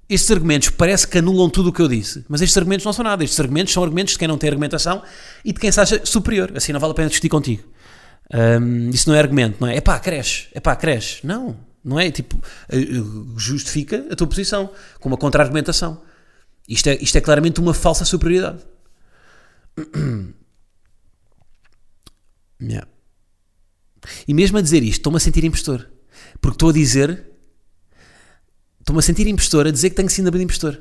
Estes 0.09 0.31
argumentos 0.31 0.69
parece 0.71 1.07
que 1.07 1.19
anulam 1.19 1.49
tudo 1.49 1.71
o 1.71 1.73
que 1.73 1.81
eu 1.81 1.89
disse, 1.89 2.25
mas 2.29 2.41
estes 2.41 2.57
argumentos 2.57 2.85
não 2.85 2.93
são 2.93 3.05
nada. 3.05 3.25
Estes 3.25 3.39
argumentos 3.41 3.73
são 3.73 3.83
argumentos 3.83 4.13
de 4.13 4.19
quem 4.19 4.29
não 4.29 4.37
tem 4.37 4.51
argumentação 4.51 5.03
e 5.45 5.53
de 5.53 5.59
quem 5.59 5.71
se 5.71 5.81
acha 5.81 6.05
superior. 6.05 6.53
Assim 6.55 6.73
não 6.73 6.81
vale 6.81 6.93
a 6.93 6.95
pena 6.95 7.09
discutir 7.09 7.29
contigo. 7.29 7.63
Hum, 8.61 8.91
isso 8.91 9.09
não 9.09 9.17
é 9.17 9.21
argumento, 9.21 9.59
não 9.61 9.69
é? 9.69 9.77
É 9.77 9.81
pá, 9.81 9.99
cresce. 9.99 10.49
É 10.53 10.61
pá, 10.61 10.77
cresce. 10.77 11.25
Não. 11.25 11.57
Não 11.85 11.99
é? 11.99 12.11
Tipo, 12.11 12.37
eh, 12.69 12.79
eh, 12.79 12.87
justifica 13.37 14.07
a 14.11 14.17
tua 14.17 14.27
posição 14.27 14.71
com 15.01 15.09
uma 15.09 15.17
contra-argumentação. 15.17 16.03
Isto 16.69 16.89
é, 16.89 16.97
isto 17.01 17.17
é 17.17 17.21
claramente 17.21 17.61
uma 17.61 17.75
falsa 17.75 18.05
superioridade. 18.05 18.59
Yeah. 22.59 22.89
E 24.27 24.33
mesmo 24.33 24.57
a 24.57 24.63
dizer 24.63 24.83
isto, 24.83 25.01
estou-me 25.01 25.19
a 25.19 25.21
sentir 25.21 25.45
impostor. 25.45 25.87
Porque 26.41 26.55
estou 26.55 26.71
a 26.71 26.73
dizer 26.73 27.36
estou-me 28.87 29.01
a 29.01 29.03
sentir 29.03 29.27
impostor 29.27 29.67
a 29.67 29.71
dizer 29.73 29.91
que 29.91 29.97
tenho 29.97 30.09
síndrome 30.09 30.39
de 30.39 30.45
impostor. 30.45 30.81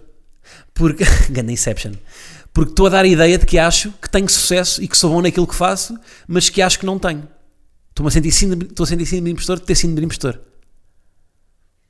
Porque, 0.75 1.03
ganda 1.31 1.51
Inception. 1.51 1.93
Porque 2.53 2.71
estou 2.71 2.85
a 2.85 2.89
dar 2.89 3.03
a 3.03 3.07
ideia 3.07 3.37
de 3.37 3.45
que 3.47 3.57
acho 3.57 3.91
que 3.93 4.07
tenho 4.07 4.29
sucesso 4.29 4.81
e 4.81 4.87
que 4.87 4.95
sou 4.95 5.11
bom 5.11 5.21
naquilo 5.23 5.47
que 5.47 5.55
faço, 5.55 5.97
mas 6.27 6.47
que 6.47 6.61
acho 6.61 6.77
que 6.79 6.85
não 6.85 6.99
tenho. 6.99 7.27
Estou-me 7.89 8.07
a 8.07 8.11
sentir 8.11 8.31
síndrome, 8.31 8.65
estou 8.65 8.83
a 8.83 8.87
sentir 8.87 9.07
síndrome 9.07 9.29
de 9.29 9.33
impostor 9.33 9.59
de 9.59 9.65
ter 9.65 9.75
síndrome 9.75 10.01
de 10.01 10.05
impostor. 10.05 10.39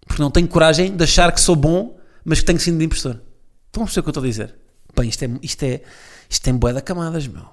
Porque 0.08 0.22
não 0.22 0.32
tenho 0.32 0.48
coragem 0.48 0.96
de 0.96 1.04
achar 1.04 1.32
que 1.34 1.42
sou 1.42 1.56
bom, 1.56 2.00
mas 2.24 2.40
que 2.40 2.46
tenho 2.46 2.60
síndrome 2.60 2.80
de 2.80 2.86
impostor. 2.86 3.22
Estão 3.68 3.84
a 3.84 3.86
perceber 3.86 4.00
o 4.00 4.04
que 4.04 4.08
eu 4.08 4.12
estou 4.12 4.24
a 4.24 4.28
dizer? 4.28 4.56
Bem, 4.96 5.10
isto 5.10 5.26
é, 5.26 5.30
isto 5.42 5.64
é, 5.64 5.82
isto 6.30 6.44
tem 6.44 6.56
bué 6.56 6.72
de 6.72 6.82
camadas, 6.82 7.28
meu. 7.28 7.46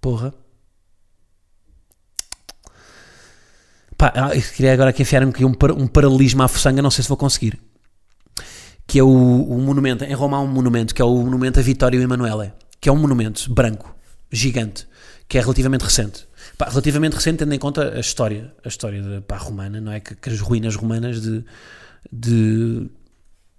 Porra. 0.00 0.34
Pá, 3.96 4.12
ah, 4.14 4.34
eu 4.34 4.42
queria 4.42 4.72
agora 4.72 4.90
aqui 4.90 5.02
enfiar-me 5.02 5.32
um, 5.44 5.82
um 5.82 5.86
paralelismo 5.86 6.42
à 6.42 6.48
façanha, 6.48 6.82
não 6.82 6.90
sei 6.90 7.02
se 7.02 7.08
vou 7.08 7.16
conseguir. 7.16 7.58
Que 8.86 9.00
é 9.00 9.02
o, 9.02 9.08
o 9.08 9.58
monumento, 9.58 10.04
em 10.04 10.14
Roma 10.14 10.36
há 10.36 10.40
um 10.40 10.46
monumento, 10.46 10.94
que 10.94 11.02
é 11.02 11.04
o 11.04 11.16
monumento 11.16 11.58
a 11.58 11.62
Vittorio 11.62 12.00
Emanuele, 12.00 12.52
que 12.80 12.88
é 12.88 12.92
um 12.92 12.96
monumento 12.96 13.52
branco, 13.52 13.94
gigante, 14.30 14.86
que 15.28 15.38
é 15.38 15.40
relativamente 15.40 15.82
recente. 15.82 16.26
Pá, 16.56 16.68
relativamente 16.68 17.14
recente, 17.14 17.38
tendo 17.38 17.52
em 17.52 17.58
conta 17.58 17.94
a 17.94 18.00
história, 18.00 18.54
a 18.64 18.68
história 18.68 19.02
da 19.02 19.20
pá, 19.20 19.36
romana, 19.36 19.80
não 19.80 19.92
é? 19.92 20.00
Que, 20.00 20.14
que 20.14 20.30
as 20.30 20.40
ruínas 20.40 20.76
romanas 20.76 21.20
de, 21.20 21.44
de. 22.12 22.88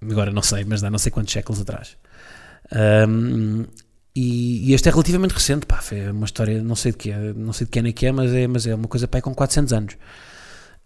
Agora 0.02 0.32
não 0.32 0.42
sei, 0.42 0.64
mas 0.64 0.82
dá 0.82 0.90
não 0.90 0.98
sei 0.98 1.12
quantos 1.12 1.34
séculos 1.34 1.62
atrás. 1.62 1.98
Um, 3.08 3.66
e, 4.16 4.70
e, 4.70 4.74
este 4.74 4.90
é 4.90 4.92
relativamente 4.92 5.32
recente, 5.32 5.66
pá, 5.66 5.78
foi 5.78 6.10
uma 6.10 6.26
história, 6.26 6.62
não 6.64 6.76
sei 6.76 6.92
de 6.92 6.98
que 6.98 7.12
é, 7.12 7.34
não 7.34 7.54
sei 7.54 7.66
de 7.66 7.72
quem 7.72 7.88
é 7.88 7.92
que 7.92 8.06
é, 8.08 8.12
mas 8.12 8.34
é, 8.34 8.48
mas 8.48 8.66
é 8.66 8.74
uma 8.74 8.88
coisa 8.88 9.08
pá, 9.08 9.22
com 9.22 9.34
400 9.34 9.74
anos. 9.74 9.98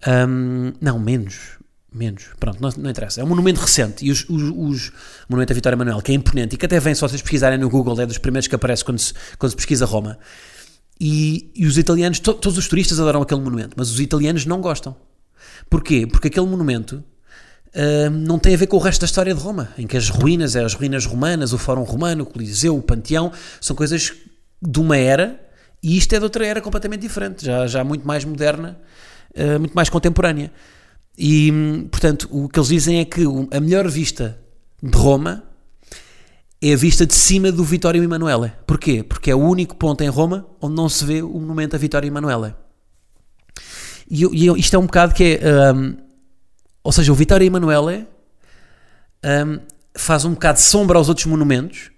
Um, 0.06 0.74
não, 0.82 1.00
menos, 1.00 1.58
menos, 1.94 2.26
pronto, 2.40 2.62
não, 2.62 2.70
não, 2.78 2.90
interessa. 2.90 3.22
É 3.22 3.24
um 3.24 3.28
monumento 3.28 3.60
recente 3.60 4.06
e 4.06 4.12
os, 4.12 4.28
os, 4.30 4.44
os 4.44 4.88
o 4.90 4.94
monumento 5.30 5.52
a 5.52 5.56
Vitória 5.56 5.78
Manuel, 5.78 6.02
que 6.02 6.12
é 6.12 6.16
imponente 6.16 6.56
e 6.56 6.58
que 6.58 6.66
até 6.66 6.80
vem, 6.80 6.96
se 6.96 7.02
vocês 7.02 7.22
pesquisarem 7.22 7.58
no 7.58 7.70
Google, 7.70 8.00
é 8.00 8.06
dos 8.06 8.18
primeiros 8.18 8.48
que 8.48 8.56
aparece 8.56 8.84
quando 8.84 9.00
se, 9.00 9.14
quando 9.38 9.52
se 9.52 9.56
pesquisa 9.56 9.86
Roma. 9.86 10.18
E, 11.00 11.52
e 11.56 11.66
os 11.66 11.78
italianos, 11.78 12.20
to, 12.20 12.34
todos 12.34 12.58
os 12.58 12.68
turistas 12.68 13.00
adoram 13.00 13.22
aquele 13.22 13.42
monumento, 13.42 13.76
mas 13.76 13.90
os 13.90 14.00
italianos 14.00 14.46
não 14.46 14.62
gostam. 14.62 14.96
Porquê? 15.70 16.08
Porque 16.08 16.28
aquele 16.28 16.48
monumento 16.48 17.04
Uh, 17.74 18.10
não 18.10 18.38
tem 18.38 18.54
a 18.54 18.58
ver 18.58 18.68
com 18.68 18.76
o 18.76 18.80
resto 18.82 19.00
da 19.00 19.06
história 19.06 19.34
de 19.34 19.40
Roma, 19.40 19.70
em 19.78 19.88
que 19.88 19.96
as 19.96 20.10
ruínas, 20.10 20.58
as 20.58 20.74
ruínas 20.74 21.06
romanas, 21.06 21.54
o 21.54 21.58
Fórum 21.58 21.84
Romano, 21.84 22.24
o 22.24 22.26
Coliseu, 22.26 22.76
o 22.76 22.82
Panteão, 22.82 23.32
são 23.62 23.74
coisas 23.74 24.12
de 24.62 24.78
uma 24.78 24.98
era 24.98 25.40
e 25.82 25.98
isto 25.98 26.14
é 26.14 26.18
de 26.18 26.24
outra 26.26 26.46
era 26.46 26.60
completamente 26.60 27.00
diferente, 27.00 27.46
já, 27.46 27.66
já 27.68 27.82
muito 27.82 28.06
mais 28.06 28.26
moderna, 28.26 28.78
uh, 29.34 29.58
muito 29.58 29.74
mais 29.74 29.88
contemporânea. 29.88 30.52
E, 31.24 31.88
portanto, 31.92 32.28
o 32.32 32.50
que 32.50 32.58
eles 32.58 32.70
dizem 32.70 33.00
é 33.00 33.06
que 33.06 33.24
a 33.52 33.60
melhor 33.60 33.88
vista 33.88 34.40
de 34.82 34.98
Roma 34.98 35.44
é 36.60 36.74
a 36.74 36.76
vista 36.76 37.06
de 37.06 37.14
cima 37.14 37.52
do 37.52 37.64
Vittorio 37.64 38.04
Emanuele. 38.04 38.52
Porquê? 38.66 39.04
Porque 39.04 39.30
é 39.30 39.36
o 39.36 39.40
único 39.40 39.76
ponto 39.76 40.02
em 40.02 40.10
Roma 40.10 40.48
onde 40.60 40.76
não 40.76 40.90
se 40.90 41.06
vê 41.06 41.22
o 41.22 41.40
monumento 41.40 41.76
a 41.76 41.80
Vittorio 41.80 42.08
Emanuele. 42.08 42.56
E, 44.10 44.26
e 44.26 44.60
isto 44.60 44.76
é 44.76 44.80
um 44.80 44.88
bocado 44.88 45.14
que 45.14 45.40
é. 45.40 45.72
Um, 45.72 45.96
ou 46.84 46.92
seja, 46.92 47.12
o 47.12 47.16
Vitória 47.16 47.46
Emanuele 47.46 48.08
um, 49.24 49.60
faz 49.96 50.26
um 50.26 50.32
bocado 50.32 50.58
de 50.58 50.64
sombra 50.64 50.98
aos 50.98 51.08
outros 51.08 51.28
monumentos, 51.28 51.92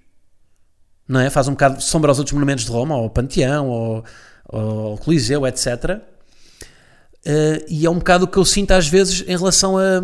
não 1.08 1.22
é? 1.22 1.30
Faz 1.30 1.48
um 1.48 1.52
bocado 1.52 1.78
de 1.78 1.86
sombra 1.86 2.12
aos 2.12 2.20
outros 2.20 2.34
monumentos 2.34 2.66
de 2.66 2.72
Roma, 2.72 2.96
ao 2.96 3.10
Panteão, 3.10 3.72
ao, 3.72 4.04
ao 4.50 4.98
Coliseu, 4.98 5.48
etc. 5.48 6.02
Uh, 7.26 7.64
e 7.70 7.86
é 7.86 7.90
um 7.90 7.96
bocado 7.96 8.26
o 8.26 8.28
que 8.28 8.38
eu 8.38 8.44
sinto 8.44 8.72
às 8.72 8.88
vezes 8.88 9.22
em 9.22 9.38
relação 9.38 9.78
a, 9.78 10.04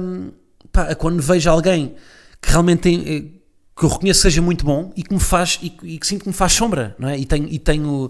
pá, 0.71 0.83
a 0.83 0.95
quando 0.95 1.21
vejo 1.21 1.49
alguém 1.49 1.95
que 2.41 2.49
realmente 2.49 2.79
tem, 2.79 2.99
eh, 3.01 3.39
que 3.77 3.83
eu 3.83 3.89
reconheço 3.89 4.21
seja 4.21 4.41
muito 4.41 4.63
bom 4.63 4.93
e 4.95 5.03
que 5.03 5.13
me 5.13 5.19
faz 5.19 5.59
e, 5.61 5.73
e 5.83 5.99
que 5.99 6.07
sinto 6.07 6.21
que 6.21 6.29
me 6.29 6.33
faz 6.33 6.53
sombra, 6.53 6.95
não 6.97 7.09
é? 7.09 7.17
E 7.17 7.25
tenho 7.25 7.47
e 7.49 7.59
tenho 7.59 8.09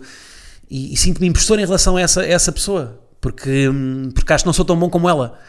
e, 0.69 0.93
e 0.93 0.97
sinto-me 0.97 1.27
impostor 1.27 1.57
em 1.57 1.65
relação 1.65 1.97
a 1.97 2.01
essa, 2.01 2.21
a 2.21 2.27
essa 2.27 2.51
pessoa, 2.51 3.01
porque 3.19 3.67
hum, 3.67 4.11
porque 4.13 4.31
acho 4.31 4.43
que 4.43 4.47
não 4.47 4.53
sou 4.53 4.63
tão 4.63 4.77
bom 4.77 4.89
como 4.89 5.09
ela. 5.09 5.39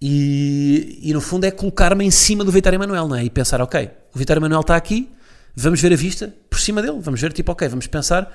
E, 0.00 1.00
e 1.02 1.12
no 1.12 1.20
fundo 1.20 1.44
é 1.44 1.50
colocar-me 1.50 2.04
em 2.04 2.10
cima 2.10 2.42
do 2.42 2.52
Vitório 2.52 2.76
Emanuel, 2.76 3.06
não 3.06 3.16
é? 3.16 3.24
E 3.24 3.28
pensar, 3.28 3.60
ok, 3.60 3.90
o 4.14 4.18
Vitório 4.18 4.40
Emanuel 4.40 4.60
está 4.60 4.76
aqui, 4.76 5.10
vamos 5.54 5.80
ver 5.80 5.92
a 5.92 5.96
vista 5.96 6.32
por 6.48 6.58
cima 6.58 6.80
dele, 6.80 6.98
vamos 7.00 7.20
ver, 7.20 7.32
tipo, 7.32 7.52
ok, 7.52 7.68
vamos 7.68 7.86
pensar, 7.86 8.32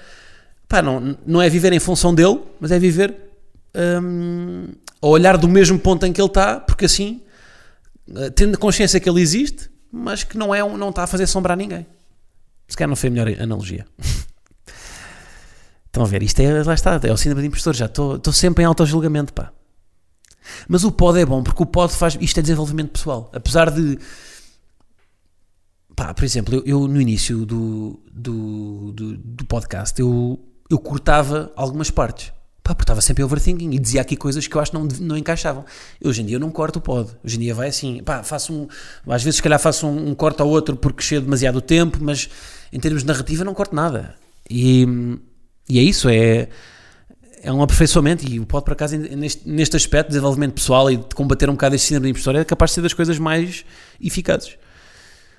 pá, 0.67 0.81
não, 0.81 1.17
não 1.25 1.41
é 1.41 1.49
viver 1.49 1.71
em 1.73 1.79
função 1.79 2.13
dele, 2.13 2.39
mas 2.59 2.71
é 2.71 2.77
viver 2.77 3.32
um, 3.75 4.67
a 5.01 5.07
olhar 5.07 5.37
do 5.37 5.47
mesmo 5.47 5.79
ponto 5.79 6.05
em 6.05 6.13
que 6.13 6.21
ele 6.21 6.27
está, 6.27 6.59
porque 6.59 6.85
assim, 6.85 7.21
eh, 8.15 8.29
tendo 8.29 8.57
consciência 8.57 8.99
que 8.99 9.09
ele 9.09 9.21
existe, 9.21 9.69
mas 9.91 10.23
que 10.23 10.37
não, 10.37 10.53
é 10.53 10.63
um, 10.63 10.77
não 10.77 10.89
está 10.89 11.03
a 11.03 11.07
fazer 11.07 11.27
sombra 11.27 11.53
a 11.53 11.55
ninguém. 11.55 11.85
Se 12.67 12.77
calhar 12.77 12.89
não 12.89 12.95
foi 12.95 13.09
a 13.09 13.11
melhor 13.11 13.41
analogia. 13.41 13.85
Estão 15.87 16.03
a 16.03 16.07
ver, 16.07 16.23
isto 16.23 16.39
é, 16.39 16.63
lá 16.63 16.73
está, 16.73 16.99
é 17.03 17.11
o 17.11 17.17
síndrome 17.17 17.43
de 17.43 17.49
impostor, 17.49 17.75
já 17.75 17.85
estou, 17.85 18.15
estou 18.15 18.33
sempre 18.33 18.63
em 18.63 18.65
auto-julgamento, 18.65 19.31
pá. 19.31 19.51
Mas 20.67 20.83
o 20.83 20.91
pod 20.91 21.19
é 21.19 21.25
bom 21.25 21.43
porque 21.43 21.63
o 21.63 21.65
pod 21.65 21.93
faz. 21.93 22.17
Isto 22.19 22.39
é 22.39 22.41
desenvolvimento 22.41 22.91
pessoal. 22.91 23.31
Apesar 23.33 23.71
de. 23.71 23.97
Pá, 25.95 26.13
por 26.13 26.23
exemplo, 26.23 26.55
eu, 26.55 26.63
eu 26.65 26.87
no 26.87 26.99
início 26.99 27.45
do, 27.45 28.01
do, 28.11 28.91
do, 28.93 29.17
do, 29.17 29.45
podcast 29.45 29.99
eu, 30.01 30.39
eu 30.69 30.79
cortava 30.79 31.51
algumas 31.55 31.91
partes. 31.91 32.33
Pá, 32.63 32.73
porque 32.73 32.83
estava 32.83 33.01
sempre 33.01 33.23
overthinking 33.23 33.71
e 33.71 33.79
dizia 33.79 34.01
aqui 34.01 34.15
coisas 34.15 34.47
que 34.47 34.55
eu 34.55 34.61
acho 34.61 34.71
que 34.71 34.77
não, 34.77 34.87
não 35.01 35.17
encaixavam. 35.17 35.65
Hoje 36.03 36.21
em 36.21 36.25
dia 36.25 36.37
eu 36.37 36.39
não 36.39 36.49
corto 36.49 36.79
o 36.79 36.81
pod. 36.81 37.11
Hoje 37.23 37.35
em 37.35 37.39
dia 37.39 37.53
vai 37.53 37.67
assim, 37.67 38.01
pá, 38.01 38.23
faço 38.23 38.53
um. 38.53 38.67
Às 39.05 39.21
vezes, 39.21 39.37
se 39.37 39.43
calhar, 39.43 39.59
faço 39.59 39.85
um, 39.85 40.09
um 40.11 40.15
corte 40.15 40.41
ao 40.41 40.47
outro 40.47 40.77
porque 40.77 41.03
cheio 41.03 41.21
demasiado 41.21 41.59
tempo, 41.61 41.97
mas 42.01 42.29
em 42.71 42.79
termos 42.79 43.01
de 43.01 43.07
narrativa 43.07 43.43
não 43.43 43.53
corto 43.53 43.75
nada. 43.75 44.15
E, 44.49 44.87
e 45.67 45.77
é 45.77 45.81
isso, 45.81 46.07
é 46.07 46.47
é 47.43 47.51
um 47.51 47.61
aperfeiçoamento 47.61 48.25
e 48.25 48.39
o 48.39 48.45
pode, 48.45 48.63
por 48.63 48.71
acaso, 48.71 48.95
neste, 48.97 49.47
neste 49.47 49.75
aspecto 49.75 50.07
de 50.07 50.13
desenvolvimento 50.13 50.53
pessoal 50.53 50.89
e 50.89 50.95
de 50.95 51.13
combater 51.13 51.49
um 51.49 51.53
bocado 51.53 51.75
este 51.75 51.87
síndrome 51.87 52.05
de 52.05 52.11
impostor, 52.11 52.37
é 52.37 52.45
capaz 52.45 52.71
de 52.71 52.75
ser 52.75 52.81
das 52.81 52.93
coisas 52.93 53.19
mais 53.19 53.65
eficazes. 54.01 54.57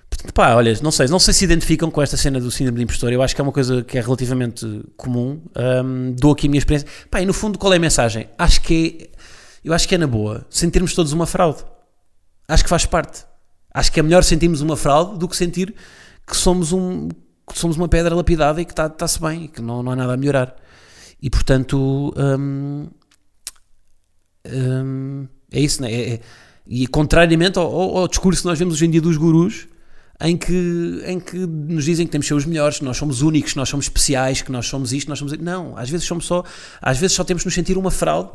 Portanto, 0.09 0.33
pá, 0.33 0.55
olha, 0.55 0.79
não 0.83 0.91
sei, 0.91 1.07
não 1.09 1.19
sei 1.19 1.35
se 1.35 1.45
identificam 1.45 1.91
com 1.91 2.01
esta 2.01 2.17
cena 2.17 2.41
do 2.41 2.51
síndrome 2.51 2.79
de 2.79 2.85
impostor, 2.85 3.13
eu 3.13 3.23
acho 3.23 3.35
que 3.35 3.41
é 3.41 3.45
uma 3.45 3.53
coisa 3.53 3.83
que 3.83 3.99
é 3.99 4.01
relativamente 4.01 4.67
comum, 4.97 5.43
um, 5.85 6.13
dou 6.13 6.33
aqui 6.33 6.47
a 6.47 6.51
minha 6.51 6.59
experiência. 6.59 6.89
Pá, 7.11 7.21
e 7.21 7.27
no 7.27 7.33
fundo, 7.33 7.59
qual 7.59 7.73
é 7.73 7.77
a 7.77 7.81
mensagem? 7.81 8.29
Acho 8.39 8.61
que 8.61 9.11
é, 9.13 9.19
eu 9.65 9.73
acho 9.73 9.89
que 9.89 9.95
é 9.95 9.99
na 9.99 10.07
boa, 10.07 10.47
sentirmos 10.51 10.95
todos 10.95 11.13
uma 11.13 11.27
fraude. 11.27 11.65
Acho 12.47 12.63
que 12.63 12.69
faz 12.69 12.87
parte. 12.87 13.25
Acho 13.73 13.91
que 13.91 13.99
é 13.99 14.03
melhor 14.03 14.23
sentirmos 14.23 14.61
uma 14.61 14.77
fraude 14.77 15.19
do 15.19 15.27
que 15.27 15.37
sentir 15.37 15.75
que 16.27 16.37
somos, 16.37 16.73
um, 16.73 17.09
que 17.09 17.59
somos 17.59 17.77
uma 17.77 17.89
pedra 17.89 18.15
lapidada 18.15 18.61
e 18.61 18.65
que 18.65 18.73
está-se 18.73 19.19
tá 19.19 19.29
bem 19.29 19.45
e 19.45 19.49
que 19.49 19.61
não, 19.61 19.83
não 19.83 19.93
há 19.93 19.97
nada 19.97 20.15
a 20.15 20.17
melhorar. 20.17 20.55
E 21.21 21.31
portanto, 21.31 22.15
hum, 22.17 22.89
hum, 24.47 25.27
é 25.51 25.61
isso, 25.61 25.83
né? 25.83 25.93
É, 25.93 26.15
é, 26.15 26.21
e 26.67 26.87
contrariamente 26.87 27.59
ao, 27.59 27.67
ao, 27.67 27.97
ao, 27.99 28.09
discurso 28.09 28.43
que 28.43 28.49
nós 28.49 28.59
vemos 28.59 28.75
hoje 28.75 28.87
em 28.87 28.91
dia 28.91 29.01
dos 29.01 29.17
gurus, 29.17 29.67
em 30.25 30.39
que, 30.39 31.03
em 31.05 31.21
que 31.21 31.37
nos 31.37 31.85
dizem 31.85 32.07
que 32.07 32.13
temos 32.13 32.25
que 32.25 32.29
ser 32.29 32.35
os 32.35 32.47
melhores, 32.47 32.79
que 32.79 32.85
nós 32.85 32.97
somos 32.97 33.21
únicos, 33.21 33.53
que 33.53 33.59
nós 33.59 33.69
somos 33.69 33.85
especiais, 33.85 34.41
que 34.41 34.51
nós 34.51 34.67
somos 34.67 34.93
isto, 34.95 35.07
nós 35.09 35.19
somos. 35.19 35.37
Não, 35.39 35.77
às 35.77 35.91
vezes 35.91 36.07
somos 36.07 36.25
só. 36.25 36.43
Às 36.81 36.99
vezes 36.99 37.15
só 37.15 37.23
temos 37.23 37.43
de 37.43 37.47
nos 37.47 37.55
sentir 37.55 37.77
uma 37.77 37.91
fraude 37.91 38.31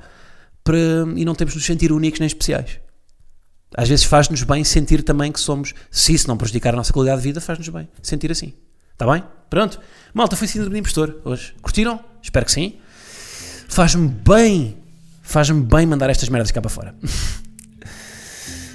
para, 0.63 0.77
e 1.15 1.25
não 1.25 1.33
temos 1.33 1.53
de 1.53 1.57
nos 1.57 1.65
sentir 1.65 1.91
únicos 1.91 2.19
nem 2.19 2.27
especiais. 2.27 2.79
Às 3.75 3.89
vezes 3.89 4.05
faz-nos 4.05 4.43
bem 4.43 4.63
sentir 4.63 5.01
também 5.01 5.31
que 5.31 5.39
somos, 5.39 5.73
se 5.89 6.13
isso 6.13 6.27
não 6.27 6.37
prejudicar 6.37 6.73
a 6.73 6.77
nossa 6.77 6.93
qualidade 6.93 7.21
de 7.21 7.27
vida, 7.27 7.41
faz-nos 7.41 7.69
bem 7.69 7.89
sentir 8.03 8.31
assim. 8.31 8.53
Está 8.93 9.11
bem? 9.11 9.23
Pronto. 9.49 9.79
Malta, 10.13 10.35
foi 10.35 10.47
síndrome 10.47 10.75
de 10.75 10.79
impostor 10.81 11.19
hoje. 11.25 11.55
Curtiram? 11.59 11.99
Espero 12.21 12.45
que 12.45 12.51
sim. 12.51 12.77
Faz-me 13.67 14.07
bem, 14.07 14.77
faz-me 15.23 15.61
bem 15.61 15.87
mandar 15.87 16.09
estas 16.09 16.29
merdas 16.29 16.51
cá 16.51 16.61
para 16.61 16.69
fora. 16.69 16.95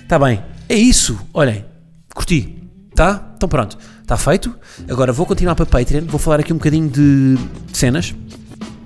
Está 0.02 0.18
bem. 0.18 0.42
É 0.68 0.74
isso. 0.74 1.18
Olhem, 1.32 1.64
curti. 2.12 2.63
Tá? 2.94 3.32
Então 3.36 3.48
pronto. 3.48 3.76
Está 4.02 4.16
feito. 4.16 4.54
Agora 4.88 5.12
vou 5.12 5.26
continuar 5.26 5.54
para 5.54 5.66
Patreon. 5.66 6.04
Vou 6.06 6.18
falar 6.18 6.40
aqui 6.40 6.52
um 6.52 6.56
bocadinho 6.56 6.88
de 6.88 7.36
cenas. 7.72 8.14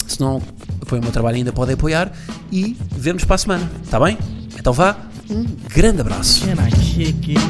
Se 0.07 0.21
não 0.21 0.43
apoia 0.81 1.01
o 1.01 1.03
meu 1.03 1.13
trabalho 1.13 1.37
ainda 1.37 1.53
podem 1.53 1.75
apoiar. 1.75 2.11
E 2.51 2.77
vemos 2.97 3.25
para 3.25 3.35
a 3.35 3.39
semana. 3.39 3.71
Está 3.85 4.01
bem? 4.01 4.17
Então 4.59 4.73
vá. 4.73 4.97
Um 5.31 5.45
grande 5.69 6.01
abraço. 6.01 6.47
Can 6.47 6.55
I 6.55 6.71
kick 6.71 7.33
it? 7.33 7.41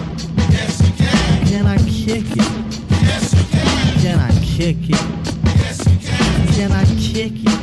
Can 1.49 1.73
I 1.73 1.79
kick 1.85 2.33
it? 2.33 2.43
Yes, 2.91 3.33
you 3.33 3.45
can. 3.47 4.03
Can 4.03 4.19
I 4.21 4.33
kick 4.41 4.91
it? 4.91 4.99
Yes, 5.63 5.85
you 5.85 5.99
can. 6.01 6.57
Can 6.57 6.73
I 6.73 6.85
kick 6.97 7.33
it? 7.33 7.59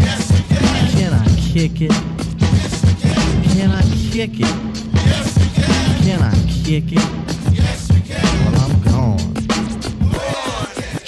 Yes, 0.00 0.30
you 0.30 0.42
can. 0.48 0.90
Can 0.96 1.12
I 1.12 1.26
kick 1.52 1.80
it? 1.82 1.92
Yes, 2.40 2.80
you 2.82 2.94
can. 2.96 3.42
Can 3.54 3.70
I 3.70 3.82
kick 4.10 4.40
it? 4.40 4.54
Yes, 4.94 5.36
you 5.36 5.48
can. 5.54 5.72
Can 6.02 6.22
I 6.22 6.32
kick 6.64 6.92
it? 6.92 7.37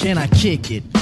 Can 0.00 0.16
I 0.16 0.28
kick 0.28 0.70
it? 0.70 0.99